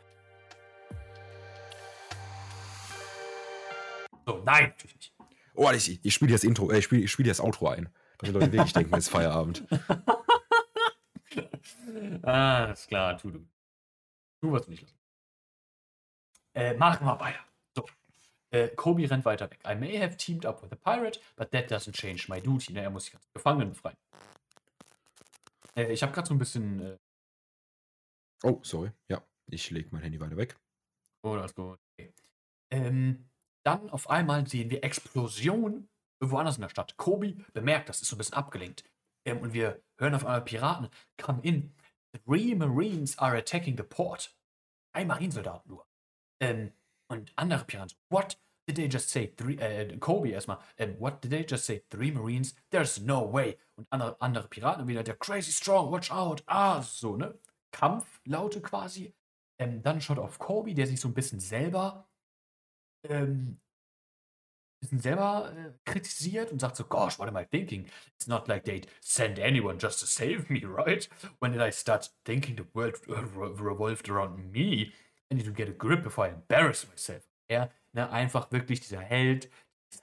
So, 4.26 4.42
nein, 4.44 4.70
natürlich 4.70 4.96
nicht. 4.96 5.14
Oh, 5.54 5.70
ich, 5.72 6.04
ich 6.04 6.14
spiele 6.14 6.32
das 6.32 6.44
Intro, 6.44 6.72
äh, 6.72 6.80
ich 6.80 6.86
spiele 6.86 7.04
ich 7.04 7.12
spiel 7.12 7.28
das 7.28 7.40
Outro 7.40 7.68
ein. 7.68 7.90
Dass 8.18 8.30
die 8.30 8.34
Leute 8.34 8.52
wirklich 8.52 8.74
denken, 8.74 8.94
es 8.96 9.06
ist 9.06 9.10
Feierabend. 9.10 9.64
ah, 12.24 12.72
ist 12.72 12.88
klar, 12.88 13.18
tu 13.18 13.32
du. 13.32 13.48
Du 14.42 14.52
wirst 14.52 14.70
nicht 14.70 14.82
lassen. 14.82 14.98
Äh, 16.54 16.76
machen 16.76 17.06
wir 17.06 17.20
weiter. 17.20 17.40
Äh, 18.52 18.68
Kobe 18.76 19.10
rennt 19.10 19.26
weiter 19.26 19.50
weg. 19.50 19.60
I 19.66 19.76
may 19.76 19.98
have 19.98 20.18
teamed 20.18 20.46
up 20.46 20.62
with 20.62 20.72
a 20.72 20.76
pirate, 20.76 21.20
but 21.38 21.52
that 21.52 21.70
doesn't 21.72 21.94
change 21.96 22.28
my 22.28 22.40
duty. 22.42 22.74
Ne, 22.74 22.82
er 22.82 22.90
muss 22.90 23.06
sich 23.06 23.16
als 23.16 23.24
Gefangenen 23.34 23.70
befreien. 23.70 23.98
Äh, 25.76 25.92
ich 25.94 26.04
habe 26.04 26.12
gerade 26.12 26.28
so 26.28 26.34
ein 26.34 26.40
bisschen. 26.40 26.80
Äh, 26.82 26.98
Oh, 28.44 28.60
sorry. 28.64 28.92
Ja, 29.08 29.22
ich 29.52 29.70
lege 29.70 29.90
mein 29.92 30.02
Handy 30.02 30.20
weiter 30.20 30.36
weg. 30.36 30.58
oh, 31.24 31.36
ist 31.36 31.56
gut. 31.56 31.80
Okay. 31.94 32.12
Ähm, 32.72 33.30
dann 33.64 33.90
auf 33.92 34.10
einmal 34.10 34.48
sehen 34.48 34.72
wir 34.72 34.84
Explosion 34.84 35.88
irgendwo 36.20 36.38
anders 36.40 36.56
in 36.56 36.62
der 36.62 36.70
Stadt. 36.70 36.98
Kobe 36.98 37.36
bemerkt, 37.54 37.90
das 37.90 38.02
ist 38.02 38.08
so 38.10 38.16
ein 38.16 38.18
bisschen 38.18 38.34
abgelenkt. 38.34 38.84
Ähm, 39.26 39.38
und 39.42 39.54
wir 39.54 39.82
hören 40.00 40.16
auf 40.16 40.26
einmal 40.26 40.44
Piraten 40.44 40.90
come 41.22 41.40
in. 41.44 41.72
Three 42.26 42.56
Marines 42.56 43.18
are 43.20 43.38
attacking 43.38 43.78
the 43.78 43.84
port. 43.84 44.36
Ein 44.94 45.06
Marinesoldat 45.08 45.68
nur. 45.68 45.86
Ähm, 46.42 46.74
und 47.12 47.32
andere 47.36 47.66
Piraten. 47.66 47.98
What 48.10 48.38
did 48.68 48.78
they 48.78 48.88
just 48.88 49.10
say? 49.10 49.28
Three, 49.36 49.56
äh, 49.56 49.98
Kobe 49.98 50.30
erstmal. 50.30 50.60
Ähm, 50.78 50.96
what 51.00 51.24
did 51.24 51.32
they 51.32 51.46
just 51.48 51.66
say? 51.66 51.84
Three 51.90 52.12
Marines? 52.12 52.56
There's 52.70 53.00
no 53.00 53.32
way. 53.32 53.58
Und 53.76 53.88
andere, 53.92 54.20
andere 54.22 54.48
Piraten 54.48 54.88
wieder. 54.88 55.04
Der 55.04 55.16
crazy 55.16 55.52
strong. 55.52 55.92
Watch 55.92 56.12
out. 56.12 56.44
Ah, 56.48 56.82
so, 56.82 57.18
ne? 57.18 57.38
Kampflaute 57.72 58.62
quasi. 58.62 59.14
Ähm, 59.60 59.82
dann 59.82 60.02
schaut 60.02 60.20
auf 60.20 60.40
Kobe, 60.40 60.74
der 60.74 60.88
sich 60.88 61.00
so 61.00 61.08
ein 61.08 61.14
bisschen 61.14 61.40
selber 61.40 62.08
ähm, 63.10 63.60
selber 64.82 65.54
äh, 65.56 65.72
kritisiert 65.86 66.52
und 66.52 66.60
sagt 66.60 66.76
so, 66.76 66.84
gosh, 66.84 67.20
what 67.20 67.28
am 67.28 67.38
I 67.38 67.46
thinking? 67.46 67.86
It's 68.16 68.28
not 68.28 68.48
like 68.48 68.64
they'd 68.64 68.88
send 69.00 69.40
anyone 69.40 69.78
just 69.78 70.00
to 70.00 70.06
save 70.06 70.50
me, 70.50 70.62
right? 70.66 71.08
When 71.40 71.52
did 71.52 71.62
I 71.62 71.72
start 71.72 72.10
thinking 72.26 72.56
the 72.56 72.66
world 72.74 72.96
uh, 73.10 73.24
revolved 73.24 74.10
around 74.10 74.52
me? 74.52 74.94
I 75.32 75.36
need 75.36 75.46
to 75.46 75.54
get 75.54 75.70
a 75.70 75.72
grip 75.72 76.04
before 76.04 76.28
I 76.28 76.32
embarrass 76.32 76.88
myself. 76.88 77.24
Er, 77.48 77.72
ne, 77.94 78.10
einfach 78.10 78.52
wirklich 78.52 78.82
dieser 78.82 79.00
Held, 79.00 79.50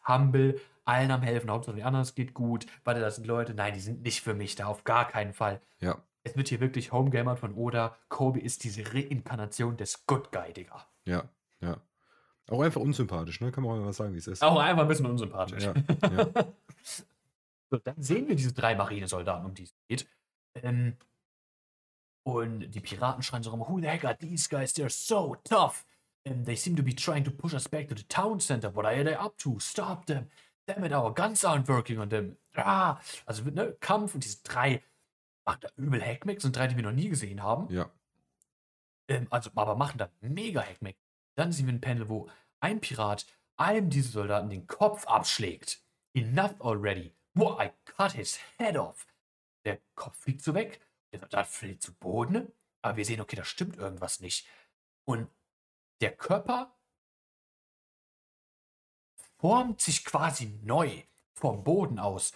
humble, 0.07 0.61
allen 0.85 1.11
am 1.11 1.23
helfen, 1.23 1.51
Hauptsache 1.51 1.77
die 1.77 1.83
anderen, 1.83 2.03
es 2.03 2.15
geht 2.15 2.35
gut, 2.35 2.67
warte, 2.85 3.01
das 3.01 3.17
sind 3.17 3.27
Leute, 3.27 3.55
nein, 3.55 3.75
die 3.75 3.81
sind 3.81 4.03
nicht 4.03 4.23
für 4.23 4.35
mich 4.35 4.55
da, 4.55 4.67
auf 4.67 4.85
gar 4.85 5.07
keinen 5.07 5.35
Fall. 5.35 5.61
Ja. 5.81 6.03
Es 6.25 6.37
wird 6.37 6.49
hier 6.49 6.61
wirklich 6.61 6.93
Homegamer 6.93 7.37
von 7.37 7.55
Oda. 7.55 7.97
Kobe 8.09 8.41
ist 8.41 8.65
diese 8.65 8.93
Reinkarnation 8.93 9.77
des 9.77 10.07
Good 10.07 10.33
Guy, 10.33 10.53
Digga. 10.53 10.87
Ja, 11.07 11.29
ja. 11.61 11.81
Auch 12.51 12.63
einfach 12.63 12.81
unsympathisch, 12.81 13.41
ne? 13.41 13.53
Kann 13.53 13.65
man 13.65 13.79
auch 13.79 13.85
mal 13.85 13.93
sagen, 13.93 14.15
wie 14.15 14.19
es 14.19 14.27
ist. 14.27 14.43
Auch 14.43 14.59
einfach 14.59 14.83
ein 14.83 14.89
bisschen 14.89 15.07
unsympathisch. 15.07 15.65
Ja, 15.65 15.75
ja. 16.03 16.53
So, 17.71 17.77
dann 17.79 18.01
sehen 18.01 18.29
wir 18.29 18.37
diese 18.37 18.53
drei 18.53 18.75
Marinesoldaten, 18.75 19.45
um 19.45 19.55
die 19.55 19.65
es 19.65 19.75
geht. 19.89 20.09
Ähm, 20.55 20.97
und 22.35 22.71
die 22.71 22.81
Piraten 22.81 23.23
schreien 23.23 23.43
so 23.43 23.51
rum, 23.51 23.61
who 23.69 23.81
the 23.81 23.89
heck 23.89 24.05
are 24.05 24.17
these 24.17 24.49
guys? 24.49 24.73
They're 24.75 24.91
so 24.91 25.37
tough. 25.45 25.85
And 26.25 26.45
they 26.45 26.57
seem 26.57 26.77
to 26.77 26.83
be 26.83 26.95
trying 26.95 27.25
to 27.25 27.31
push 27.31 27.55
us 27.55 27.69
back 27.69 27.89
to 27.89 27.95
the 27.95 28.05
town 28.09 28.41
center. 28.41 28.75
What 28.75 28.85
are 28.85 29.03
they 29.03 29.15
up 29.15 29.39
to? 29.39 29.59
Stop 29.61 30.07
them. 30.07 30.27
Damn 30.67 30.85
it, 30.85 30.93
our 30.93 31.13
guns 31.13 31.45
aren't 31.45 31.69
working 31.69 31.99
on 31.99 32.11
them. 32.11 32.37
Ah. 32.55 32.99
Also 33.25 33.43
ne, 33.45 33.75
Kampf 33.81 34.15
und 34.15 34.25
diese 34.25 34.43
drei 34.43 34.83
machen 35.47 35.61
da 35.63 35.69
übel 35.77 36.03
Hackmack, 36.03 36.43
sind 36.43 36.55
drei, 36.55 36.67
die 36.67 36.77
wir 36.77 36.83
noch 36.83 36.93
nie 36.93 37.09
gesehen 37.09 37.43
haben. 37.43 37.73
ja. 37.73 37.89
Ähm, 39.09 39.27
also, 39.31 39.51
aber 39.55 39.75
machen 39.75 39.97
da 39.97 40.11
mega 40.21 40.61
Hackmack. 40.61 40.97
Dann 41.35 41.53
sehen 41.53 41.67
wir 41.67 41.73
ein 41.73 41.81
Panel, 41.81 42.09
wo 42.11 42.29
ein 42.61 42.81
Pirat 42.81 43.25
einem 43.57 43.89
dieser 43.89 44.11
Soldaten 44.11 44.51
den 44.51 44.67
Kopf 44.67 45.07
abschlägt. 45.07 45.83
Enough 46.15 46.61
already. 46.61 47.15
Boah, 47.33 47.59
I 47.63 47.71
cut 47.87 48.13
his 48.13 48.39
head 48.59 48.77
off. 48.77 49.07
Der 49.65 49.79
Kopf 49.95 50.19
fliegt 50.19 50.43
so 50.43 50.53
weg. 50.55 50.81
Der 51.13 51.21
Soldat 51.21 51.47
fällt 51.47 51.83
zu 51.83 51.95
Boden. 51.95 52.53
Aber 52.83 52.97
wir 52.97 53.05
sehen, 53.05 53.21
okay, 53.21 53.37
da 53.37 53.45
stimmt 53.45 53.77
irgendwas 53.77 54.21
nicht. 54.21 54.47
Und 55.05 55.29
der 56.01 56.15
Körper 56.15 56.77
formt 59.39 59.81
sich 59.81 60.05
quasi 60.05 60.47
neu 60.63 61.03
vom 61.35 61.65
Boden 61.65 61.99
aus. 61.99 62.33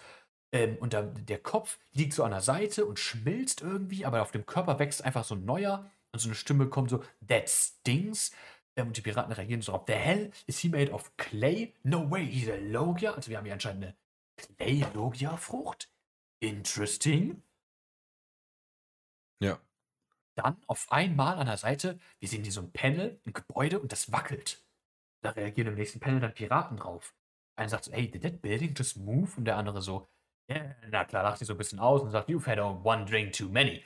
Ähm, 0.51 0.77
und 0.77 0.93
der, 0.93 1.39
Kopf 1.39 1.79
liegt 1.91 2.13
so 2.13 2.23
an 2.23 2.31
der 2.31 2.41
Seite 2.41 2.85
und 2.85 2.99
schmilzt 2.99 3.61
irgendwie, 3.61 4.05
aber 4.05 4.21
auf 4.21 4.31
dem 4.31 4.45
Körper 4.45 4.79
wächst 4.79 5.03
einfach 5.03 5.23
so 5.23 5.35
ein 5.35 5.45
neuer. 5.45 5.89
Und 6.11 6.19
so 6.19 6.29
eine 6.29 6.35
Stimme 6.35 6.67
kommt 6.67 6.91
so, 6.91 7.03
that 7.27 7.49
stings. 7.49 8.31
Ähm, 8.75 8.87
und 8.87 8.97
die 8.97 9.01
Piraten 9.01 9.33
reagieren 9.33 9.61
so 9.61 9.73
auf, 9.73 9.83
the 9.87 9.93
hell 9.93 10.31
is 10.45 10.59
he 10.59 10.69
made 10.69 10.91
of 10.91 11.15
clay? 11.17 11.73
No 11.83 12.09
way, 12.09 12.25
he's 12.25 12.49
a 12.49 12.55
Logia. 12.55 13.13
Also 13.13 13.29
wir 13.29 13.37
haben 13.37 13.45
hier 13.45 13.53
anscheinend 13.53 13.83
eine 13.83 13.95
Clay-Logia-Frucht. 14.37 15.89
Interesting. 16.39 17.41
Ja. 19.39 19.59
Dann 20.35 20.57
auf 20.67 20.91
einmal 20.91 21.37
an 21.37 21.45
der 21.45 21.57
Seite, 21.57 21.99
wir 22.19 22.27
sehen 22.27 22.43
hier 22.43 22.51
so 22.51 22.61
ein 22.61 22.71
Panel, 22.71 23.21
ein 23.25 23.33
Gebäude 23.33 23.79
und 23.79 23.91
das 23.91 24.11
wackelt. 24.11 24.63
Da 25.21 25.31
reagieren 25.31 25.69
im 25.69 25.75
nächsten 25.75 25.99
Panel 25.99 26.19
dann 26.19 26.33
Piraten 26.33 26.77
drauf. 26.77 27.15
Einer 27.55 27.69
sagt 27.69 27.85
so, 27.85 27.91
hey, 27.91 28.09
did 28.09 28.23
that 28.23 28.41
building 28.41 28.73
just 28.75 28.97
move? 28.97 29.29
Und 29.37 29.45
der 29.45 29.57
andere 29.57 29.81
so, 29.81 30.07
ja, 30.49 30.75
na 30.89 31.05
klar, 31.05 31.23
lacht 31.23 31.37
sich 31.37 31.47
so 31.47 31.53
ein 31.53 31.57
bisschen 31.57 31.79
aus 31.79 32.01
und 32.01 32.11
sagt, 32.11 32.29
you've 32.29 32.47
had 32.47 32.59
one 32.59 33.05
drink 33.05 33.33
too 33.33 33.47
many. 33.47 33.83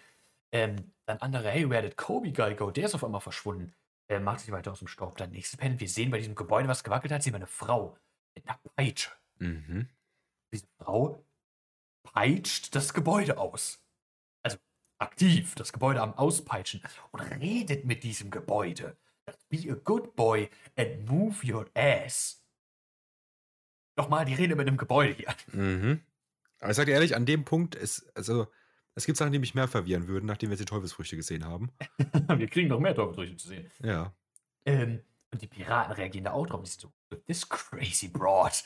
Ähm, 0.52 0.94
dann 1.06 1.18
andere, 1.20 1.50
hey, 1.50 1.70
where 1.70 1.82
did 1.82 1.98
Kobe 1.98 2.32
Guy 2.32 2.56
go? 2.56 2.72
Der 2.72 2.86
ist 2.86 2.96
auf 2.96 3.04
einmal 3.04 3.22
verschwunden. 3.22 3.74
Er 4.08 4.22
macht 4.22 4.40
sich 4.40 4.52
weiter 4.52 4.72
aus 4.72 4.80
dem 4.80 4.88
Staub. 4.88 5.18
Dann 5.18 5.32
nächstes 5.32 5.60
Panel, 5.60 5.80
wir 5.80 5.90
sehen 5.90 6.12
bei 6.12 6.18
diesem 6.18 6.36
Gebäude, 6.36 6.70
was 6.70 6.84
gewackelt 6.84 7.12
hat, 7.12 7.24
sehen 7.24 7.34
wir 7.34 7.38
eine 7.38 7.48
Frau 7.48 7.98
mit 8.36 8.48
einer 8.48 8.60
Peitsche. 8.76 9.12
Mhm. 9.40 9.90
Diese 10.52 10.68
Frau 10.78 11.24
peitscht 12.04 12.74
das 12.74 12.94
Gebäude 12.94 13.38
aus. 13.38 13.84
Aktiv 15.00 15.56
das 15.56 15.74
Gebäude 15.74 16.02
am 16.02 16.14
Auspeitschen 16.14 16.82
und 17.12 17.22
redet 17.22 17.86
mit 17.86 18.04
diesem 18.04 18.32
Gebäude. 18.32 18.98
Be 19.50 19.72
a 19.72 19.76
good 19.76 20.16
boy 20.16 20.50
and 20.76 21.08
move 21.08 21.36
your 21.46 21.66
ass. 21.76 22.44
Nochmal 23.96 24.26
die 24.26 24.34
Rede 24.34 24.56
mit 24.56 24.68
einem 24.68 24.78
Gebäude 24.78 25.14
hier. 25.14 25.34
Mhm. 25.52 26.02
Aber 26.60 26.72
ich 26.72 26.78
sag 26.78 26.86
dir 26.86 26.94
ehrlich, 26.94 27.16
an 27.16 27.26
dem 27.26 27.46
Punkt 27.46 27.76
ist, 27.76 28.10
also, 28.16 28.48
es 28.96 29.06
gibt 29.06 29.18
Sachen, 29.18 29.32
die 29.32 29.40
mich 29.40 29.54
mehr 29.54 29.68
verwirren 29.68 30.08
würden, 30.08 30.26
nachdem 30.26 30.50
wir 30.50 30.54
jetzt 30.54 30.62
die 30.62 30.66
Teufelsfrüchte 30.66 31.16
gesehen 31.16 31.46
haben. 31.46 31.72
wir 32.36 32.48
kriegen 32.48 32.70
noch 32.70 32.80
mehr 32.80 32.96
Teufelsfrüchte 32.96 33.38
zu 33.38 33.48
sehen. 33.50 33.70
Ja. 33.84 34.14
Ähm, 34.66 35.02
und 35.32 35.42
die 35.42 35.48
Piraten 35.48 35.94
reagieren 35.94 36.26
da 36.26 36.32
auch 36.32 36.48
drauf. 36.48 36.64
Die 36.64 36.70
sind 36.70 36.82
so, 36.82 37.18
this 37.28 37.48
crazy 37.48 38.08
broad. 38.08 38.64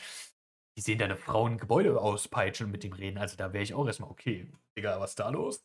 Die 0.78 0.82
sehen 0.82 1.00
da 1.00 1.06
eine 1.06 1.18
Frau 1.18 1.48
ein 1.48 1.58
Gebäude 1.58 2.00
auspeitschen 2.00 2.68
und 2.68 2.72
mit 2.72 2.84
dem 2.84 2.94
reden. 2.94 3.18
Also 3.18 3.36
da 3.36 3.52
wäre 3.52 3.64
ich 3.64 3.74
auch 3.74 3.86
erstmal, 3.86 4.10
okay, 4.10 4.50
Digga, 4.78 5.00
was 5.00 5.12
ist 5.12 5.20
da 5.20 5.30
los? 5.30 5.64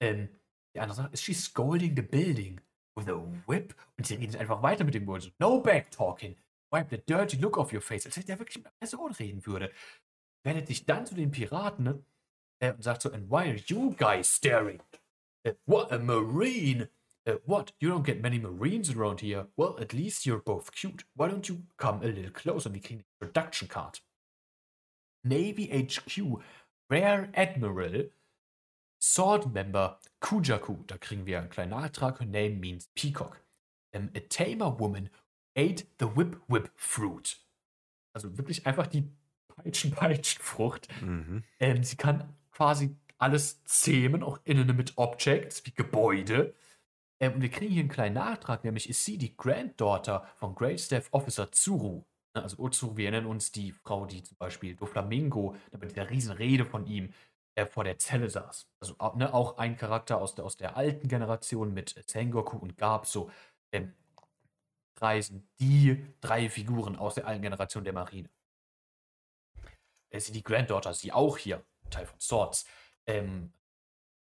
Ähm, 0.00 0.28
die 0.74 0.80
andere 0.80 0.96
sagt, 0.96 1.14
is 1.14 1.22
she 1.22 1.34
scolding 1.34 1.96
the 1.96 2.02
building 2.02 2.60
with 2.96 3.08
a 3.08 3.16
whip? 3.46 3.74
Und 3.96 4.06
sie 4.06 4.14
reden 4.14 4.36
einfach 4.36 4.62
weiter 4.62 4.84
mit 4.84 4.94
dem 4.94 5.06
Wort. 5.06 5.22
So, 5.22 5.30
no 5.38 5.60
back 5.60 5.90
talking. 5.90 6.36
Wipe 6.70 6.90
the 6.90 6.98
dirty 6.98 7.36
look 7.38 7.56
off 7.56 7.72
your 7.72 7.80
face. 7.80 8.06
Als 8.06 8.16
wenn 8.16 8.26
der 8.26 8.38
wirklich 8.38 8.58
mit 8.58 8.66
einer 8.66 8.74
Person 8.78 9.12
reden 9.12 9.46
würde. 9.46 9.72
Wendet 10.44 10.68
sich 10.68 10.86
dann 10.86 11.06
zu 11.06 11.14
den 11.14 11.30
Piraten 11.30 11.84
ne, 11.84 12.04
äh, 12.60 12.72
und 12.72 12.82
sagt 12.82 13.02
so, 13.02 13.10
and 13.10 13.30
why 13.30 13.48
are 13.48 13.60
you 13.66 13.94
guys 13.96 14.28
staring? 14.28 14.80
Uh, 15.46 15.52
what, 15.66 15.90
a 15.92 15.98
marine? 15.98 16.88
Uh, 17.26 17.38
what? 17.44 17.74
You 17.80 17.90
don't 17.90 18.04
get 18.04 18.22
many 18.22 18.38
Marines 18.38 18.90
around 18.90 19.20
here. 19.20 19.48
Well, 19.56 19.76
at 19.80 19.92
least 19.92 20.24
you're 20.24 20.42
both 20.42 20.72
cute. 20.72 21.04
Why 21.14 21.28
don't 21.28 21.48
you 21.48 21.62
come 21.76 22.02
a 22.02 22.06
little 22.06 22.30
closer? 22.30 22.70
We 22.70 22.80
can 22.80 23.04
production 23.20 23.68
card. 23.68 24.00
Navy 25.24 25.66
HQ, 25.66 26.40
Rear 26.88 27.30
Admiral, 27.34 28.10
Sword 29.00 29.52
Member 29.52 30.00
Kujaku. 30.20 30.84
Da 30.86 30.98
kriegen 30.98 31.26
wir 31.26 31.38
einen 31.38 31.50
kleinen 31.50 31.70
Nachtrag. 31.70 32.20
Her 32.20 32.26
name 32.26 32.56
means 32.56 32.88
Peacock. 32.94 33.40
Um, 33.94 34.10
a 34.14 34.20
tamer 34.20 34.78
woman 34.78 35.08
ate 35.56 35.86
the 35.98 36.06
whip 36.14 36.36
whip 36.48 36.70
fruit. 36.76 37.38
Also 38.12 38.36
wirklich 38.36 38.66
einfach 38.66 38.86
die 38.86 39.08
Peitschen-Peitschen-Frucht. 39.48 40.88
Mhm. 41.02 41.44
Ähm, 41.58 41.84
sie 41.84 41.96
kann 41.96 42.34
quasi 42.52 42.96
alles 43.18 43.62
zähmen, 43.64 44.22
auch 44.22 44.40
innen 44.44 44.76
mit 44.76 44.96
Objects 44.96 45.64
wie 45.66 45.72
Gebäude. 45.72 46.54
Ähm, 47.20 47.34
und 47.34 47.42
wir 47.42 47.50
kriegen 47.50 47.72
hier 47.72 47.80
einen 47.80 47.88
kleinen 47.88 48.14
Nachtrag, 48.14 48.64
nämlich 48.64 48.88
ist 48.88 49.04
sie 49.04 49.18
die 49.18 49.36
Granddaughter 49.36 50.26
von 50.36 50.54
Great 50.54 50.80
Staff 50.80 51.08
Officer 51.12 51.50
Tsuru. 51.50 52.04
Ne, 52.34 52.42
Also 52.42 52.58
Otsuru, 52.58 52.96
wir 52.96 53.10
nennen 53.10 53.26
uns 53.26 53.52
die 53.52 53.72
Frau, 53.72 54.06
die 54.06 54.22
zum 54.22 54.36
Beispiel 54.38 54.76
Doflamingo, 54.76 55.56
bei 55.72 55.86
dieser 55.86 56.10
riesen 56.10 56.32
Rede 56.32 56.64
von 56.64 56.86
ihm 56.86 57.12
äh, 57.58 57.66
vor 57.66 57.82
der 57.84 57.98
Zelle 57.98 58.30
saß. 58.30 58.68
Also 58.80 58.94
auch, 58.98 59.16
ne, 59.16 59.34
auch 59.34 59.58
ein 59.58 59.76
Charakter 59.76 60.18
aus 60.18 60.34
der, 60.34 60.44
aus 60.44 60.56
der 60.56 60.76
alten 60.76 61.08
Generation 61.08 61.74
mit 61.74 62.04
Sengoku 62.08 62.56
und 62.56 62.76
Garb, 62.76 63.06
so 63.06 63.30
ähm, 63.72 63.94
reisen 65.00 65.48
die 65.58 66.06
drei 66.20 66.48
Figuren 66.48 66.96
aus 66.96 67.16
der 67.16 67.26
alten 67.26 67.42
Generation 67.42 67.82
der 67.82 67.92
Marine. 67.92 68.30
Äh, 70.10 70.20
sie 70.20 70.32
die 70.32 70.44
Granddaughter, 70.44 70.94
sie 70.94 71.12
auch 71.12 71.36
hier, 71.36 71.64
Teil 71.90 72.06
von 72.06 72.20
Swords, 72.20 72.64
ähm, 73.06 73.52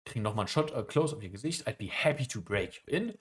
kriegen 0.04 0.24
nochmal 0.24 0.44
einen 0.44 0.48
Shot 0.48 0.72
äh, 0.72 0.84
close 0.84 1.16
auf 1.16 1.22
ihr 1.22 1.30
Gesicht. 1.30 1.68
I'd 1.68 1.78
be 1.78 1.92
happy 1.92 2.28
to 2.28 2.42
break 2.42 2.76
you 2.76 2.82
in. 2.88 3.20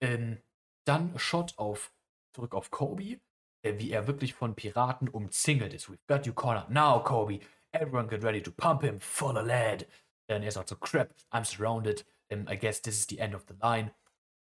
Ähm, 0.00 0.40
dann 0.84 1.18
Shot 1.18 1.58
auf, 1.58 1.92
zurück 2.32 2.54
auf 2.54 2.70
Kobe. 2.70 3.18
äh, 3.62 3.78
wie 3.78 3.90
er 3.90 4.06
wirklich 4.06 4.34
von 4.34 4.54
Piraten 4.54 5.08
umzingelt 5.08 5.74
ist. 5.74 5.88
We've 5.88 5.98
got 6.06 6.26
you 6.26 6.32
cornered 6.32 6.70
now, 6.70 7.02
Kobe. 7.02 7.40
Everyone 7.80 8.08
get 8.08 8.24
ready 8.24 8.40
to 8.40 8.50
pump 8.50 8.82
him 8.82 8.98
full 8.98 9.36
of 9.36 9.46
lead. 9.46 9.86
Und 10.28 10.42
er 10.42 10.50
sagt 10.50 10.68
so, 10.68 10.76
crap, 10.76 11.14
I'm 11.32 11.44
surrounded. 11.44 12.04
Um, 12.30 12.46
I 12.48 12.56
guess 12.56 12.80
this 12.80 12.98
is 12.98 13.06
the 13.06 13.20
end 13.20 13.34
of 13.34 13.46
the 13.46 13.54
line. 13.62 13.92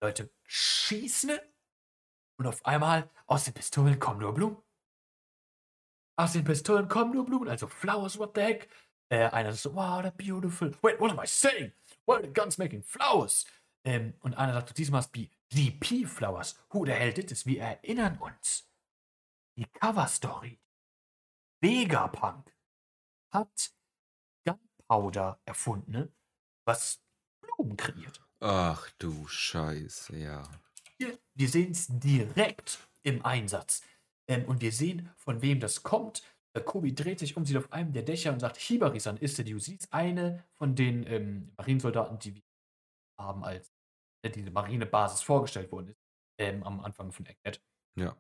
Leute 0.01 0.31
schießen 0.47 1.39
und 2.39 2.47
auf 2.47 2.65
einmal 2.65 3.11
aus 3.27 3.45
den 3.45 3.55
Pistolen 3.55 3.99
kommen 3.99 4.21
nur 4.21 4.33
Blumen. 4.33 4.57
Aus 6.19 6.33
den 6.33 6.45
Pistolen 6.45 6.89
kommen 6.89 7.13
nur 7.13 7.27
Blumen, 7.27 7.49
also 7.49 7.67
Flowers, 7.67 8.19
what 8.19 8.35
the 8.35 8.43
heck? 8.43 8.69
Äh, 9.11 9.29
einer 9.31 9.53
so, 9.53 9.75
wow, 9.75 10.01
they're 10.01 10.11
beautiful. 10.11 10.73
Wait, 10.83 11.01
what 11.01 11.11
am 11.11 11.19
I 11.19 11.27
saying? 11.27 11.73
Why 12.07 12.17
are 12.17 12.23
the 12.23 12.33
guns 12.33 12.59
making 12.59 12.83
flowers? 12.83 13.45
Ähm, 13.85 14.15
und 14.21 14.35
einer 14.35 14.55
sagt, 14.55 14.75
these 14.75 14.91
must 14.91 15.13
be 15.13 15.31
DP 15.53 16.07
Flowers. 16.07 16.59
Who 16.73 16.87
the 16.87 16.93
hell 16.93 17.13
did 17.13 17.29
this? 17.29 17.47
Wir 17.47 17.63
erinnern 17.63 18.19
uns. 18.19 18.69
Die 19.57 19.67
Cover-Story. 19.67 20.59
Vegapunk 21.61 22.56
hat 23.37 23.75
Gunpowder 24.45 25.41
erfunden, 25.45 26.15
was 26.65 27.03
Blumen 27.41 27.77
kreiert. 27.77 28.21
Ach 28.41 28.91
du 28.99 29.27
Scheiße, 29.27 30.17
ja. 30.17 30.43
Hier, 30.99 31.19
wir 31.35 31.49
sehen 31.49 31.73
es 31.73 31.87
direkt 31.89 32.79
im 33.03 33.25
Einsatz. 33.25 33.83
Ähm, 34.29 34.45
und 34.47 34.61
wir 34.61 34.73
sehen, 34.73 35.11
von 35.17 35.43
wem 35.43 35.61
das 35.61 35.83
kommt. 35.83 36.23
Äh, 36.55 36.61
Kobi 36.61 36.95
dreht 36.95 37.19
sich 37.19 37.37
um, 37.37 37.45
sieht 37.45 37.57
auf 37.57 37.73
einem 37.73 37.93
der 37.93 38.03
Dächer 38.03 38.33
und 38.33 38.41
sagt, 38.41 38.57
Hibarisan 38.57 39.19
ist 39.19 39.39
die 39.39 39.59
Sie 39.61 39.75
ist 39.75 39.93
eine 39.93 40.45
von 40.55 40.75
den 40.75 41.07
ähm, 41.07 41.53
Marinesoldaten, 41.57 42.19
die 42.19 42.35
wir 42.37 42.43
haben, 43.19 43.45
als 43.45 43.71
äh, 44.23 44.31
diese 44.31 44.51
Marinebasis 44.51 45.23
vorgestellt 45.23 45.71
worden 45.71 45.89
ist, 45.89 46.01
ähm, 46.39 46.63
am 46.63 46.81
Anfang 46.81 47.13
von 47.13 47.27
Eggnet. 47.27 47.63
Ja. 47.97 48.17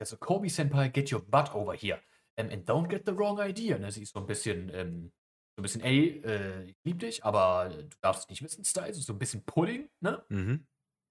Also, 0.00 0.16
Kobi 0.16 0.48
Senpai, 0.48 0.88
get 0.88 1.12
your 1.12 1.20
butt 1.20 1.54
over 1.54 1.74
here. 1.74 2.02
Um, 2.36 2.50
and 2.50 2.64
don't 2.64 2.88
get 2.88 3.04
the 3.06 3.16
wrong 3.16 3.38
idea. 3.40 3.78
Ne? 3.78 3.90
Sie 3.92 4.02
ist 4.02 4.12
so 4.12 4.20
ein 4.20 4.26
bisschen, 4.26 4.70
ähm, 4.74 5.12
so 5.56 5.60
ein 5.60 5.62
bisschen, 5.62 5.82
ey, 5.82 6.20
äh, 6.24 6.64
ich 6.64 6.76
lieb 6.84 6.98
dich, 6.98 7.24
aber 7.24 7.68
du 7.68 7.96
darfst 8.00 8.24
es 8.24 8.28
nicht 8.28 8.42
wissen, 8.42 8.64
Style. 8.64 8.92
So 8.92 9.12
ein 9.12 9.18
bisschen 9.18 9.44
Pulling, 9.44 9.88
ne? 10.00 10.24
Mhm. 10.28 10.66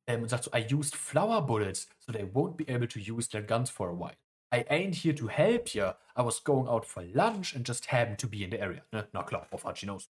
ähm, 0.08 0.24
und 0.24 0.30
sagt 0.30 0.44
so, 0.44 0.52
I 0.54 0.66
used 0.74 0.96
flower 0.96 1.42
bullets, 1.42 1.88
so 2.00 2.12
they 2.12 2.24
won't 2.24 2.58
be 2.58 2.68
able 2.68 2.88
to 2.88 3.00
use 3.00 3.30
their 3.30 3.42
guns 3.42 3.70
for 3.70 3.90
a 3.90 3.94
while. 3.94 4.18
I 4.52 4.66
ain't 4.70 4.96
here 4.96 5.16
to 5.16 5.28
help 5.28 5.74
you. 5.74 5.94
I 6.16 6.22
was 6.22 6.44
going 6.44 6.68
out 6.68 6.86
for 6.86 7.04
lunch 7.04 7.56
and 7.56 7.66
just 7.68 7.88
happened 7.88 8.20
to 8.20 8.28
be 8.28 8.44
in 8.44 8.52
the 8.52 8.60
area. 8.60 8.84
Ne? 8.92 9.08
Na 9.14 9.24
klar, 9.24 9.48
auf 9.52 9.64
Hachinos. 9.64 10.10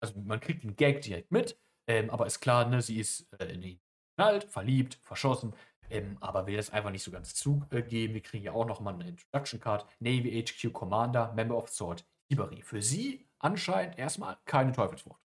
Also 0.00 0.20
man 0.20 0.40
kriegt 0.40 0.62
den 0.62 0.76
Gag 0.76 1.00
direkt 1.02 1.32
mit, 1.32 1.58
ähm, 1.88 2.10
aber 2.10 2.26
ist 2.26 2.40
klar, 2.40 2.68
ne, 2.68 2.82
sie 2.82 3.00
ist 3.00 3.26
äh, 3.40 3.46
in 3.46 3.62
ihn 3.62 3.80
knallt, 4.16 4.44
verliebt, 4.44 4.98
verschossen, 5.02 5.54
ähm, 5.90 6.16
aber 6.20 6.46
will 6.46 6.56
das 6.56 6.70
einfach 6.70 6.90
nicht 6.90 7.02
so 7.02 7.10
ganz 7.10 7.34
zugeben. 7.34 8.14
Wir 8.14 8.22
kriegen 8.22 8.44
ja 8.44 8.52
auch 8.52 8.66
nochmal 8.66 8.94
eine 8.94 9.08
Introduction 9.08 9.60
Card. 9.60 9.86
Navy 10.00 10.42
HQ 10.42 10.72
Commander, 10.72 11.32
Member 11.32 11.56
of 11.56 11.68
Sword, 11.68 12.04
Hibari. 12.28 12.62
Für 12.62 12.82
sie 12.82 13.26
anscheinend 13.38 13.98
erstmal 13.98 14.38
keine 14.44 14.72
Teufelsfrucht. 14.72 15.20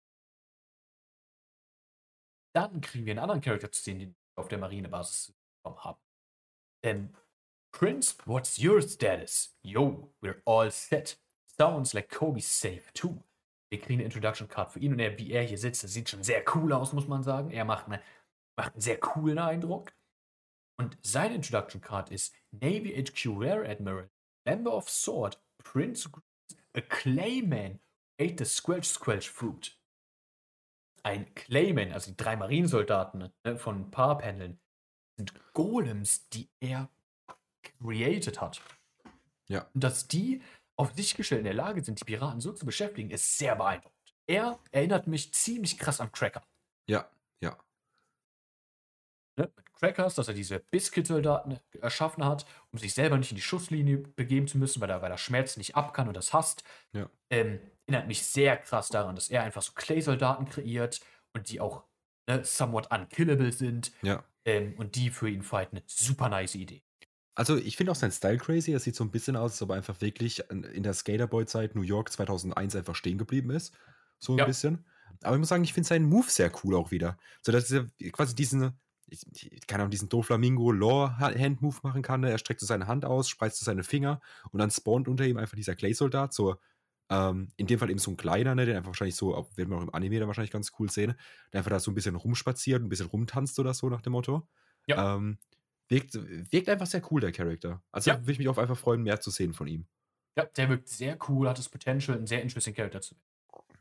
Dann 2.54 2.82
kriegen 2.82 3.06
wir 3.06 3.12
einen 3.12 3.20
anderen 3.20 3.42
Charakter 3.42 3.72
zu 3.72 3.84
sehen, 3.84 4.00
den 4.00 4.10
wir 4.10 4.42
auf 4.42 4.48
der 4.48 4.58
Marinebasis 4.58 5.34
bekommen 5.64 5.84
haben. 5.84 6.00
Denn 6.84 7.16
Prince, 7.72 8.16
what's 8.26 8.58
your 8.58 8.82
status? 8.82 9.56
Yo, 9.62 10.12
we're 10.22 10.42
all 10.46 10.72
set. 10.72 11.20
Sounds 11.46 11.94
like 11.94 12.10
Kobe's 12.10 12.48
safe 12.48 12.92
too. 12.94 13.24
Wir 13.70 13.80
kriegen 13.80 14.00
eine 14.00 14.06
Introduction 14.06 14.48
Card 14.48 14.72
für 14.72 14.80
ihn 14.80 14.94
und 14.94 15.00
er, 15.00 15.18
wie 15.18 15.32
er 15.32 15.44
hier 15.44 15.58
sitzt, 15.58 15.84
das 15.84 15.94
sieht 15.94 16.10
schon 16.10 16.24
sehr 16.24 16.44
cool 16.56 16.72
aus, 16.72 16.94
muss 16.94 17.08
man 17.08 17.22
sagen. 17.22 17.52
Er 17.52 17.66
macht, 17.66 17.88
eine, 17.88 18.02
macht 18.56 18.74
einen 18.74 18.82
sehr 18.82 19.00
coolen 19.00 19.38
Eindruck. 19.38 19.92
Und 20.78 20.98
seine 21.02 21.36
Introduction 21.36 21.82
Card 21.82 22.12
ist 22.12 22.34
Navy 22.52 23.04
HQ 23.04 23.40
Rear 23.40 23.68
Admiral, 23.68 24.10
Member 24.46 24.74
of 24.74 24.90
Sword, 24.90 25.42
Prince 25.64 26.10
a 26.76 26.82
Clayman, 26.82 27.80
ate 28.20 28.38
the 28.38 28.46
Squelch 28.46 28.86
Squelch 28.86 29.30
Fruit. 29.30 29.76
Ein 31.04 31.34
Clayman, 31.36 31.92
also 31.92 32.12
die 32.12 32.18
drei 32.18 32.36
Marinesoldaten 32.36 33.32
ne, 33.44 33.58
von 33.58 33.82
ein 33.82 33.92
paar 33.92 34.18
Paneln, 34.18 34.60
sind 35.18 35.34
Golems, 35.54 36.30
die 36.30 36.50
er 36.60 36.90
created 37.64 38.40
hat. 38.40 38.62
Ja. 39.48 39.68
Und 39.74 39.84
dass 39.84 40.08
die 40.08 40.42
auf 40.76 40.94
sich 40.94 41.16
gestellt 41.16 41.40
in 41.40 41.46
der 41.46 41.54
Lage 41.54 41.84
sind, 41.84 42.00
die 42.00 42.06
Piraten 42.06 42.40
so 42.40 42.52
zu 42.52 42.66
beschäftigen, 42.66 43.10
ist 43.10 43.38
sehr 43.38 43.56
beeindruckend. 43.56 44.16
Er 44.28 44.60
erinnert 44.72 45.08
mich 45.08 45.34
ziemlich 45.34 45.78
krass 45.78 46.02
an 46.02 46.12
Cracker. 46.12 46.44
Ja, 46.88 47.10
ja. 47.42 47.58
Ne? 49.38 49.52
Mit 49.56 49.74
Crackers, 49.76 50.16
dass 50.16 50.28
er 50.28 50.34
diese 50.34 50.60
Biscuit-Soldaten 50.60 51.60
erschaffen 51.82 52.26
hat, 52.26 52.46
um 52.72 52.80
sich 52.80 52.94
selber 52.94 53.18
nicht 53.18 53.32
in 53.32 53.36
die 53.36 53.42
Schusslinie 53.42 53.98
begeben 54.00 54.48
zu 54.48 54.58
müssen, 54.58 54.82
weil 54.82 54.90
er, 54.90 55.02
weil 55.02 55.12
er 55.12 55.18
Schmerz 55.18 55.58
nicht 55.58 55.76
ab 55.76 55.94
kann 55.94 56.08
und 56.08 56.18
das 56.18 56.34
hasst. 56.34 56.64
Ja. 56.94 57.10
Ähm, 57.30 57.60
erinnert 57.86 58.08
mich 58.08 58.24
sehr 58.26 58.58
krass 58.58 58.90
daran, 58.90 59.16
dass 59.16 59.30
er 59.30 59.44
einfach 59.44 59.62
so 59.62 59.72
Clay-Soldaten 59.76 60.46
kreiert 60.50 61.00
und 61.34 61.50
die 61.50 61.60
auch 61.62 61.84
ne, 62.28 62.44
somewhat 62.44 62.92
unkillable 62.92 63.52
sind 63.52 63.92
Ja. 64.02 64.24
ähm, 64.46 64.74
und 64.78 64.96
die 64.96 65.10
für 65.12 65.30
ihn 65.30 65.44
fighten. 65.44 65.78
Eine 65.78 65.86
super 65.88 66.30
nice 66.30 66.56
Idee. 66.56 66.84
Also 67.36 67.56
ich 67.56 67.78
finde 67.78 67.92
auch 67.92 67.96
sein 67.96 68.12
Style 68.12 68.38
crazy. 68.40 68.72
Er 68.74 68.80
sieht 68.80 68.96
so 68.96 69.04
ein 69.04 69.12
bisschen 69.12 69.36
aus, 69.36 69.52
als 69.52 69.62
ob 69.62 69.70
er 69.70 69.76
einfach 69.76 70.02
wirklich 70.02 70.40
in 70.50 70.64
in 70.64 70.82
der 70.82 70.94
Skaterboy-Zeit 70.96 71.76
New 71.76 71.84
York 71.84 72.12
2001 72.12 72.76
einfach 72.76 72.96
stehen 72.96 73.20
geblieben 73.20 73.52
ist. 73.52 73.76
So 74.18 74.34
ein 74.34 74.40
Ja. 74.40 74.46
bisschen. 74.46 74.88
Aber 75.22 75.36
ich 75.36 75.40
muss 75.40 75.50
sagen, 75.50 75.64
ich 75.64 75.74
finde 75.74 75.88
seinen 75.88 76.06
Move 76.10 76.30
sehr 76.30 76.52
cool 76.64 76.76
auch 76.76 76.90
wieder. 76.90 77.18
So 77.44 77.52
dass 77.52 77.70
er 77.72 77.88
quasi 78.12 78.34
diesen, 78.34 78.80
ich, 79.10 79.52
ich 79.52 79.68
kann 79.68 79.82
auch 79.82 79.90
diesen 79.90 80.10
Doflamingo 80.10 80.72
Law 80.72 81.18
Hand 81.18 81.62
Move 81.62 81.78
machen 81.84 82.02
kann. 82.02 82.22
ne? 82.22 82.32
Er 82.32 82.38
streckt 82.38 82.60
so 82.60 82.66
seine 82.66 82.88
Hand 82.88 83.06
aus, 83.06 83.30
spreizt 83.30 83.60
so 83.60 83.66
seine 83.66 83.84
Finger 83.84 84.22
und 84.52 84.60
dann 84.60 84.72
spawnt 84.72 85.08
unter 85.08 85.26
ihm 85.26 85.38
einfach 85.38 85.56
dieser 85.56 85.76
Clay-Soldat. 85.76 86.34
So, 86.34 86.58
ähm, 87.10 87.50
in 87.56 87.68
dem 87.68 87.80
Fall 87.80 87.90
eben 87.90 88.00
so 88.00 88.12
ein 88.12 88.18
kleiner, 88.18 88.54
ne, 88.56 88.66
der 88.66 88.78
einfach 88.78 88.90
wahrscheinlich 88.90 89.16
so, 89.16 89.30
werden 89.56 89.70
wir 89.70 89.78
auch 89.78 89.82
im 89.84 89.94
Anime 89.94 90.20
dann 90.20 90.28
wahrscheinlich 90.28 90.52
ganz 90.52 90.72
cool 90.80 90.90
sehen, 90.92 91.16
der 91.54 91.60
einfach 91.60 91.72
da 91.72 91.80
so 91.80 91.92
ein 91.92 91.96
bisschen 91.96 92.16
rumspaziert, 92.16 92.82
ein 92.82 92.90
bisschen 92.90 93.08
rumtanzt 93.08 93.58
oder 93.60 93.74
so 93.74 93.90
nach 93.90 94.02
dem 94.02 94.12
Motto. 94.14 94.48
Ja. 94.88 95.16
Ähm, 95.16 95.38
wirkt, 95.88 96.16
wirkt 96.52 96.68
einfach 96.70 96.88
sehr 96.88 97.02
cool, 97.12 97.22
der 97.22 97.32
Charakter. 97.32 97.82
Also 97.92 98.12
Ja. 98.12 98.20
würde 98.20 98.34
ich 98.34 98.40
mich 98.40 98.50
auch 98.50 98.58
einfach 98.58 98.78
freuen, 98.78 99.04
mehr 99.04 99.22
zu 99.22 99.32
sehen 99.32 99.54
von 99.54 99.68
ihm. 99.68 99.86
Ja, 100.38 100.46
der 100.46 100.70
wirkt 100.70 100.90
sehr 100.90 101.18
cool, 101.30 101.48
hat 101.48 101.58
das 101.58 101.70
Potential, 101.70 102.18
ein 102.18 102.28
sehr 102.28 102.42
interesting 102.42 102.74
Character 102.76 103.02
zu 103.02 103.16
werden. 103.16 103.24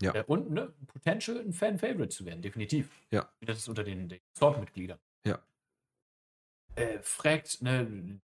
Ja. 0.00 0.14
Äh, 0.14 0.24
und 0.26 0.50
ne, 0.50 0.72
Potential, 0.86 1.38
ein 1.40 1.52
Fan-Favorite 1.52 2.10
zu 2.10 2.24
werden, 2.24 2.42
definitiv. 2.42 2.90
Ja. 3.10 3.28
Das 3.40 3.58
ist 3.58 3.68
unter 3.68 3.82
den, 3.82 4.08
den 4.08 4.20
Sword-Mitgliedern. 4.36 4.98
Ja. 5.26 5.38
Äh, 6.76 6.98
fragt, 7.02 7.62
ne, 7.62 8.20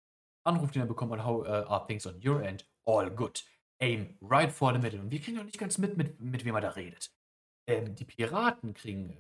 Anruf, 0.45 0.71
den 0.71 0.81
er 0.83 0.87
bekommt, 0.87 1.11
on 1.11 1.23
how 1.25 1.41
uh, 1.45 1.67
are 1.69 1.85
things 1.87 2.05
on 2.07 2.19
your 2.25 2.41
end? 2.41 2.65
All 2.85 3.09
good. 3.11 3.43
Aim 3.79 4.17
right 4.21 4.51
for 4.51 4.73
the 4.73 4.79
middle. 4.79 4.99
Und 5.01 5.11
wir 5.11 5.19
kriegen 5.21 5.37
noch 5.37 5.43
nicht 5.43 5.57
ganz 5.59 5.77
mit, 5.77 5.97
mit, 5.97 6.19
mit 6.19 6.45
wem 6.45 6.55
er 6.55 6.61
da 6.61 6.69
redet. 6.69 7.11
Ähm, 7.67 7.95
die 7.95 8.05
Piraten 8.05 8.73
kriegen, 8.73 9.11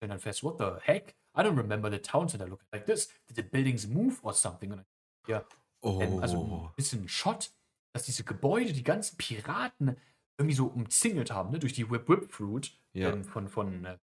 äh, 0.00 0.06
dann 0.08 0.20
fest, 0.20 0.42
what 0.44 0.58
the 0.58 0.80
heck? 0.82 1.16
I 1.36 1.40
don't 1.40 1.56
remember 1.56 1.90
the 1.90 1.98
town 1.98 2.28
center 2.28 2.46
looking 2.48 2.68
like 2.72 2.86
this. 2.86 3.08
Did 3.28 3.36
the 3.36 3.42
buildings 3.42 3.86
move 3.86 4.18
or 4.22 4.32
something? 4.32 4.72
Und 4.72 4.84
ja, 5.26 5.44
Oh. 5.82 5.98
ähm, 6.00 6.18
also 6.20 6.68
ein 6.68 6.74
bisschen 6.76 7.02
ein 7.04 7.08
Shot, 7.08 7.50
dass 7.94 8.04
diese 8.04 8.22
Gebäude 8.22 8.72
die 8.72 8.82
ganzen 8.84 9.16
Piraten 9.16 9.96
irgendwie 10.38 10.54
so 10.54 10.66
umzingelt 10.66 11.30
haben, 11.30 11.50
ne? 11.50 11.58
durch 11.58 11.72
die 11.72 11.90
Whip 11.90 12.08
Whip 12.08 12.30
Fruit 12.30 12.78
Ja. 12.92 13.10
ähm, 13.10 13.24
von, 13.24 13.48
von 13.48 13.84
äh, 13.84 13.98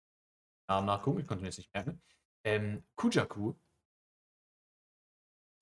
Namen 0.68 0.86
nachgucken, 0.86 1.20
ich 1.20 1.26
konnte 1.26 1.42
mir 1.42 1.48
jetzt 1.48 1.58
nicht 1.58 1.72
merken. 1.74 2.00
Ähm, 2.44 2.84
Kujaku, 2.96 3.54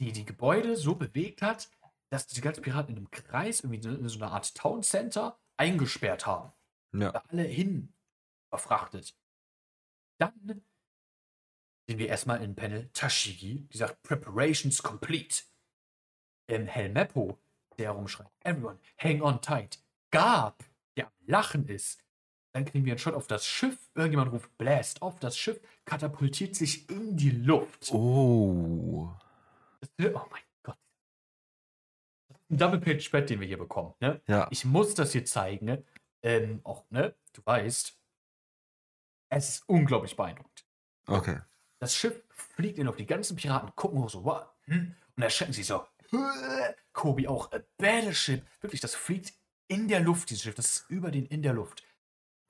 die 0.01 0.12
die 0.12 0.24
Gebäude 0.24 0.76
so 0.76 0.97
bewegt 0.97 1.43
hat, 1.43 1.70
dass 2.11 2.26
die 2.26 2.41
ganzen 2.41 2.62
Piraten 2.62 2.91
in 2.91 2.99
einem 2.99 3.11
Kreis, 3.11 3.61
irgendwie 3.61 3.89
in 3.89 4.09
so 4.09 4.18
einer 4.18 4.33
Art 4.33 4.55
Town 4.55 4.83
Center, 4.83 5.39
eingesperrt 5.57 6.26
haben. 6.26 6.53
ja. 6.93 7.12
Da 7.12 7.22
alle 7.28 7.45
hin 7.45 7.95
verfrachtet. 8.51 9.16
Dann 10.18 10.62
sehen 11.87 11.99
wir 11.99 12.09
erstmal 12.09 12.43
in 12.43 12.55
Panel 12.55 12.91
Tashigi, 12.93 13.68
die 13.68 13.78
sagt 13.78 14.03
Preparations 14.03 14.83
complete. 14.83 15.45
Ähm, 16.49 16.66
Helmeppo, 16.66 17.41
der 17.78 17.93
herumschreit, 17.93 18.30
Everyone, 18.41 18.78
hang 18.99 19.22
on 19.22 19.41
tight. 19.41 19.83
Gab, 20.11 20.64
der 20.97 21.07
am 21.07 21.12
Lachen 21.26 21.66
ist. 21.68 22.05
Dann 22.53 22.64
kriegen 22.64 22.84
wir 22.84 22.92
einen 22.92 22.98
Shot 22.98 23.14
auf 23.14 23.26
das 23.26 23.46
Schiff. 23.46 23.78
Irgendjemand 23.94 24.32
ruft 24.32 24.57
Blast 24.59 25.00
auf. 25.00 25.18
Das 25.18 25.38
Schiff 25.38 25.61
katapultiert 25.84 26.55
sich 26.55 26.88
in 26.90 27.16
die 27.16 27.30
Luft. 27.30 27.90
Oh. 27.92 29.11
Oh 29.98 30.26
mein 30.30 30.42
Gott. 30.62 30.76
Das 32.28 32.38
ist 32.38 32.50
ein 32.50 32.59
Double 32.59 32.80
Page 32.80 33.05
Spread, 33.05 33.30
den 33.30 33.40
wir 33.40 33.46
hier 33.46 33.59
bekommen. 33.59 33.94
Ne? 34.00 34.20
Ja. 34.26 34.48
Ich 34.50 34.64
muss 34.64 34.94
das 34.94 35.12
hier 35.12 35.24
zeigen. 35.24 35.66
Ne? 35.66 35.84
Ähm, 36.22 36.61
auch, 36.64 36.84
ne? 36.90 37.14
Du 37.32 37.40
weißt, 37.44 37.98
es 39.30 39.48
ist 39.48 39.68
unglaublich 39.68 40.14
beeindruckend. 40.14 40.66
Okay. 41.07 41.40
Das 41.78 41.96
Schiff 41.96 42.22
fliegt 42.28 42.78
in 42.78 42.86
auf 42.86 42.96
die 42.96 43.07
ganzen 43.07 43.36
Piraten, 43.36 43.74
gucken 43.74 44.00
hoch 44.00 44.11
so, 44.11 44.24
wow, 44.24 44.46
hm? 44.66 44.94
und 45.16 45.22
erschrecken 45.22 45.53
sie 45.53 45.62
so. 45.62 45.84
Kobi 46.92 47.26
auch, 47.26 47.50
a 47.53 47.61
battleship. 47.78 48.44
Wirklich, 48.61 48.80
das 48.80 48.94
fliegt 48.94 49.32
in 49.68 49.88
der 49.88 50.00
Luft, 50.00 50.30
dieses 50.30 50.44
Schiff. 50.44 50.55
Das 50.55 50.66
ist 50.66 50.90
über 50.90 51.11
den 51.11 51.26
in 51.26 51.42
der 51.42 51.55
Luft. 51.55 51.82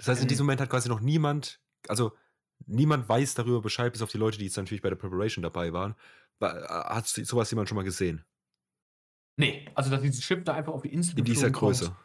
Das 0.03 0.09
heißt, 0.09 0.21
in 0.21 0.25
Ähm. 0.25 0.29
diesem 0.29 0.47
Moment 0.47 0.61
hat 0.61 0.69
quasi 0.71 0.89
noch 0.89 1.01
niemand, 1.01 1.61
also 1.89 2.13
niemand 2.67 3.09
weiß 3.09 3.35
darüber 3.35 3.61
Bescheid, 3.61 3.93
bis 3.93 4.03
auf 4.03 4.11
die 4.11 4.19
Leute, 4.19 4.37
die 4.39 4.45
jetzt 4.45 4.57
natürlich 4.57 4.83
bei 4.83 4.89
der 4.91 4.97
Preparation 4.97 5.43
dabei 5.43 5.73
waren. 5.73 5.95
Wa- 6.41 6.89
Hat 6.95 7.07
sowas 7.07 7.51
jemand 7.51 7.69
schon 7.69 7.77
mal 7.77 7.85
gesehen? 7.85 8.25
Nee, 9.37 9.69
also 9.75 9.91
dass 9.91 10.03
dieses 10.03 10.23
Schiff 10.25 10.43
da 10.45 10.55
einfach 10.55 10.73
auf 10.73 10.83
die 10.83 10.93
Insel 10.93 11.19
In 11.19 11.25
dieser 11.25 11.51
geflogen 11.51 11.77
kommt, 11.79 11.79
Größe. 11.81 11.97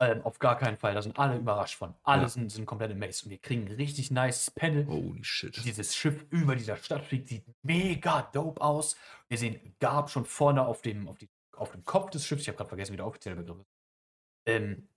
Ähm, 0.00 0.22
auf 0.22 0.40
gar 0.40 0.58
keinen 0.58 0.76
Fall. 0.76 0.94
Da 0.94 1.00
sind 1.02 1.16
alle 1.18 1.38
überrascht 1.38 1.76
von. 1.78 1.94
Alle 2.02 2.22
Ja. 2.22 2.28
sind, 2.28 2.50
sind 2.50 2.66
komplett 2.66 2.90
im 2.90 2.98
Maze. 2.98 3.24
Und 3.24 3.30
wir 3.30 3.38
kriegen 3.38 3.66
ein 3.66 3.72
richtig 3.76 4.10
nice 4.10 4.50
Panel. 4.50 4.86
Holy 4.86 5.22
shit. 5.22 5.64
Dieses 5.64 5.94
Schiff 5.94 6.26
über 6.30 6.56
dieser 6.56 6.76
Stadt 6.76 7.04
fliegt, 7.04 7.28
sieht 7.28 7.44
mega 7.62 8.22
dope 8.32 8.60
aus. 8.60 8.96
Wir 9.28 9.38
sehen 9.38 9.76
Gab 9.78 10.10
schon 10.10 10.24
vorne 10.24 10.66
auf 10.66 10.82
dem, 10.82 11.06
auf, 11.08 11.18
die, 11.18 11.30
auf 11.52 11.70
dem 11.70 11.84
Kopf 11.84 12.10
des 12.10 12.26
Schiffs. 12.26 12.42
Ich 12.42 12.48
habe 12.48 12.56
gerade 12.56 12.68
vergessen, 12.68 12.92
wie 12.92 12.96
der 12.96 13.06
offizielle 13.06 13.36
Begriff 13.36 13.60
ist. 13.60 13.68
Ähm, 14.46 14.88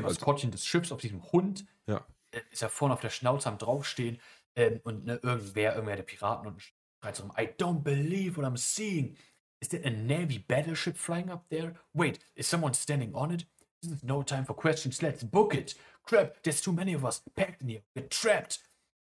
dem 0.00 0.06
Also- 0.06 0.18
Maskottchen 0.20 0.50
des 0.50 0.64
Schiffs, 0.66 0.92
auf 0.92 1.00
diesem 1.00 1.22
Hund, 1.32 1.66
Ja. 1.86 2.06
äh, 2.32 2.40
ist 2.50 2.62
er 2.62 2.68
vorne 2.70 2.94
auf 2.94 3.00
der 3.00 3.10
Schnauze 3.10 3.48
am 3.48 3.58
draufstehen. 3.58 4.20
Ähm, 4.56 4.80
und 4.84 5.04
ne, 5.04 5.20
irgendwer, 5.22 5.74
irgendwer 5.74 5.96
der 5.96 6.02
Piraten 6.02 6.46
und 6.48 6.60
schreit 6.60 7.16
so 7.16 7.22
rum, 7.22 7.32
I 7.38 7.42
don't 7.42 7.82
believe 7.82 8.36
what 8.36 8.44
I'm 8.44 8.56
seeing. 8.58 9.16
Is 9.60 9.68
there 9.68 9.84
a 9.86 9.90
Navy 9.90 10.38
battleship 10.38 10.96
flying 10.96 11.30
up 11.30 11.48
there? 11.50 11.74
Wait, 11.92 12.18
is 12.34 12.48
someone 12.48 12.74
standing 12.74 13.14
on 13.14 13.30
it? 13.30 13.46
This 13.82 13.92
is 13.92 14.02
no 14.02 14.22
time 14.22 14.44
for 14.44 14.54
questions. 14.56 15.00
Let's 15.02 15.22
book 15.24 15.54
it. 15.54 15.76
Crap, 16.04 16.42
there's 16.42 16.60
too 16.60 16.72
many 16.72 16.94
of 16.94 17.04
us 17.04 17.22
packed 17.36 17.62
in 17.62 17.68
here. 17.68 17.82
We're 17.94 18.08
trapped. 18.08 18.60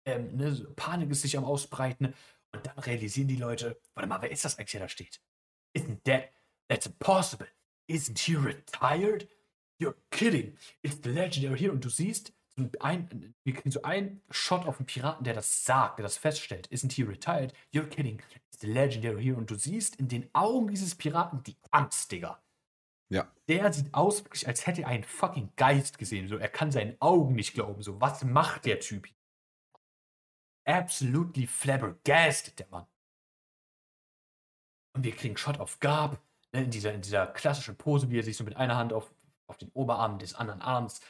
Ähm, 0.06 0.36
ne, 0.36 0.52
so 0.54 0.72
Panik 0.74 1.10
ist 1.10 1.22
sich 1.22 1.36
am 1.36 1.44
Ausbreiten. 1.44 2.14
Und 2.54 2.66
dann 2.66 2.78
realisieren 2.78 3.28
die 3.28 3.36
Leute, 3.36 3.80
warte 3.94 4.08
mal, 4.08 4.20
wer 4.22 4.30
ist 4.30 4.44
das 4.44 4.58
eigentlich, 4.58 4.72
der 4.72 4.80
da 4.82 4.88
steht? 4.88 5.20
Isn't 5.76 6.02
that, 6.04 6.28
that's 6.68 6.86
impossible. 6.86 7.48
Isn't 7.88 8.18
he 8.18 8.36
retired? 8.36 9.26
You're 9.82 9.96
kidding. 10.10 10.56
It's 10.82 10.98
the 11.02 11.10
legendary 11.10 11.58
hero. 11.58 11.72
Und 11.72 11.84
du 11.84 11.88
siehst, 11.88 12.32
so 12.56 12.68
ein, 12.80 13.34
wir 13.44 13.54
kriegen 13.54 13.70
so 13.70 13.82
einen 13.82 14.22
Shot 14.30 14.66
auf 14.66 14.76
den 14.76 14.86
Piraten, 14.86 15.24
der 15.24 15.34
das 15.34 15.64
sagt, 15.64 15.98
der 15.98 16.04
das 16.04 16.18
feststellt. 16.18 16.68
Isn't 16.68 16.92
he 16.92 17.02
retired? 17.02 17.52
You're 17.72 17.88
kidding. 17.88 18.20
It's 18.50 18.60
the 18.60 18.66
legendary 18.66 19.24
hero. 19.24 19.38
Und 19.38 19.50
du 19.50 19.54
siehst 19.54 19.96
in 19.96 20.08
den 20.08 20.28
Augen 20.34 20.68
dieses 20.68 20.94
Piraten 20.94 21.42
die 21.42 21.56
Angst, 21.70 22.12
Digga. 22.12 22.42
Ja. 23.08 23.30
Der 23.48 23.72
sieht 23.72 23.92
aus, 23.92 24.24
wirklich, 24.24 24.46
als 24.46 24.66
hätte 24.66 24.82
er 24.82 24.88
einen 24.88 25.04
fucking 25.04 25.52
Geist 25.56 25.98
gesehen. 25.98 26.28
So, 26.28 26.36
er 26.36 26.48
kann 26.48 26.70
seinen 26.70 26.96
Augen 27.00 27.34
nicht 27.34 27.54
glauben. 27.54 27.82
So, 27.82 28.00
was 28.00 28.24
macht 28.24 28.64
der 28.64 28.80
Typ? 28.80 29.06
hier? 29.06 29.16
Absolutely 30.64 31.46
flabbergasted, 31.46 32.58
der 32.58 32.68
Mann. 32.68 32.86
Und 34.94 35.04
wir 35.04 35.12
kriegen 35.12 35.36
Shot 35.36 35.58
auf 35.58 35.80
Gab, 35.80 36.22
ne, 36.52 36.64
in, 36.64 36.70
dieser, 36.70 36.92
in 36.92 37.02
dieser 37.02 37.26
klassischen 37.26 37.76
Pose, 37.76 38.10
wie 38.10 38.18
er 38.18 38.22
sich 38.22 38.36
so 38.36 38.44
mit 38.44 38.56
einer 38.56 38.76
Hand 38.76 38.92
auf, 38.92 39.12
auf 39.46 39.58
den 39.58 39.70
Oberarm 39.70 40.18
des 40.18 40.34
anderen 40.34 40.62
Arms 40.62 41.00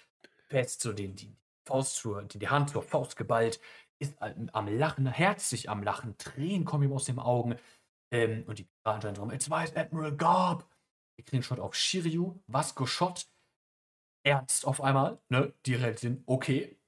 fest, 0.48 0.80
so 0.80 0.92
den, 0.92 1.14
die 1.16 1.36
Faust 1.64 1.96
zur, 1.96 2.22
die, 2.24 2.48
Hand 2.48 2.70
zur 2.70 2.82
Faust 2.82 3.16
geballt, 3.16 3.60
ist 3.98 4.20
am 4.20 4.50
am 4.52 4.66
Lachen, 4.66 5.06
herzlich 5.06 5.70
am 5.70 5.82
Lachen, 5.82 6.18
Tränen 6.18 6.64
kommen 6.64 6.84
ihm 6.84 6.92
aus 6.92 7.04
den 7.04 7.18
Augen. 7.18 7.56
Ähm, 8.10 8.44
und 8.46 8.58
die 8.58 8.64
Piraten 8.64 9.14
drum, 9.14 9.30
It's 9.30 9.50
Vice 9.50 9.74
Admiral 9.74 10.14
Garb. 10.16 10.68
Wir 11.16 11.24
kriegen 11.24 11.42
Shot 11.42 11.60
auf 11.60 11.74
Shiryu, 11.74 12.40
Vasco 12.46 12.86
Shot. 12.86 13.26
Ernst 14.24 14.66
auf 14.66 14.80
einmal, 14.80 15.20
ne? 15.30 15.52
Die 15.66 15.74
realisieren, 15.74 16.22
okay, 16.26 16.78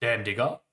damn, 0.00 0.24
Digga. 0.24 0.64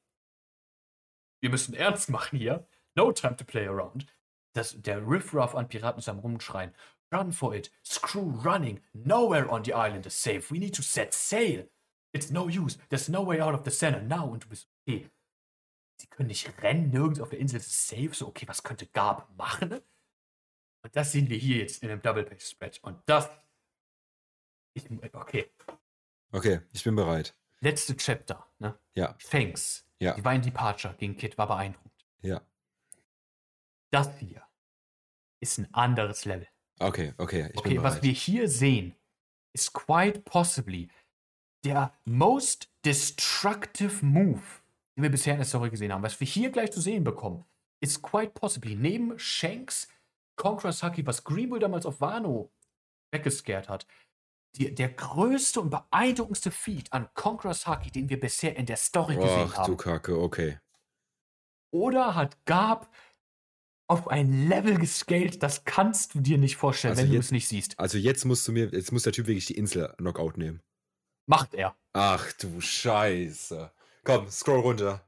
Wir 1.41 1.49
müssen 1.49 1.73
ernst 1.73 2.09
machen 2.09 2.37
hier. 2.37 2.67
No 2.95 3.11
time 3.11 3.35
to 3.35 3.45
play 3.45 3.67
around. 3.67 4.05
Das, 4.53 4.79
der 4.81 5.07
Riffraff 5.07 5.55
an 5.55 5.69
Piraten 5.69 5.99
ist 5.99 6.09
am 6.09 6.19
Rumschreien. 6.19 6.75
Run 7.11 7.31
for 7.31 7.53
it. 7.55 7.69
Screw 7.83 8.21
running. 8.43 8.79
Nowhere 8.93 9.49
on 9.49 9.63
the 9.63 9.73
island 9.73 10.05
is 10.05 10.13
safe. 10.13 10.49
We 10.49 10.59
need 10.59 10.73
to 10.75 10.81
set 10.81 11.13
sail. 11.13 11.65
It's 12.13 12.31
no 12.31 12.47
use. 12.47 12.77
There's 12.89 13.09
no 13.09 13.21
way 13.21 13.39
out 13.41 13.53
of 13.53 13.63
the 13.63 13.71
center 13.71 14.01
now. 14.01 14.27
Und 14.27 14.43
du 14.43 14.47
bist, 14.49 14.67
okay. 14.87 15.09
Sie 15.99 16.07
können 16.07 16.27
nicht 16.29 16.49
rennen, 16.63 16.89
nirgends 16.89 17.19
auf 17.19 17.29
der 17.29 17.39
Insel 17.39 17.57
ist 17.57 17.67
es 17.67 17.87
safe. 17.87 18.13
So, 18.13 18.27
okay, 18.27 18.47
was 18.47 18.63
könnte 18.63 18.87
Gab 18.87 19.29
machen? 19.37 19.73
Und 20.83 20.95
das 20.95 21.11
sehen 21.11 21.29
wir 21.29 21.37
hier 21.37 21.57
jetzt 21.57 21.83
in 21.83 21.89
dem 21.89 22.01
Double 22.01 22.23
Page 22.23 22.43
Spread. 22.43 22.79
Und 22.81 22.97
das. 23.05 23.29
Ich, 24.73 24.83
okay. 25.13 25.51
Okay, 26.31 26.61
ich 26.73 26.83
bin 26.83 26.95
bereit. 26.95 27.35
Letzte 27.59 27.95
Chapter, 27.95 28.47
ne? 28.57 28.79
Ja, 28.95 29.15
Fangs. 29.19 29.85
Ja. 29.99 30.15
Divine 30.15 30.41
Departure 30.41 30.95
gegen 30.95 31.15
Kid 31.17 31.37
war 31.37 31.47
beeindruckend. 31.47 32.05
ja. 32.21 32.41
Das 33.91 34.17
hier 34.19 34.41
ist 35.41 35.57
ein 35.59 35.71
anderes 35.73 36.23
Level. 36.23 36.47
Okay, 36.81 37.13
okay, 37.17 37.51
ich 37.53 37.61
bin 37.61 37.73
Okay, 37.73 37.83
was 37.83 38.01
wir 38.01 38.11
hier 38.11 38.49
sehen, 38.49 38.95
ist 39.53 39.73
quite 39.73 40.21
possibly 40.21 40.89
der 41.63 41.93
most 42.05 42.69
destructive 42.83 44.03
move, 44.03 44.41
den 44.95 45.03
wir 45.03 45.11
bisher 45.11 45.33
in 45.33 45.39
der 45.39 45.47
Story 45.47 45.69
gesehen 45.69 45.93
haben. 45.93 46.03
Was 46.03 46.19
wir 46.19 46.27
hier 46.27 46.49
gleich 46.49 46.71
zu 46.71 46.81
sehen 46.81 47.03
bekommen, 47.03 47.45
ist 47.81 48.01
quite 48.01 48.31
possibly 48.31 48.75
neben 48.75 49.17
Shanks, 49.19 49.87
Conqueror's 50.35 50.81
Haki, 50.81 51.05
was 51.05 51.23
Greenbull 51.23 51.59
damals 51.59 51.85
auf 51.85 52.01
Wano 52.01 52.51
weggescared 53.11 53.69
hat, 53.69 53.85
die, 54.55 54.73
der 54.73 54.89
größte 54.89 55.61
und 55.61 55.69
beeindruckendste 55.69 56.51
Feat 56.51 56.91
an 56.91 57.09
Conqueror's 57.13 57.67
Haki, 57.67 57.91
den 57.91 58.09
wir 58.09 58.19
bisher 58.19 58.55
in 58.55 58.65
der 58.65 58.77
Story 58.77 59.15
gesehen 59.15 59.49
Ach 59.51 59.57
haben. 59.57 59.71
du 59.71 59.77
Kacke, 59.77 60.17
okay. 60.17 60.59
Oder 61.71 62.15
hat 62.15 62.43
Gab 62.45 62.91
auf 63.91 64.07
ein 64.07 64.47
Level 64.47 64.77
gescaled, 64.77 65.43
das 65.43 65.65
kannst 65.65 66.15
du 66.15 66.21
dir 66.21 66.37
nicht 66.37 66.55
vorstellen, 66.55 66.91
Also 66.93 67.03
wenn 67.03 67.09
du 67.09 67.15
jetzt- 67.15 67.25
es 67.25 67.31
nicht 67.31 67.47
siehst. 67.47 67.77
Also 67.79 67.97
jetzt 67.97 68.25
musst 68.25 68.47
du 68.47 68.51
mir, 68.53 68.69
jetzt 68.71 68.91
muss 68.91 69.03
der 69.03 69.13
Typ 69.13 69.27
wirklich 69.27 69.45
die 69.45 69.57
Insel 69.57 69.93
Knockout 69.97 70.37
nehmen. 70.37 70.61
Macht 71.27 71.53
er. 71.53 71.75
Ach 71.93 72.31
du 72.33 72.61
Scheiße. 72.61 73.71
Komm, 74.03 74.29
scroll 74.29 74.59
runter. 74.61 75.05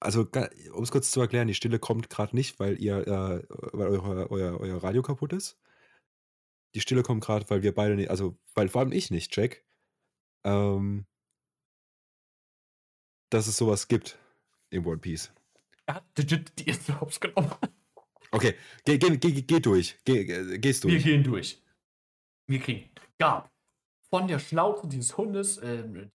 Also, 0.00 0.28
um 0.74 0.82
es 0.84 0.92
kurz 0.92 1.10
zu 1.10 1.20
erklären, 1.20 1.48
die 1.48 1.54
Stille 1.54 1.78
kommt 1.80 2.08
gerade 2.08 2.36
nicht, 2.36 2.60
weil 2.60 2.80
ihr, 2.80 2.98
äh, 3.06 3.42
weil 3.72 3.88
euer, 3.88 4.30
euer, 4.30 4.60
euer 4.60 4.82
Radio 4.82 5.02
kaputt 5.02 5.32
ist. 5.32 5.58
Die 6.74 6.80
Stille 6.80 7.02
kommt 7.02 7.24
gerade, 7.24 7.48
weil 7.50 7.62
wir 7.62 7.74
beide 7.74 7.96
nicht, 7.96 8.10
also, 8.10 8.38
weil 8.54 8.68
vor 8.68 8.82
allem 8.82 8.92
ich 8.92 9.10
nicht 9.10 9.32
check, 9.32 9.64
ähm, 10.44 11.06
dass 13.30 13.46
es 13.46 13.56
sowas 13.56 13.88
gibt 13.88 14.18
im 14.70 14.86
One 14.86 14.98
Piece. 14.98 15.32
Er 15.86 15.96
hat 15.96 16.04
die 16.16 16.68
Insel 16.68 17.00
hops 17.00 17.18
genommen. 17.20 17.50
Okay, 18.30 18.54
geh, 18.84 18.98
geh, 18.98 19.16
geh, 19.16 19.42
geh 19.42 19.60
durch. 19.60 19.98
Geh, 20.04 20.24
geh, 20.24 20.58
gehst 20.58 20.84
Wir 20.84 20.92
durch. 20.92 21.04
gehen 21.04 21.24
durch. 21.24 21.62
Wir 22.46 22.60
kriegen 22.60 22.90
Gab 23.18 23.50
von 24.10 24.28
der 24.28 24.38
Schnauze 24.38 24.86
dieses 24.86 25.16
Hundes, 25.16 25.58
ähm, 25.62 26.10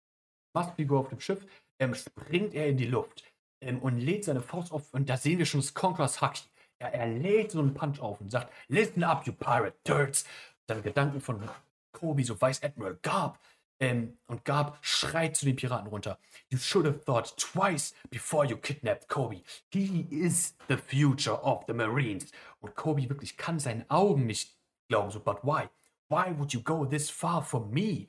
Mastfigur 0.55 1.01
auf 1.01 1.09
dem 1.09 1.21
Schiff, 1.21 1.47
ähm, 1.79 1.95
springt 1.95 2.55
er 2.55 2.69
in 2.69 2.77
die 2.77 2.87
Luft 2.87 3.25
ähm, 3.61 3.81
und 3.81 3.99
lädt 3.99 4.25
seine 4.25 4.41
Faust 4.43 4.73
auf. 4.73 4.93
Und 4.93 5.09
da 5.09 5.17
sehen 5.17 5.39
wir 5.39 5.47
schon 5.47 5.61
das 5.61 5.75
Conqueror's 5.75 6.21
Haki. 6.21 6.43
Er, 6.79 6.95
er 6.95 7.07
lädt 7.07 7.53
so 7.53 7.61
einen 7.61 7.75
Punch 7.75 8.01
auf 8.01 8.21
und 8.21 8.31
sagt: 8.31 8.53
Listen 8.69 9.05
up, 9.05 9.27
you 9.27 9.33
pirate 9.33 9.77
dirts. 9.87 10.25
Dann 10.67 10.83
Gedanken 10.83 11.21
von 11.21 11.49
Kobe, 11.93 12.25
so 12.25 12.41
Vice 12.41 12.63
Admiral 12.63 12.99
Garb. 13.03 13.39
Ähm, 13.83 14.17
und 14.29 14.45
Garb 14.45 14.79
schreit 14.81 15.37
zu 15.37 15.45
den 15.45 15.57
Piraten 15.57 15.89
runter. 15.89 16.17
You 16.51 16.59
should 16.59 16.87
have 16.87 17.05
thought 17.05 17.37
twice 17.37 17.93
before 18.11 18.47
you 18.47 18.57
kidnapped 18.57 19.09
Kobe. 19.09 19.43
He 19.73 20.07
is 20.09 20.55
the 20.69 20.77
future 20.77 21.43
of 21.43 21.65
the 21.67 21.73
Marines. 21.75 22.31
Und 22.61 22.77
Kobe 22.77 23.09
wirklich 23.09 23.37
kann 23.37 23.59
seinen 23.59 23.85
Augen 23.91 24.27
nicht 24.27 24.57
glauben. 24.89 25.11
So, 25.11 25.19
but 25.19 25.43
why? 25.43 25.69
Why 26.09 26.33
would 26.39 26.53
you 26.53 26.63
go 26.63 26.85
this 26.85 27.11
far 27.11 27.43
for 27.43 27.67
me? 27.67 28.07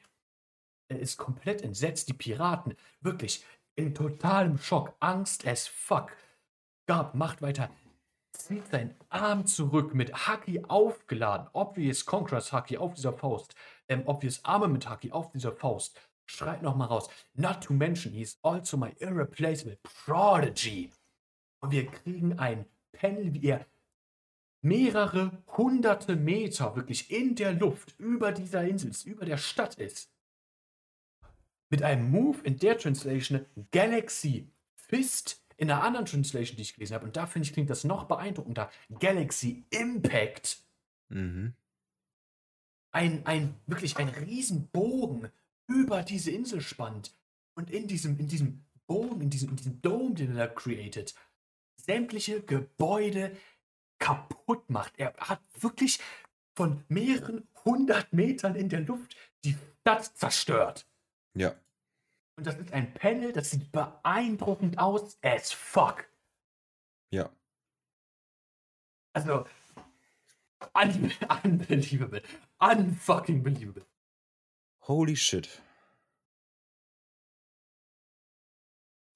Er 0.89 0.99
ist 0.99 1.17
komplett 1.17 1.63
entsetzt. 1.63 2.07
Die 2.07 2.13
Piraten 2.13 2.75
wirklich 3.01 3.43
in 3.73 3.95
totalem 3.95 4.59
Schock. 4.59 4.93
Angst 4.99 5.47
as 5.47 5.65
fuck. 5.65 6.15
Garb 6.85 7.15
macht 7.15 7.41
weiter. 7.41 7.71
Zieht 8.33 8.67
seinen 8.67 8.93
Arm 9.09 9.47
zurück 9.47 9.95
mit 9.95 10.27
Haki 10.27 10.63
aufgeladen. 10.67 11.47
Obvious 11.53 12.05
Conquerors 12.05 12.51
Haki 12.51 12.77
auf 12.77 12.93
dieser 12.93 13.13
Faust. 13.13 13.55
Ähm, 13.89 14.03
obvious 14.05 14.43
Armament 14.45 14.87
Haki 14.87 15.11
auf 15.11 15.31
dieser 15.31 15.51
Faust. 15.51 15.99
Schreit 16.25 16.61
nochmal 16.61 16.87
raus. 16.87 17.09
Not 17.33 17.63
to 17.63 17.73
mention, 17.73 18.13
he's 18.13 18.39
also 18.41 18.77
my 18.77 18.93
irreplaceable 18.99 19.77
prodigy. 19.83 20.89
Und 21.59 21.71
wir 21.71 21.87
kriegen 21.87 22.39
ein 22.39 22.65
Panel, 22.93 23.33
wie 23.33 23.47
er 23.47 23.65
mehrere 24.61 25.43
hunderte 25.57 26.15
Meter 26.15 26.75
wirklich 26.75 27.11
in 27.11 27.35
der 27.35 27.53
Luft 27.53 27.95
über 27.99 28.31
dieser 28.31 28.63
Insel 28.63 28.91
über 29.05 29.25
der 29.25 29.37
Stadt 29.37 29.75
ist. 29.75 30.09
Mit 31.69 31.83
einem 31.83 32.09
Move 32.09 32.39
in 32.43 32.57
der 32.57 32.77
Translation 32.77 33.45
Galaxy 33.71 34.47
Fist 34.75 35.43
in 35.57 35.71
einer 35.71 35.83
anderen 35.83 36.05
Translation, 36.05 36.55
die 36.55 36.63
ich 36.63 36.75
gelesen 36.75 36.93
habe. 36.95 37.05
Und 37.05 37.15
da 37.15 37.25
finde 37.25 37.47
ich, 37.47 37.53
klingt 37.53 37.69
das 37.69 37.83
noch 37.83 38.05
beeindruckender. 38.05 38.69
Galaxy 38.99 39.65
Impact. 39.69 40.63
Mhm. 41.09 41.55
Ein, 42.93 43.25
ein, 43.25 43.55
wirklich 43.65 43.97
ein 43.97 44.09
Riesenbogen 44.09 45.31
über 45.67 46.03
diese 46.03 46.31
Insel 46.31 46.61
spannt. 46.61 47.17
Und 47.55 47.69
in 47.69 47.87
diesem, 47.87 48.19
in 48.19 48.27
diesem 48.27 48.63
Bogen, 48.87 49.21
in 49.21 49.29
diesem, 49.29 49.49
in 49.49 49.55
diesem 49.55 49.81
Dome, 49.81 50.13
den 50.13 50.35
er 50.37 50.47
da 50.47 50.53
created, 50.53 51.13
sämtliche 51.77 52.41
Gebäude 52.41 53.35
kaputt 53.99 54.69
macht. 54.69 54.93
Er 54.97 55.13
hat 55.17 55.41
wirklich 55.59 55.99
von 56.55 56.83
mehreren 56.87 57.47
hundert 57.65 58.13
Metern 58.13 58.55
in 58.55 58.69
der 58.69 58.81
Luft 58.81 59.15
die 59.43 59.57
Stadt 59.81 60.05
zerstört. 60.17 60.85
Ja. 61.35 61.55
Und 62.35 62.45
das 62.47 62.57
ist 62.57 62.73
ein 62.73 62.93
Panel, 62.93 63.31
das 63.31 63.51
sieht 63.51 63.71
beeindruckend 63.71 64.77
aus 64.77 65.17
as 65.21 65.51
fuck. 65.51 66.07
Ja. 67.11 67.31
Also, 69.13 69.45
un 70.73 71.11
unbelievable. 71.43 72.21
Unfucking 72.59 73.43
believable. 73.43 73.85
Holy 74.81 75.15
shit. 75.15 75.61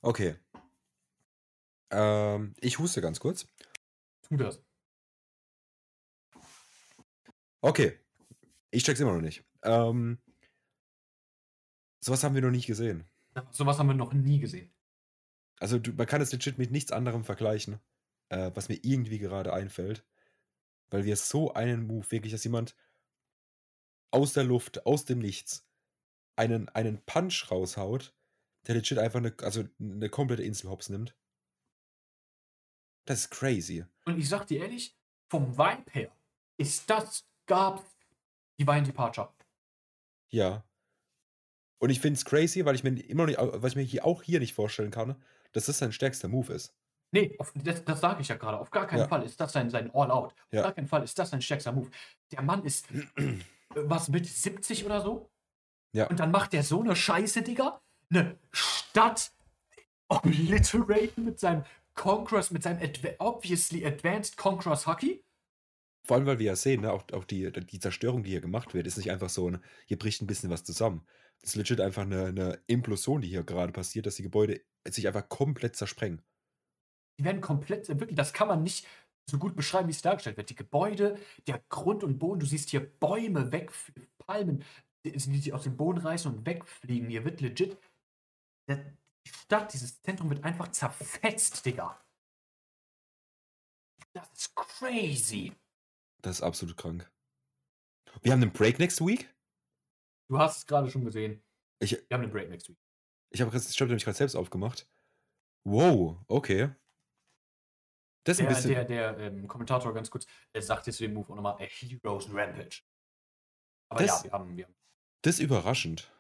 Okay. 0.01 0.35
Ähm, 1.91 2.53
ich 2.59 2.79
huste 2.79 3.01
ganz 3.01 3.19
kurz. 3.19 3.47
Tu 4.23 4.37
das. 4.37 4.61
Okay. 7.61 7.99
Ich 8.71 8.83
check's 8.83 8.99
immer 8.99 9.13
noch 9.13 9.21
nicht. 9.21 9.43
Ähm, 9.63 10.19
sowas 11.99 12.23
haben 12.23 12.35
wir 12.35 12.41
noch 12.41 12.51
nicht 12.51 12.67
gesehen. 12.67 13.05
Sowas 13.51 13.79
haben 13.79 13.87
wir 13.87 13.95
noch 13.95 14.13
nie 14.13 14.39
gesehen. 14.39 14.73
Also 15.59 15.79
du, 15.79 15.91
man 15.93 16.05
kann 16.05 16.21
es 16.21 16.31
legit 16.31 16.57
mit 16.57 16.71
nichts 16.71 16.91
anderem 16.91 17.23
vergleichen, 17.23 17.79
äh, 18.29 18.51
was 18.53 18.69
mir 18.69 18.79
irgendwie 18.83 19.19
gerade 19.19 19.53
einfällt. 19.53 20.05
Weil 20.89 21.05
wir 21.05 21.15
so 21.15 21.53
einen 21.53 21.85
Move, 21.85 22.09
wirklich, 22.11 22.31
dass 22.31 22.43
jemand 22.43 22.75
aus 24.11 24.33
der 24.33 24.43
Luft, 24.43 24.85
aus 24.85 25.05
dem 25.05 25.19
Nichts, 25.19 25.67
einen, 26.35 26.69
einen 26.69 27.01
Punch 27.05 27.51
raushaut, 27.51 28.13
der 28.67 28.75
legit 28.75 28.97
einfach 28.97 29.19
eine, 29.19 29.35
also 29.41 29.65
eine 29.79 30.09
komplette 30.09 30.43
Insel 30.43 30.69
hops 30.69 30.89
nimmt. 30.89 31.15
Das 33.05 33.21
ist 33.21 33.29
crazy. 33.31 33.85
Und 34.05 34.17
ich 34.17 34.29
sag 34.29 34.47
dir 34.47 34.61
ehrlich, 34.61 34.97
vom 35.29 35.57
Vibe 35.57 35.91
her 35.91 36.11
ist 36.57 36.89
das 36.89 37.25
gab 37.45 37.83
Divine 38.59 38.83
Departure. 38.83 39.33
Ja. 40.29 40.65
Und 41.79 41.89
ich 41.89 41.99
finde 41.99 42.17
es 42.17 42.25
crazy, 42.25 42.65
weil 42.65 42.75
ich 42.75 42.83
mir 42.83 42.89
immer 43.07 43.25
noch 43.25 43.27
nicht, 43.27 43.39
weil 43.39 43.69
ich 43.69 43.75
mir 43.75 43.83
hier 43.83 44.05
auch 44.05 44.23
hier 44.23 44.39
nicht 44.39 44.53
vorstellen 44.53 44.91
kann, 44.91 45.21
dass 45.51 45.67
das 45.67 45.77
sein 45.77 45.91
stärkster 45.91 46.27
Move 46.27 46.53
ist. 46.53 46.75
Nee, 47.11 47.35
auf, 47.39 47.53
das, 47.55 47.83
das 47.85 48.01
sage 48.01 48.21
ich 48.21 48.27
ja 48.27 48.35
gerade. 48.35 48.59
Auf 48.59 48.69
gar 48.71 48.85
keinen 48.85 48.99
Ja. 48.99 49.07
Fall 49.07 49.23
ist 49.23 49.39
das 49.39 49.53
sein, 49.53 49.69
sein 49.69 49.89
All-Out. 49.93 50.33
Auf 50.33 50.47
Ja. 50.51 50.63
gar 50.63 50.73
keinen 50.73 50.87
Fall 50.87 51.03
ist 51.03 51.17
das 51.17 51.29
sein 51.29 51.41
stärkster 51.41 51.71
Move. 51.71 51.89
Der 52.31 52.41
Mann 52.41 52.63
ist, 52.63 52.87
äh, 53.15 53.39
was, 53.75 54.09
mit 54.09 54.25
70 54.25 54.85
oder 54.85 55.01
so? 55.01 55.29
Ja. 55.93 56.07
Und 56.07 56.19
dann 56.19 56.31
macht 56.31 56.53
der 56.53 56.63
so 56.63 56.81
eine 56.81 56.95
Scheiße, 56.95 57.41
Digga. 57.43 57.81
Eine 58.09 58.37
Stadt 58.51 59.31
obliteraten 60.09 61.25
mit 61.25 61.39
seinem 61.39 61.63
Conquerors, 61.93 62.51
mit 62.51 62.63
seinem 62.63 62.81
adva 62.81 63.09
obviously 63.19 63.85
advanced 63.85 64.37
Conquerors 64.37 64.85
Hockey. 64.87 65.23
Vor 66.05 66.15
allem, 66.15 66.25
weil 66.25 66.39
wir 66.39 66.45
ja 66.45 66.55
sehen, 66.55 66.81
ne, 66.81 66.93
auch, 66.93 67.03
auch 67.11 67.25
die, 67.25 67.51
die 67.51 67.79
Zerstörung, 67.79 68.23
die 68.23 68.29
hier 68.29 68.39
gemacht 68.41 68.73
wird, 68.73 68.87
ist 68.87 68.97
nicht 68.97 69.11
einfach 69.11 69.29
so 69.29 69.49
ein, 69.49 69.63
hier 69.87 69.97
bricht 69.97 70.21
ein 70.21 70.27
bisschen 70.27 70.49
was 70.49 70.63
zusammen. 70.63 71.05
Das 71.41 71.51
ist 71.51 71.55
legit 71.55 71.81
einfach 71.81 72.03
eine, 72.03 72.27
eine 72.27 72.59
Implosion, 72.67 73.21
die 73.21 73.27
hier 73.27 73.43
gerade 73.43 73.73
passiert, 73.73 74.05
dass 74.05 74.15
die 74.15 74.23
Gebäude 74.23 74.61
sich 74.87 75.07
einfach 75.07 75.27
komplett 75.27 75.75
zersprengen. 75.75 76.21
Die 77.19 77.23
werden 77.23 77.41
komplett, 77.41 77.87
wirklich, 77.87 78.15
das 78.15 78.33
kann 78.33 78.47
man 78.47 78.63
nicht 78.63 78.87
so 79.29 79.37
gut 79.37 79.55
beschreiben, 79.55 79.87
wie 79.87 79.91
es 79.91 80.01
dargestellt 80.01 80.37
wird. 80.37 80.49
Die 80.49 80.55
Gebäude, 80.55 81.19
der 81.47 81.61
Grund 81.69 82.03
und 82.03 82.19
Boden, 82.19 82.39
du 82.39 82.45
siehst 82.45 82.69
hier 82.69 82.85
Bäume 82.85 83.51
weg, 83.51 83.71
Palmen, 84.19 84.63
die, 85.03 85.17
sich 85.19 85.53
aus 85.53 85.63
dem 85.63 85.77
Boden 85.77 85.99
reißen 85.99 86.31
und 86.31 86.45
wegfliegen. 86.45 87.09
Hier 87.09 87.25
wird 87.25 87.41
legit, 87.41 87.77
die 88.69 89.29
Stadt, 89.29 89.73
dieses 89.73 90.01
Zentrum 90.01 90.29
wird 90.29 90.43
einfach 90.43 90.69
zerfetzt, 90.69 91.65
Digga. 91.65 91.99
Das 94.13 94.29
ist 94.33 94.55
crazy. 94.55 95.53
Das 96.21 96.37
ist 96.37 96.43
absolut 96.43 96.77
krank. 96.77 97.09
Wir 98.21 98.31
haben 98.31 98.41
einen 98.41 98.51
Break 98.51 98.79
next 98.79 98.99
week? 99.01 99.33
Du 100.29 100.39
hast 100.39 100.57
es 100.57 100.65
gerade 100.65 100.89
schon 100.89 101.05
gesehen. 101.05 101.43
Ich, 101.79 101.91
Wir 101.91 102.15
haben 102.15 102.21
den 102.21 102.31
Break 102.31 102.49
next 102.49 102.69
week. 102.69 102.77
ich 103.29 103.41
habe 103.41 103.51
nämlich 103.51 104.03
gerade 104.03 104.17
selbst 104.17 104.35
aufgemacht. 104.35 104.89
Wow, 105.63 106.17
okay. 106.27 106.73
Das 108.27 108.37
ist 108.37 108.41
ein 108.41 108.47
Der, 108.47 108.55
bisschen. 108.55 108.71
der, 108.71 108.83
der 109.13 109.17
ähm, 109.19 109.47
Kommentator, 109.47 109.93
ganz 109.93 110.09
kurz, 110.11 110.27
der 110.53 110.61
sagt 110.61 110.85
jetzt 110.87 110.97
zu 110.97 111.03
dem 111.03 111.13
Move 111.13 111.31
auch 111.31 111.35
nochmal, 111.35 111.53
a 111.55 111.59
Heroes 111.65 112.27
Rampage. 112.33 112.81
Aber 113.89 114.01
Das- 114.01 114.19
ja, 114.19 114.23
wir 114.25 114.31
haben, 114.33 114.57
wir 114.57 114.65
haben 114.65 114.75
Das 115.21 115.35
ist 115.35 115.39
überraschend. 115.39 116.11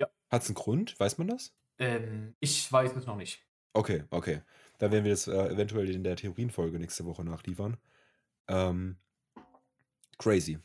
Ja. 0.00 0.08
Hat 0.30 0.42
es 0.42 0.48
einen 0.48 0.54
Grund? 0.54 0.98
Weiß 1.00 1.18
man 1.18 1.26
das? 1.26 1.52
ähm, 1.78 2.36
ich 2.40 2.70
weiß 2.70 2.94
es 2.94 3.06
noch 3.06 3.16
nicht. 3.16 3.44
Okay, 3.72 4.04
okay. 4.10 4.42
Dann 4.78 4.92
werden 4.92 5.04
wir 5.04 5.12
das 5.12 5.26
äh, 5.26 5.48
eventuell 5.48 5.90
in 5.90 6.04
der 6.04 6.14
Theorienfolge 6.16 6.78
nächste 6.78 7.04
Woche 7.06 7.24
nachliefern. 7.24 7.76
Ähm, 8.48 8.98
crazy. 10.18 10.58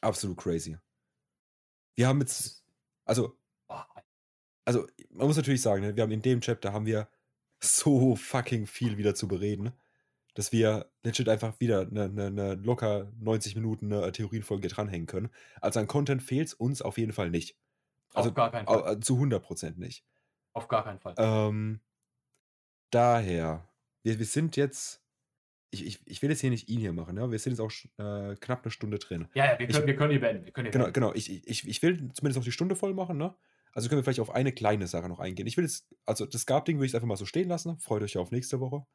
Absolut 0.00 0.36
crazy. 0.38 0.78
Wir 1.96 2.06
haben 2.06 2.20
jetzt, 2.20 2.64
also, 3.04 3.36
also, 4.64 4.86
man 5.10 5.26
muss 5.26 5.36
natürlich 5.36 5.62
sagen, 5.62 5.82
ne, 5.82 5.96
wir 5.96 6.02
haben 6.04 6.12
in 6.12 6.22
dem 6.22 6.40
Chapter 6.40 6.72
haben 6.72 6.86
wir 6.86 7.08
so 7.60 8.14
fucking 8.14 8.66
viel 8.66 8.96
wieder 8.98 9.14
zu 9.16 9.26
bereden, 9.26 9.72
dass 10.38 10.52
wir 10.52 10.88
legit 11.02 11.28
einfach 11.28 11.58
wieder 11.58 11.80
eine, 11.80 12.04
eine, 12.04 12.26
eine 12.26 12.54
locker 12.54 13.10
90 13.18 13.56
Minuten 13.56 13.92
eine 13.92 14.12
Theorienfolge 14.12 14.68
dranhängen 14.68 15.08
können. 15.08 15.30
Also 15.60 15.80
an 15.80 15.88
Content 15.88 16.22
fehlt 16.22 16.54
uns 16.54 16.80
auf 16.80 16.96
jeden 16.96 17.12
Fall 17.12 17.28
nicht. 17.30 17.56
Also 18.14 18.28
auf 18.28 18.34
gar 18.36 18.52
keinen 18.52 18.66
Fall. 18.66 18.82
au- 18.82 18.94
zu 19.00 19.16
100% 19.18 19.78
nicht. 19.78 20.04
auf 20.52 20.68
gar 20.68 20.84
keinen 20.84 21.00
Fall. 21.00 21.14
Ähm, 21.18 21.80
daher, 22.90 23.68
wir, 24.02 24.18
wir 24.18 24.26
sind 24.26 24.56
jetzt, 24.56 25.02
ich, 25.70 25.84
ich, 25.84 26.00
ich 26.06 26.22
will 26.22 26.30
jetzt 26.30 26.40
hier 26.40 26.50
nicht 26.50 26.68
ihn 26.68 26.80
hier 26.80 26.92
machen, 26.92 27.16
ja? 27.16 27.30
wir 27.30 27.38
sind 27.38 27.52
jetzt 27.52 27.60
auch 27.60 27.72
äh, 27.98 28.36
knapp 28.36 28.62
eine 28.64 28.70
Stunde 28.70 28.98
drin. 28.98 29.28
Ja, 29.34 29.46
ja, 29.52 29.58
wir 29.58 29.68
Ich- 29.68 29.74
können, 29.74 29.86
wir 29.86 29.96
können 29.96 30.10
hier 30.12 30.20
beenden. 30.20 30.44
Wir 30.44 30.52
können 30.52 30.66
hier 30.66 30.72
Genau, 30.72 30.84
beenden. 30.84 30.94
genau, 31.00 31.14
ich, 31.14 31.46
ich, 31.48 31.66
ich 31.68 31.82
will 31.82 31.96
zumindest 32.14 32.36
noch 32.36 32.44
die 32.44 32.52
Stunde 32.52 32.76
voll 32.76 32.94
machen, 32.94 33.18
ne? 33.18 33.34
Also 33.72 33.88
können 33.88 33.98
wir 33.98 34.04
vielleicht 34.04 34.20
auf 34.20 34.30
eine 34.30 34.52
kleine 34.52 34.86
Sache 34.86 35.08
noch 35.08 35.18
eingehen. 35.20 35.46
Ich 35.46 35.56
will 35.56 35.64
jetzt, 35.64 35.86
also 36.06 36.26
das 36.26 36.46
Gab-Ding 36.46 36.78
würde 36.78 36.86
ich 36.86 36.94
einfach 36.94 37.06
mal 37.08 37.16
so 37.16 37.26
stehen 37.26 37.48
lassen. 37.48 37.78
Freut 37.78 38.02
euch 38.02 38.16
auf 38.16 38.30
nächste 38.30 38.60
Woche. 38.60 38.86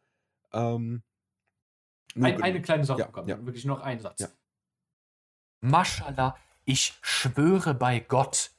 Ähm, 0.51 1.03
Ein, 2.15 2.41
eine 2.43 2.61
kleine 2.61 2.85
Sache, 2.85 2.99
Ja, 2.99 3.05
bekommen. 3.07 3.27
ja. 3.27 3.43
wirklich 3.45 3.65
noch 3.65 3.81
ein 3.81 3.99
Satz. 3.99 4.19
Ja. 4.21 4.27
Maschallah, 5.61 6.35
ich 6.65 6.93
schwöre 7.01 7.73
bei 7.73 7.99
Gott, 7.99 8.51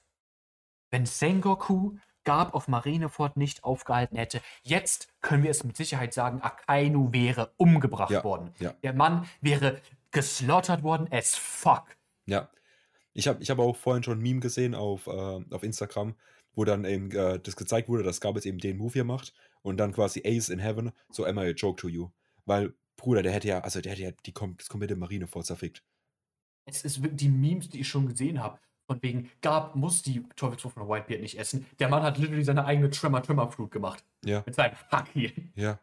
wenn 0.91 1.07
Sengoku 1.07 1.97
Gab 2.27 2.55
auf 2.55 2.69
Marineford 2.69 3.37
nicht 3.37 3.65
aufgehalten 3.65 4.17
hätte, 4.17 4.41
jetzt 4.63 5.09
können 5.21 5.43
wir 5.43 5.51
es 5.51 5.63
mit 5.63 5.77
Sicherheit 5.77 6.15
sagen, 6.15 6.41
Akainu 6.41 7.13
wäre 7.13 7.53
umgebracht 7.59 8.11
Ja, 8.11 8.25
worden. 8.25 8.55
Der 8.83 8.95
Mann 8.95 9.29
wäre 9.43 9.79
geslaughtert 10.11 10.83
worden 10.83 11.07
as 11.11 11.35
fuck. 11.37 11.85
Ja. 12.25 12.49
Ich 13.13 13.29
habe 13.29 13.43
ich 13.43 13.51
hab 13.51 13.59
auch 13.59 13.77
vorhin 13.77 14.03
schon 14.03 14.19
ein 14.19 14.23
Meme 14.23 14.41
gesehen 14.41 14.75
auf, 14.75 15.07
äh, 15.07 15.11
auf 15.51 15.63
Instagram, 15.63 16.15
wo 16.55 16.65
dann 16.65 16.87
eben 16.87 17.11
äh, 17.11 17.39
das 17.41 17.57
gezeigt 17.57 17.91
wurde, 17.91 18.05
dass 18.05 18.23
Gab 18.23 18.37
jetzt 18.37 18.47
eben 18.47 18.59
den 18.59 18.79
Move 18.79 18.95
hier 18.95 19.05
macht 19.05 19.35
und 19.61 19.77
dann 19.77 19.93
quasi 19.93 20.23
Ace 20.25 20.49
in 20.49 20.59
Heaven, 20.61 20.93
so 21.11 21.27
am 21.27 21.37
I 21.37 21.43
a 21.49 21.51
joke 21.51 21.79
to 21.83 21.89
you. 21.89 22.09
Weil, 22.47 22.73
Bruder, 22.97 23.23
der 23.23 23.33
hätte 23.33 23.49
ja, 23.49 23.61
also 23.61 23.81
der 23.81 23.93
hätte 23.93 24.03
ja 24.03 24.11
die, 24.27 24.33
kom 24.33 24.57
das 24.57 24.69
komplette 24.69 24.97
Marineford 24.97 25.47
zerfickt. 25.47 25.83
Es 26.67 26.85
ist 26.85 27.03
wirklich 27.03 27.21
die 27.21 27.29
Memes, 27.29 27.69
die 27.69 27.81
ich 27.81 27.89
schon 27.89 28.07
gesehen 28.07 28.43
habe. 28.43 28.59
Von 28.87 29.03
wegen, 29.03 29.31
Gab 29.41 29.77
muss 29.77 30.03
die 30.03 30.23
Teufelsfrucht 30.37 30.75
von 30.75 30.89
Whitebeard 30.89 31.23
nicht 31.23 31.39
essen. 31.39 31.67
Der 31.79 31.89
Mann 31.89 32.03
hat 32.03 32.19
literally 32.19 32.45
seine 32.45 32.65
eigene 32.67 32.91
Tremor-Tremor-Flut 32.91 33.71
gemacht. 33.71 34.05
Ja, 34.25 34.43
Mit 34.45 34.55
seinem 34.55 34.75
Fuck 34.75 35.09
hier. 35.09 35.33
ja, 35.55 35.79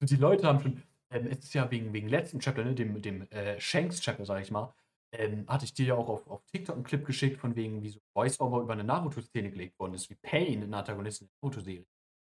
Und 0.00 0.10
die 0.10 0.16
Leute 0.16 0.46
haben 0.46 0.60
schon, 0.60 0.82
ähm, 1.10 1.26
es 1.26 1.40
ist 1.40 1.54
ja 1.54 1.70
wegen, 1.70 1.92
wegen 1.92 2.08
letzten 2.08 2.38
Chapter, 2.38 2.64
ne, 2.64 2.74
dem, 2.74 3.00
dem 3.02 3.22
äh, 3.30 3.60
Shanks-Chapter, 3.60 4.24
sag 4.24 4.42
ich 4.42 4.50
mal, 4.50 4.72
ähm, 5.12 5.44
hatte 5.48 5.64
ich 5.64 5.74
dir 5.74 5.86
ja 5.86 5.94
auch 5.94 6.08
auf, 6.08 6.26
auf 6.28 6.44
TikTok 6.46 6.76
einen 6.76 6.84
Clip 6.84 7.04
geschickt, 7.04 7.40
von 7.40 7.56
wegen, 7.56 7.82
wie 7.82 7.88
so 7.88 8.00
Voice-Over 8.12 8.60
über 8.60 8.74
eine 8.74 8.84
Naruto-Szene 8.84 9.50
gelegt 9.50 9.78
worden 9.78 9.94
ist, 9.94 10.10
wie 10.10 10.16
Pain, 10.16 10.62
ein 10.62 10.74
Antagonist 10.74 11.22
in 11.22 11.28
der 11.28 11.34
Naruto-Serie, 11.42 11.86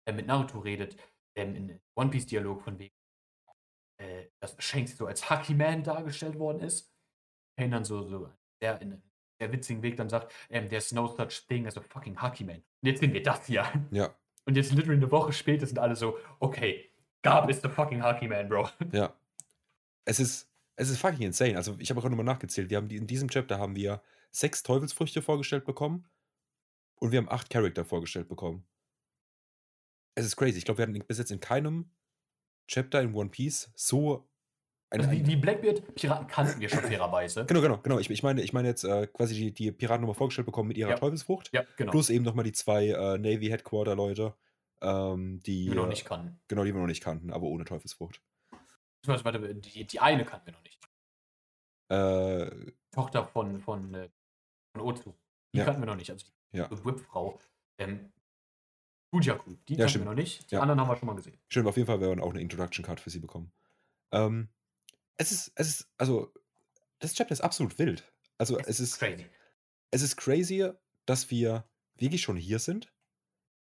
äh, 0.05 0.13
mit 0.13 0.27
Naruto 0.27 0.59
redet, 0.59 0.95
ähm, 1.35 1.55
in 1.55 1.81
One 1.95 2.09
Piece-Dialog, 2.09 2.61
von 2.61 2.79
wegen, 2.79 2.95
äh, 3.97 4.25
dass 4.39 4.55
Shanks 4.59 4.97
so 4.97 5.07
als 5.07 5.29
Hucky 5.29 5.53
Man 5.53 5.83
dargestellt 5.83 6.37
worden 6.39 6.61
ist. 6.61 6.91
Pain 7.57 7.71
dann 7.71 7.85
so, 7.85 8.07
so 8.07 8.29
der 8.61 8.81
in 8.81 9.01
der 9.39 9.51
witzigen 9.51 9.81
Weg 9.81 9.97
dann 9.97 10.09
sagt, 10.09 10.33
ähm, 10.49 10.69
there's 10.69 10.91
no 10.91 11.07
such 11.07 11.45
thing 11.47 11.67
as 11.67 11.77
a 11.77 11.81
fucking 11.81 12.21
Hucky 12.21 12.43
Man. 12.43 12.57
Und 12.57 12.89
jetzt 12.89 12.99
sehen 12.99 13.13
wir 13.13 13.23
das 13.23 13.45
hier. 13.47 13.65
ja, 13.91 14.13
Und 14.45 14.55
jetzt 14.55 14.71
literally 14.71 14.97
eine 14.97 15.11
Woche 15.11 15.33
später 15.33 15.65
sind 15.65 15.79
alle 15.79 15.95
so, 15.95 16.17
okay, 16.39 16.89
Gab 17.25 17.49
ist 17.49 17.63
the 17.63 17.69
fucking 17.69 18.03
Hockey 18.03 18.27
Man, 18.27 18.47
Bro. 18.47 18.69
ja. 18.91 19.11
Es 20.05 20.19
ist, 20.19 20.47
es 20.75 20.89
ist 20.91 20.99
fucking 20.99 21.23
insane. 21.23 21.57
Also 21.57 21.75
ich 21.79 21.89
habe 21.89 21.99
auch 21.99 22.03
nochmal 22.07 22.23
nachgezählt. 22.23 22.69
Wir 22.69 22.77
haben 22.77 22.87
die, 22.87 22.97
in 22.97 23.07
diesem 23.07 23.29
Chapter 23.29 23.57
haben 23.57 23.75
wir 23.75 24.03
sechs 24.29 24.61
Teufelsfrüchte 24.61 25.23
vorgestellt 25.23 25.65
bekommen 25.65 26.07
und 26.97 27.11
wir 27.11 27.17
haben 27.17 27.29
acht 27.29 27.49
Charakter 27.49 27.83
vorgestellt 27.83 28.27
bekommen. 28.27 28.63
Es 30.15 30.25
ist 30.25 30.35
crazy. 30.37 30.57
Ich 30.57 30.65
glaube, 30.65 30.77
wir 30.79 30.83
hatten 30.87 30.97
bis 31.05 31.17
jetzt 31.17 31.31
in 31.31 31.39
keinem 31.39 31.89
Chapter 32.67 33.01
in 33.01 33.13
One 33.13 33.29
Piece 33.29 33.71
so 33.75 34.27
ein, 34.89 35.01
Also 35.01 35.11
die, 35.11 35.17
ein, 35.19 35.23
die 35.25 35.35
Blackbeard-Piraten 35.35 36.27
kannten 36.27 36.59
wir 36.61 36.69
schon 36.69 36.79
fairerweise. 36.79 37.45
Genau, 37.45 37.61
genau, 37.61 37.77
genau. 37.79 37.99
Ich, 37.99 38.09
ich 38.09 38.23
meine, 38.23 38.41
ich 38.41 38.53
meine 38.53 38.67
jetzt 38.69 38.83
äh, 38.85 39.07
quasi 39.07 39.35
die, 39.35 39.51
die 39.51 39.71
Piraten 39.71 40.01
nochmal 40.01 40.15
vorgestellt 40.15 40.45
bekommen 40.45 40.69
mit 40.69 40.77
ihrer 40.77 40.91
Ja. 40.91 40.95
Teufelsfrucht. 40.95 41.51
Ja, 41.53 41.63
genau. 41.75 41.91
Plus 41.91 42.09
eben 42.09 42.23
nochmal 42.23 42.45
die 42.45 42.53
zwei 42.53 42.87
äh, 42.87 43.17
Navy 43.17 43.47
Headquarter 43.47 43.95
Leute, 43.95 44.33
ähm, 44.81 45.41
die, 45.43 45.67
wir 45.67 45.75
noch 45.75 45.85
äh, 45.85 45.89
nicht 45.89 46.05
kannten. 46.05 46.39
genau, 46.47 46.63
die 46.63 46.73
wir 46.73 46.79
noch 46.79 46.87
nicht 46.87 47.03
kannten, 47.03 47.31
aber 47.31 47.45
ohne 47.45 47.65
Teufelsfrucht. 47.65 48.21
Warte, 49.05 49.53
die, 49.55 49.85
die 49.85 49.99
eine 49.99 50.25
kannten 50.25 50.47
wir 50.47 50.53
noch 50.53 50.63
nicht. 50.63 50.79
Äh, 51.89 52.71
Tochter 52.91 53.27
von, 53.27 53.59
von, 53.59 53.93
äh, 53.93 54.09
von 54.73 54.81
Ozu. 54.81 55.13
Die 55.53 55.59
Ja. 55.59 55.65
kannten 55.65 55.81
wir 55.81 55.85
noch 55.87 55.95
nicht. 55.95 56.09
Also 56.09 56.25
die 56.53 56.57
Ja. 56.57 56.69
Whip-Frau. 56.71 57.39
Ähm, 57.77 58.11
Bujaku, 59.11 59.55
die 59.67 59.75
Ja, 59.75 59.85
kennen 59.85 60.03
wir 60.03 60.05
noch 60.05 60.13
nicht. 60.15 60.49
Die 60.51 60.55
Ja. 60.55 60.61
anderen 60.61 60.79
haben 60.81 60.89
wir 60.89 60.97
schon 60.97 61.07
mal 61.07 61.15
gesehen. 61.15 61.37
Stimmt, 61.49 61.67
auf 61.67 61.77
jeden 61.77 61.87
Fall 61.87 62.01
werden 62.01 62.19
wir 62.19 62.23
auch 62.23 62.31
eine 62.31 62.41
Introduction 62.41 62.83
Card 62.83 62.99
für 62.99 63.09
sie 63.09 63.19
bekommen. 63.19 63.51
Ähm, 64.11 64.49
es 65.17 65.31
ist, 65.31 65.51
es 65.55 65.69
ist, 65.69 65.89
also, 65.97 66.33
das 66.99 67.13
Chapter 67.15 67.33
ist 67.33 67.41
absolut 67.41 67.77
wild. 67.79 68.03
Also, 68.37 68.57
es 68.59 68.79
ist, 68.79 68.99
crazy. 68.99 69.25
es 69.91 70.01
ist 70.01 70.17
crazy, 70.17 70.69
dass 71.05 71.31
wir 71.31 71.69
wirklich 71.97 72.21
schon 72.21 72.37
hier 72.37 72.59
sind. 72.59 72.91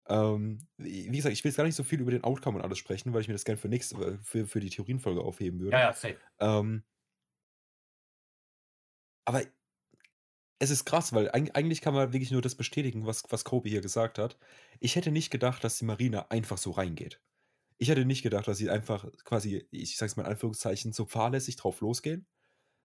Ähm, 0.08 0.68
wie 0.78 1.12
wie 1.12 1.18
gesagt, 1.18 1.34
ich 1.34 1.44
will 1.44 1.50
jetzt 1.50 1.58
gar 1.58 1.64
nicht 1.66 1.76
so 1.76 1.84
viel 1.84 2.02
über 2.02 2.12
den 2.12 2.24
Outcome 2.24 2.58
und 2.58 2.64
alles 2.64 2.78
sprechen, 2.78 3.14
weil 3.14 3.22
ich 3.22 3.28
mir 3.28 3.34
das 3.36 3.46
gerne 3.46 3.58
für 3.58 3.70
nächste, 3.70 4.20
für, 4.24 4.48
für 4.48 4.60
die 4.60 4.70
Theorienfolge 4.70 5.22
aufheben 5.22 5.60
würde. 5.62 5.78
Ja, 5.78 5.84
ja, 5.84 5.94
safe. 5.94 6.18
Ähm, 6.40 6.84
aber 9.26 9.44
es 10.64 10.70
ist 10.70 10.86
krass, 10.86 11.14
weil 11.14 11.30
eig 11.32 11.56
eigentlich 11.56 11.82
kann 11.82 11.94
man 11.94 12.14
wirklich 12.14 12.32
nur 12.32 12.42
das 12.42 12.56
bestätigen, 12.56 13.06
was, 13.06 13.24
was 13.30 13.44
Kobe 13.44 13.70
hier 13.70 13.82
gesagt 13.82 14.18
hat. 14.18 14.38
Ich 14.80 14.96
hätte 14.96 15.12
nicht 15.12 15.30
gedacht, 15.30 15.64
dass 15.64 15.78
die 15.78 15.86
Marine 15.86 16.32
einfach 16.32 16.58
so 16.58 16.72
reingeht. 16.72 17.22
Ich 17.78 17.90
hätte 17.90 18.06
nicht 18.06 18.24
gedacht, 18.24 18.48
dass 18.48 18.58
sie 18.60 18.70
einfach 18.70 19.06
quasi, 19.26 19.68
ich 19.72 19.98
sag's 19.98 20.16
mal 20.16 20.24
in 20.24 20.30
Anführungszeichen, 20.32 20.94
so 20.94 21.06
fahrlässig 21.06 21.58
drauf 21.58 21.82
losgehen, 21.82 22.28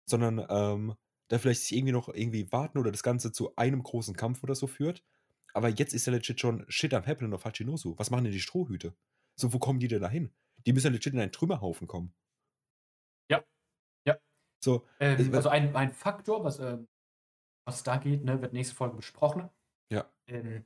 sondern 0.06 0.44
ähm, 0.50 0.94
da 1.28 1.38
vielleicht 1.38 1.62
sich 1.62 1.76
irgendwie 1.76 1.92
noch 1.92 2.08
irgendwie 2.08 2.50
warten 2.50 2.78
oder 2.78 2.90
das 2.90 3.02
Ganze 3.02 3.30
zu 3.32 3.54
einem 3.56 3.82
großen 3.82 4.16
Kampf 4.16 4.42
oder 4.42 4.54
so 4.56 4.66
führt. 4.66 5.04
Aber 5.54 5.68
jetzt 5.68 5.94
ist 5.94 6.06
ja 6.06 6.12
legit 6.12 6.40
schon 6.40 6.64
Shit 6.68 6.94
am 6.94 7.06
Happening 7.06 7.32
auf 7.32 7.44
Hachinosu. 7.44 7.94
Was 7.96 8.10
machen 8.10 8.24
denn 8.24 8.32
die 8.32 8.40
Strohhüte? 8.40 8.96
So, 9.36 9.52
wo 9.52 9.58
kommen 9.58 9.78
die 9.78 9.88
denn 9.88 10.02
da 10.02 10.08
hin? 10.08 10.32
Die 10.66 10.72
müssen 10.72 10.88
ja 10.88 10.92
legit 10.92 11.12
in 11.12 11.20
einen 11.20 11.32
Trümmerhaufen 11.32 11.86
kommen. 11.86 12.12
Ja. 13.30 13.44
Ja. 14.04 14.18
So, 14.64 14.84
Ähm, 14.98 15.32
also 15.34 15.48
ein, 15.48 15.76
ein 15.76 15.92
Faktor, 15.92 16.42
was, 16.42 16.58
ähm, 16.58 16.88
was 17.68 17.82
da 17.84 17.96
geht, 17.98 18.24
ne, 18.24 18.40
wird 18.42 18.52
nächste 18.52 18.74
Folge 18.74 18.96
besprochen. 18.96 19.48
Ja. 19.92 20.10
Ähm, 20.26 20.64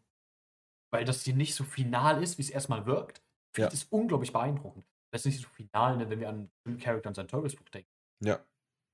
weil 0.92 1.04
das 1.04 1.22
hier 1.24 1.34
nicht 1.34 1.54
so 1.54 1.64
final 1.64 2.22
ist, 2.22 2.38
wie 2.38 2.42
es 2.42 2.50
erstmal 2.50 2.86
wirkt. 2.86 3.22
Ja. 3.56 3.66
Das 3.66 3.74
ist 3.74 3.92
unglaublich 3.92 4.32
beeindruckend. 4.32 4.86
Das 5.12 5.22
ist 5.26 5.32
nicht 5.32 5.42
so 5.42 5.48
final, 5.48 5.96
ne, 5.98 6.08
wenn 6.08 6.20
wir 6.20 6.28
an 6.28 6.50
Jim 6.64 6.78
Character 6.78 7.08
und 7.08 7.14
sein 7.14 7.28
Taurus-Buch 7.28 7.68
denken. 7.68 7.90
ja, 8.24 8.44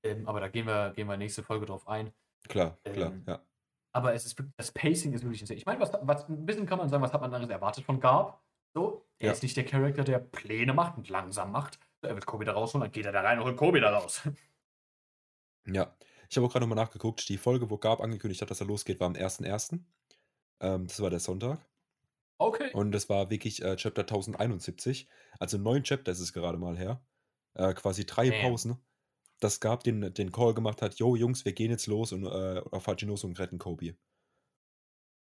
Ähm, 0.03 0.27
aber 0.27 0.39
da 0.39 0.47
gehen 0.49 0.65
wir, 0.67 0.91
gehen 0.91 1.07
wir 1.07 1.17
nächste 1.17 1.43
Folge 1.43 1.65
drauf 1.65 1.87
ein. 1.87 2.13
klar, 2.47 2.77
klar, 2.83 3.11
Ähm, 3.11 3.23
ja. 3.27 3.41
Aber 3.91 4.13
es 4.13 4.25
ist 4.25 4.41
das 4.57 4.71
Pacing 4.71 5.13
ist 5.13 5.23
wirklich 5.23 5.41
insane. 5.41 5.57
Ich 5.57 5.65
meine, 5.65 5.79
was, 5.79 5.91
was, 6.01 6.29
ein 6.29 6.45
bisschen 6.45 6.65
kann 6.67 6.77
man 6.77 6.89
sagen, 6.89 7.01
was 7.01 7.11
hat 7.11 7.21
man 7.21 7.33
anderes 7.33 7.51
erwartet 7.51 7.83
von 7.85 7.99
Garb? 7.99 8.39
So, 8.75 9.05
er 9.19 9.27
Ja. 9.27 9.31
ist 9.33 9.41
nicht 9.43 9.57
der 9.57 9.65
Charakter, 9.65 10.03
der 10.03 10.19
Pläne 10.19 10.73
macht 10.73 10.97
und 10.97 11.09
langsam 11.09 11.51
macht. 11.51 11.79
Er 12.01 12.13
wird 12.13 12.25
Kobe 12.25 12.45
da 12.45 12.53
rausholen, 12.53 12.83
dann 12.83 12.91
geht 12.91 13.05
er 13.05 13.11
da 13.11 13.21
rein 13.21 13.39
und 13.39 13.45
holt 13.45 13.57
Kobe 13.57 13.81
da 13.81 13.97
raus. 13.97 14.21
Ja, 15.65 15.95
ich 16.29 16.37
habe 16.37 16.45
auch 16.45 16.51
gerade 16.51 16.65
nochmal 16.65 16.83
nachgeguckt. 16.83 17.27
Die 17.27 17.37
Folge, 17.37 17.69
wo 17.69 17.77
Gab 17.77 18.01
angekündigt 18.01 18.41
hat, 18.41 18.51
dass 18.51 18.61
er 18.61 18.67
losgeht, 18.67 18.99
war 18.99 19.07
am 19.07 19.13
1.1. 19.13 19.79
Ähm, 20.61 20.87
das 20.87 20.99
war 21.01 21.09
der 21.09 21.19
Sonntag. 21.19 21.65
Okay. 22.37 22.71
Und 22.73 22.91
das 22.91 23.09
war 23.09 23.29
wirklich 23.29 23.61
äh, 23.63 23.75
Chapter 23.75 24.03
1071. 24.03 25.09
Also 25.39 25.57
neun 25.57 25.83
Chapter 25.83 26.11
ist 26.11 26.19
es 26.19 26.31
gerade 26.31 26.57
mal 26.57 26.77
her. 26.77 27.03
Äh, 27.55 27.73
quasi 27.73 28.05
drei 28.05 28.29
Damn. 28.29 28.41
Pausen. 28.41 28.77
Dass 29.39 29.59
Gab 29.59 29.83
den, 29.83 30.13
den 30.13 30.31
Call 30.31 30.53
gemacht 30.53 30.81
hat: 30.81 30.95
Yo, 30.95 31.15
Jungs, 31.15 31.45
wir 31.45 31.53
gehen 31.53 31.71
jetzt 31.71 31.87
los 31.87 32.11
und 32.11 32.25
äh, 32.25 32.61
auf 32.71 32.87
Hachinoso 32.87 33.27
und 33.27 33.39
retten 33.39 33.57
Kobe. 33.57 33.95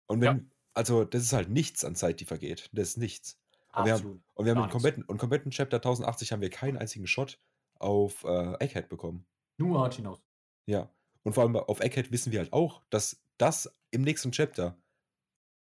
Und 0.07 0.21
wenn, 0.21 0.51
also, 0.75 1.03
das 1.03 1.23
ist 1.23 1.33
halt 1.33 1.49
nichts 1.49 1.83
an 1.83 1.95
Zeit, 1.95 2.19
die 2.19 2.25
vergeht. 2.25 2.69
Das 2.73 2.89
ist 2.89 2.97
nichts. 2.97 3.39
Und 3.73 3.85
wir 3.85 3.93
haben, 3.93 3.99
Absolut. 3.99 4.21
und 4.33 4.45
wir 4.45 4.55
haben 4.55 4.69
kompletten, 4.69 5.03
und 5.03 5.17
kompletten 5.17 5.51
Chapter 5.51 5.77
1080 5.77 6.31
haben 6.31 6.41
wir 6.41 6.49
keinen 6.49 6.77
einzigen 6.77 7.07
Shot 7.07 7.39
auf 7.79 8.23
äh, 8.23 8.53
Egghead 8.63 8.87
bekommen. 8.87 9.25
Nur 9.57 9.79
Archinos. 9.79 10.24
Ja. 10.67 10.91
Und 11.23 11.33
vor 11.33 11.43
allem 11.43 11.55
auf 11.55 11.79
Egghead 11.79 12.11
wissen 12.11 12.31
wir 12.31 12.39
halt 12.39 12.53
auch, 12.53 12.83
dass 12.89 13.23
das 13.37 13.75
im 13.91 14.01
nächsten 14.01 14.31
Chapter 14.31 14.77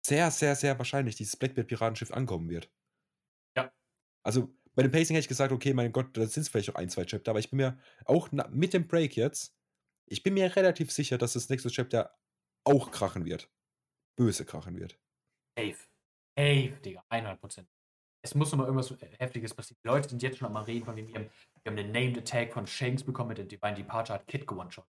sehr, 0.07 0.30
sehr, 0.30 0.57
sehr 0.57 0.78
wahrscheinlich 0.78 1.16
dieses 1.16 1.36
Blackbeard-Piratenschiff 1.36 2.12
ankommen 2.12 2.49
wird. 2.49 2.70
Ja. 3.57 3.72
Also 4.22 4.55
bei 4.74 4.82
dem 4.82 4.93
Pacing 4.93 5.14
hätte 5.14 5.24
ich 5.24 5.28
gesagt, 5.28 5.53
okay, 5.53 5.74
mein 5.74 5.93
Gott, 5.93 6.16
da 6.16 6.26
sind 6.26 6.43
es 6.43 6.49
vielleicht 6.49 6.68
noch 6.68 6.76
ein, 6.76 6.88
zwei 6.88 7.05
Chapter, 7.05 7.32
aber 7.32 7.41
ich 7.41 7.51
bin 7.51 7.59
mir 7.59 7.78
auch 8.05 8.30
mit 8.30 8.72
dem 8.72 8.86
Break 8.86 9.16
jetzt, 9.16 9.57
ich 10.07 10.22
bin 10.22 10.34
mir 10.34 10.55
relativ 10.57 10.91
sicher, 10.91 11.18
dass 11.18 11.34
das 11.34 11.49
nächste 11.49 11.70
Chapter 11.70 12.16
auch 12.64 12.91
krachen 12.91 13.24
wird. 13.24 13.51
Böse 14.16 14.45
krachen 14.45 14.78
wird. 14.78 14.99
Safe. 15.59 15.76
Safe, 16.36 16.80
Digga. 16.84 17.05
100%. 17.11 17.66
Es 18.22 18.34
muss 18.34 18.50
nochmal 18.52 18.66
irgendwas 18.66 18.94
Heftiges 19.18 19.54
passieren. 19.54 19.80
Die 19.82 19.88
Leute 19.88 20.08
sind 20.08 20.22
jetzt 20.22 20.38
schon 20.38 20.54
am 20.54 20.56
Reden 20.62 20.84
von 20.84 20.94
dem, 20.94 21.08
wir 21.08 21.14
haben, 21.14 21.30
wir 21.62 21.70
haben 21.70 21.76
den 21.76 21.92
Named 21.92 22.18
Attack 22.18 22.52
von 22.52 22.66
Shanks 22.66 23.02
bekommen 23.02 23.28
mit 23.28 23.38
der 23.38 23.46
Divine 23.46 23.74
Departure, 23.74 24.18
hat 24.18 24.26
Kid 24.26 24.46
gewonnen 24.46 24.70
schon. 24.70 24.84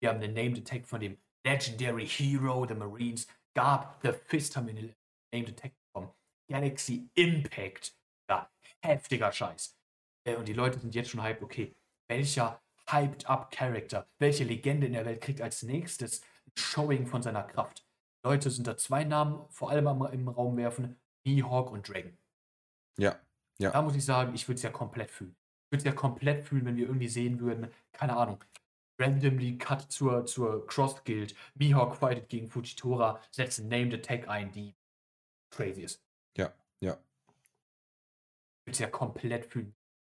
Wir 0.00 0.10
haben 0.10 0.20
den 0.20 0.34
Named 0.34 0.58
Attack 0.58 0.86
von 0.86 1.00
dem 1.00 1.16
Legendary 1.46 2.06
Hero 2.06 2.66
der 2.66 2.76
Marines. 2.76 3.26
Gab 3.54 4.00
The 4.02 4.12
Fist 4.12 4.56
haben 4.56 4.66
wir 4.66 4.74
den 4.74 4.94
Named 5.32 5.50
Attack 5.50 5.72
bekommen. 5.86 6.12
Galaxy 6.50 7.08
Impact. 7.14 7.96
Ja, 8.28 8.50
heftiger 8.82 9.32
Scheiß. 9.32 9.78
Äh, 10.26 10.36
Und 10.36 10.48
die 10.48 10.52
Leute 10.52 10.78
sind 10.78 10.94
jetzt 10.94 11.10
schon 11.10 11.22
hyped, 11.22 11.42
okay, 11.42 11.74
welcher 12.08 12.60
hyped 12.90 13.26
up 13.26 13.50
Character, 13.50 14.06
welche 14.18 14.44
Legende 14.44 14.86
in 14.86 14.92
der 14.92 15.06
Welt 15.06 15.22
kriegt 15.22 15.40
als 15.40 15.62
nächstes 15.62 16.20
ein 16.46 16.52
Showing 16.56 17.06
von 17.06 17.22
seiner 17.22 17.44
Kraft? 17.44 17.86
Leute 18.24 18.50
sind 18.50 18.66
da 18.66 18.76
zwei 18.76 19.04
Namen 19.04 19.46
vor 19.50 19.70
allem 19.70 19.86
im 20.12 20.28
Raum 20.28 20.56
werfen: 20.56 21.00
Mihawk 21.26 21.70
und 21.70 21.88
Dragon. 21.88 22.16
Ja. 22.98 23.18
Ja. 23.58 23.70
Da 23.70 23.82
muss 23.82 23.94
ich 23.94 24.04
sagen, 24.04 24.34
ich 24.34 24.48
würde 24.48 24.56
es 24.56 24.62
ja 24.62 24.70
komplett 24.70 25.10
fühlen. 25.10 25.36
Ich 25.66 25.72
würde 25.72 25.78
es 25.78 25.84
ja 25.84 25.92
komplett 25.92 26.44
fühlen, 26.44 26.64
wenn 26.66 26.76
wir 26.76 26.86
irgendwie 26.86 27.08
sehen 27.08 27.40
würden, 27.40 27.68
keine 27.92 28.16
Ahnung, 28.16 28.42
randomly 28.98 29.58
Cut 29.58 29.90
zur, 29.90 30.24
zur 30.26 30.66
Cross 30.66 31.04
Guild, 31.04 31.34
Mihawk 31.54 31.96
fightet 31.96 32.28
gegen 32.28 32.48
Fujitora, 32.48 33.20
setzt 33.30 33.62
Named 33.64 33.94
Attack 33.94 34.28
ein, 34.28 34.52
die 34.52 34.74
crazy 35.50 35.82
ist. 35.82 36.02
Ja. 36.36 36.52
Ja. 36.80 36.92
Ich 36.92 38.66
würde 38.66 38.72
es 38.72 38.78
ja 38.78 38.88
komplett 38.88 39.46
fühlen. 39.46 39.74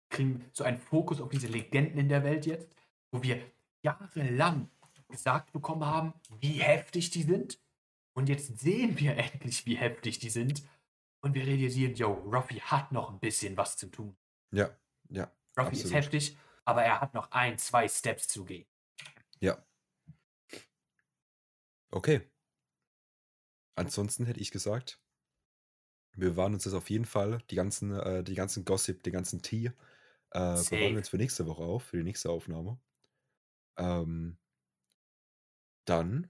Wir 0.08 0.16
kriegen 0.16 0.50
so 0.52 0.64
einen 0.64 0.78
Fokus 0.78 1.20
auf 1.20 1.30
diese 1.30 1.48
Legenden 1.48 1.98
in 1.98 2.08
der 2.08 2.24
Welt 2.24 2.46
jetzt, 2.46 2.68
wo 3.10 3.22
wir 3.22 3.40
jahrelang 3.82 4.70
gesagt 5.08 5.52
bekommen 5.52 5.84
haben, 5.84 6.14
wie 6.40 6.60
heftig 6.60 7.10
die 7.10 7.22
sind. 7.22 7.60
Und 8.16 8.28
jetzt 8.28 8.58
sehen 8.58 8.98
wir 8.98 9.16
endlich, 9.16 9.66
wie 9.66 9.76
heftig 9.76 10.18
die 10.18 10.30
sind. 10.30 10.62
Und 11.24 11.32
wir 11.32 11.46
realisieren, 11.46 11.94
yo, 11.94 12.12
Ruffy 12.12 12.56
hat 12.56 12.92
noch 12.92 13.10
ein 13.10 13.18
bisschen 13.18 13.56
was 13.56 13.78
zu 13.78 13.86
tun. 13.86 14.14
Ja. 14.50 14.76
Ja. 15.08 15.32
Ruffy 15.56 15.72
ist 15.72 15.84
Absolut. 15.84 15.94
heftig, 15.94 16.36
aber 16.66 16.82
er 16.82 17.00
hat 17.00 17.14
noch 17.14 17.30
ein, 17.30 17.56
zwei 17.56 17.88
Steps 17.88 18.28
zu 18.28 18.44
gehen. 18.44 18.66
Ja. 19.40 19.64
Okay. 21.90 22.30
Ansonsten 23.74 24.26
hätte 24.26 24.40
ich 24.40 24.50
gesagt, 24.50 25.00
wir 26.12 26.28
bewahren 26.28 26.52
uns 26.52 26.64
das 26.64 26.74
auf 26.74 26.90
jeden 26.90 27.06
Fall, 27.06 27.38
die 27.48 27.56
ganzen, 27.56 27.98
äh, 27.98 28.22
die 28.22 28.34
ganzen 28.34 28.66
Gossip, 28.66 29.02
den 29.02 29.14
ganzen 29.14 29.40
Tee, 29.40 29.68
äh, 29.68 29.72
bewahren 30.32 30.68
wir 30.90 30.98
uns 30.98 31.08
für 31.08 31.16
nächste 31.16 31.46
Woche 31.46 31.62
auf, 31.62 31.84
für 31.84 31.96
die 31.96 32.04
nächste 32.04 32.28
Aufnahme. 32.28 32.78
Ähm, 33.78 34.36
dann 35.86 36.28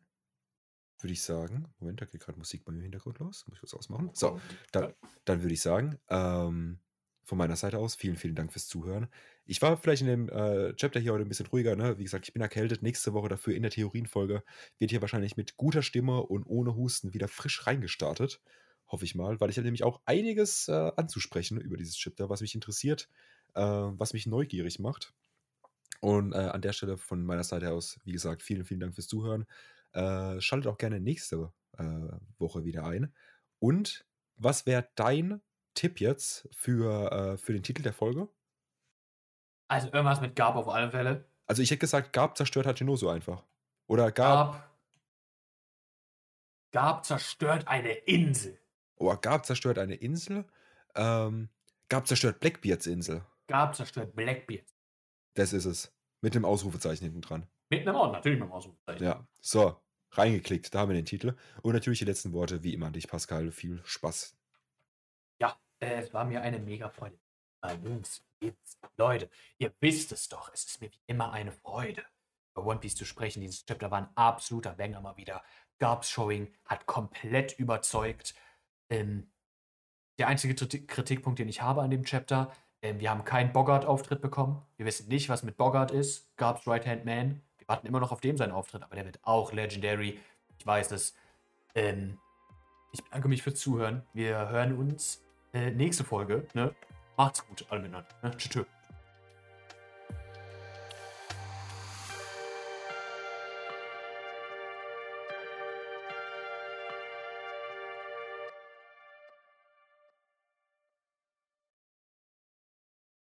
würde 1.00 1.12
ich 1.12 1.22
sagen, 1.22 1.66
Moment, 1.78 2.00
da 2.00 2.06
geht 2.06 2.20
gerade 2.20 2.38
Musik 2.38 2.64
bei 2.64 2.72
mir 2.72 2.78
im 2.78 2.84
Hintergrund 2.84 3.18
los, 3.18 3.44
muss 3.46 3.56
ich 3.56 3.60
kurz 3.60 3.74
ausmachen. 3.74 4.10
So, 4.14 4.40
da, 4.72 4.92
dann 5.24 5.42
würde 5.42 5.54
ich 5.54 5.60
sagen, 5.60 5.98
ähm, 6.08 6.80
von 7.24 7.38
meiner 7.38 7.56
Seite 7.56 7.78
aus, 7.78 7.94
vielen, 7.94 8.16
vielen 8.16 8.34
Dank 8.34 8.52
fürs 8.52 8.68
Zuhören. 8.68 9.08
Ich 9.46 9.60
war 9.62 9.76
vielleicht 9.76 10.02
in 10.02 10.08
dem 10.08 10.28
äh, 10.28 10.74
Chapter 10.74 11.00
hier 11.00 11.12
heute 11.12 11.24
ein 11.24 11.28
bisschen 11.28 11.46
ruhiger, 11.46 11.74
ne? 11.74 11.98
Wie 11.98 12.04
gesagt, 12.04 12.26
ich 12.26 12.32
bin 12.32 12.42
erkältet. 12.42 12.82
Nächste 12.82 13.12
Woche 13.14 13.28
dafür 13.28 13.54
in 13.54 13.62
der 13.62 13.70
Theorienfolge 13.70 14.42
wird 14.78 14.90
hier 14.90 15.00
wahrscheinlich 15.00 15.36
mit 15.36 15.56
guter 15.56 15.82
Stimme 15.82 16.22
und 16.22 16.44
ohne 16.44 16.76
Husten 16.76 17.14
wieder 17.14 17.28
frisch 17.28 17.66
reingestartet. 17.66 18.40
Hoffe 18.88 19.04
ich 19.04 19.14
mal, 19.14 19.40
weil 19.40 19.50
ich 19.50 19.56
habe 19.56 19.64
nämlich 19.64 19.84
auch 19.84 20.02
einiges 20.04 20.68
äh, 20.68 20.92
anzusprechen 20.96 21.58
über 21.60 21.76
dieses 21.76 21.96
Chapter, 21.96 22.28
was 22.28 22.42
mich 22.42 22.54
interessiert, 22.54 23.08
äh, 23.54 23.62
was 23.62 24.12
mich 24.12 24.26
neugierig 24.26 24.78
macht. 24.78 25.14
Und 26.00 26.32
äh, 26.32 26.36
an 26.36 26.60
der 26.60 26.74
Stelle 26.74 26.98
von 26.98 27.24
meiner 27.24 27.44
Seite 27.44 27.70
aus, 27.72 27.98
wie 28.04 28.12
gesagt, 28.12 28.42
vielen, 28.42 28.66
vielen 28.66 28.80
Dank 28.80 28.94
fürs 28.94 29.08
Zuhören. 29.08 29.46
Äh, 29.94 30.40
schaltet 30.40 30.70
auch 30.70 30.78
gerne 30.78 31.00
nächste 31.00 31.52
äh, 31.78 31.84
Woche 32.38 32.64
wieder 32.64 32.84
ein. 32.84 33.14
Und 33.58 34.04
was 34.36 34.66
wäre 34.66 34.88
dein 34.96 35.40
Tipp 35.74 36.00
jetzt 36.00 36.48
für, 36.52 37.12
äh, 37.12 37.36
für 37.38 37.52
den 37.52 37.62
Titel 37.62 37.82
der 37.82 37.92
Folge? 37.92 38.28
Also 39.68 39.86
irgendwas 39.92 40.20
mit 40.20 40.36
Gab 40.36 40.56
auf 40.56 40.68
alle 40.68 40.90
Fälle. 40.90 41.24
Also 41.46 41.62
ich 41.62 41.70
hätte 41.70 41.80
gesagt, 41.80 42.12
Gab 42.12 42.36
zerstört 42.36 42.66
Hachinoso 42.66 43.08
einfach. 43.08 43.44
Oder 43.86 44.12
Gab, 44.12 44.52
Gab. 44.52 44.74
Gab 46.72 47.04
zerstört 47.04 47.68
eine 47.68 47.92
Insel. 47.92 48.58
oh, 48.96 49.14
Gab 49.16 49.46
zerstört 49.46 49.78
eine 49.78 49.94
Insel. 49.94 50.44
Ähm, 50.96 51.48
Gab 51.88 52.06
zerstört 52.06 52.40
Blackbeards 52.40 52.86
Insel. 52.86 53.24
Gab 53.46 53.74
zerstört 53.74 54.16
Blackbeard. 54.16 54.66
Das 55.34 55.52
ist 55.52 55.66
es. 55.66 55.92
Mit 56.20 56.34
dem 56.34 56.44
Ausrufezeichen 56.44 57.04
hinten 57.04 57.20
dran. 57.20 57.46
Mit 57.70 57.86
einem 57.86 57.96
Ort, 57.96 58.12
natürlich 58.12 58.38
mit 58.38 58.48
dem 58.48 58.52
Ausrufezeichen. 58.52 59.04
Ja. 59.04 59.26
So, 59.40 59.76
reingeklickt. 60.18 60.74
Da 60.74 60.80
haben 60.80 60.90
wir 60.90 60.96
den 60.96 61.04
Titel. 61.04 61.34
Und 61.62 61.74
natürlich 61.74 61.98
die 61.98 62.04
letzten 62.04 62.32
Worte, 62.32 62.62
wie 62.62 62.74
immer, 62.74 62.86
an 62.86 62.92
dich, 62.92 63.08
Pascal. 63.08 63.50
Viel 63.50 63.80
Spaß. 63.84 64.36
Ja, 65.40 65.58
es 65.80 66.12
war 66.12 66.24
mir 66.24 66.42
eine 66.42 66.58
mega 66.58 66.88
Freude. 66.88 67.18
Leute, 68.96 69.30
ihr 69.58 69.72
wisst 69.80 70.12
es 70.12 70.28
doch. 70.28 70.52
Es 70.52 70.64
ist 70.64 70.80
mir 70.80 70.92
wie 70.92 71.00
immer 71.06 71.32
eine 71.32 71.52
Freude, 71.52 72.02
über 72.52 72.66
One 72.66 72.80
Piece 72.80 72.96
zu 72.96 73.04
sprechen. 73.04 73.40
Dieses 73.40 73.64
Chapter 73.64 73.90
war 73.90 74.02
ein 74.02 74.16
absoluter 74.16 74.74
Banger 74.74 75.00
mal 75.00 75.16
wieder. 75.16 75.42
Garbs 75.78 76.10
Showing 76.10 76.52
hat 76.66 76.86
komplett 76.86 77.58
überzeugt. 77.58 78.34
Ähm, 78.90 79.30
der 80.18 80.28
einzige 80.28 80.54
Kritik 80.54 80.88
Kritikpunkt, 80.88 81.38
den 81.38 81.48
ich 81.48 81.62
habe 81.62 81.82
an 81.82 81.90
dem 81.90 82.04
Chapter, 82.04 82.52
ähm, 82.82 83.00
wir 83.00 83.10
haben 83.10 83.24
keinen 83.24 83.52
Bogart-Auftritt 83.52 84.20
bekommen. 84.20 84.62
Wir 84.76 84.86
wissen 84.86 85.08
nicht, 85.08 85.28
was 85.28 85.42
mit 85.42 85.56
Bogart 85.56 85.90
ist. 85.90 86.36
Garbs 86.36 86.66
Right-Hand 86.66 87.04
Man. 87.04 87.42
Wir 87.64 87.68
warten 87.68 87.86
immer 87.86 88.00
noch 88.00 88.12
auf 88.12 88.20
dem 88.20 88.36
seinen 88.36 88.52
Auftritt, 88.52 88.82
aber 88.82 88.94
der 88.94 89.06
wird 89.06 89.20
auch 89.22 89.52
legendary. 89.52 90.20
Ich 90.58 90.66
weiß 90.66 90.92
es. 90.92 91.14
Ähm, 91.74 92.18
ich 92.92 93.02
bedanke 93.02 93.28
mich 93.28 93.42
fürs 93.42 93.58
Zuhören. 93.58 94.02
Wir 94.12 94.50
hören 94.50 94.76
uns 94.76 95.24
äh, 95.54 95.70
nächste 95.70 96.04
Folge. 96.04 96.46
Ne? 96.52 96.74
Macht's 97.16 97.46
gut, 97.46 97.64
alle 97.70 97.80
miteinander. 97.80 98.08
Ne? 98.22 98.36
Tschüss. 98.36 98.66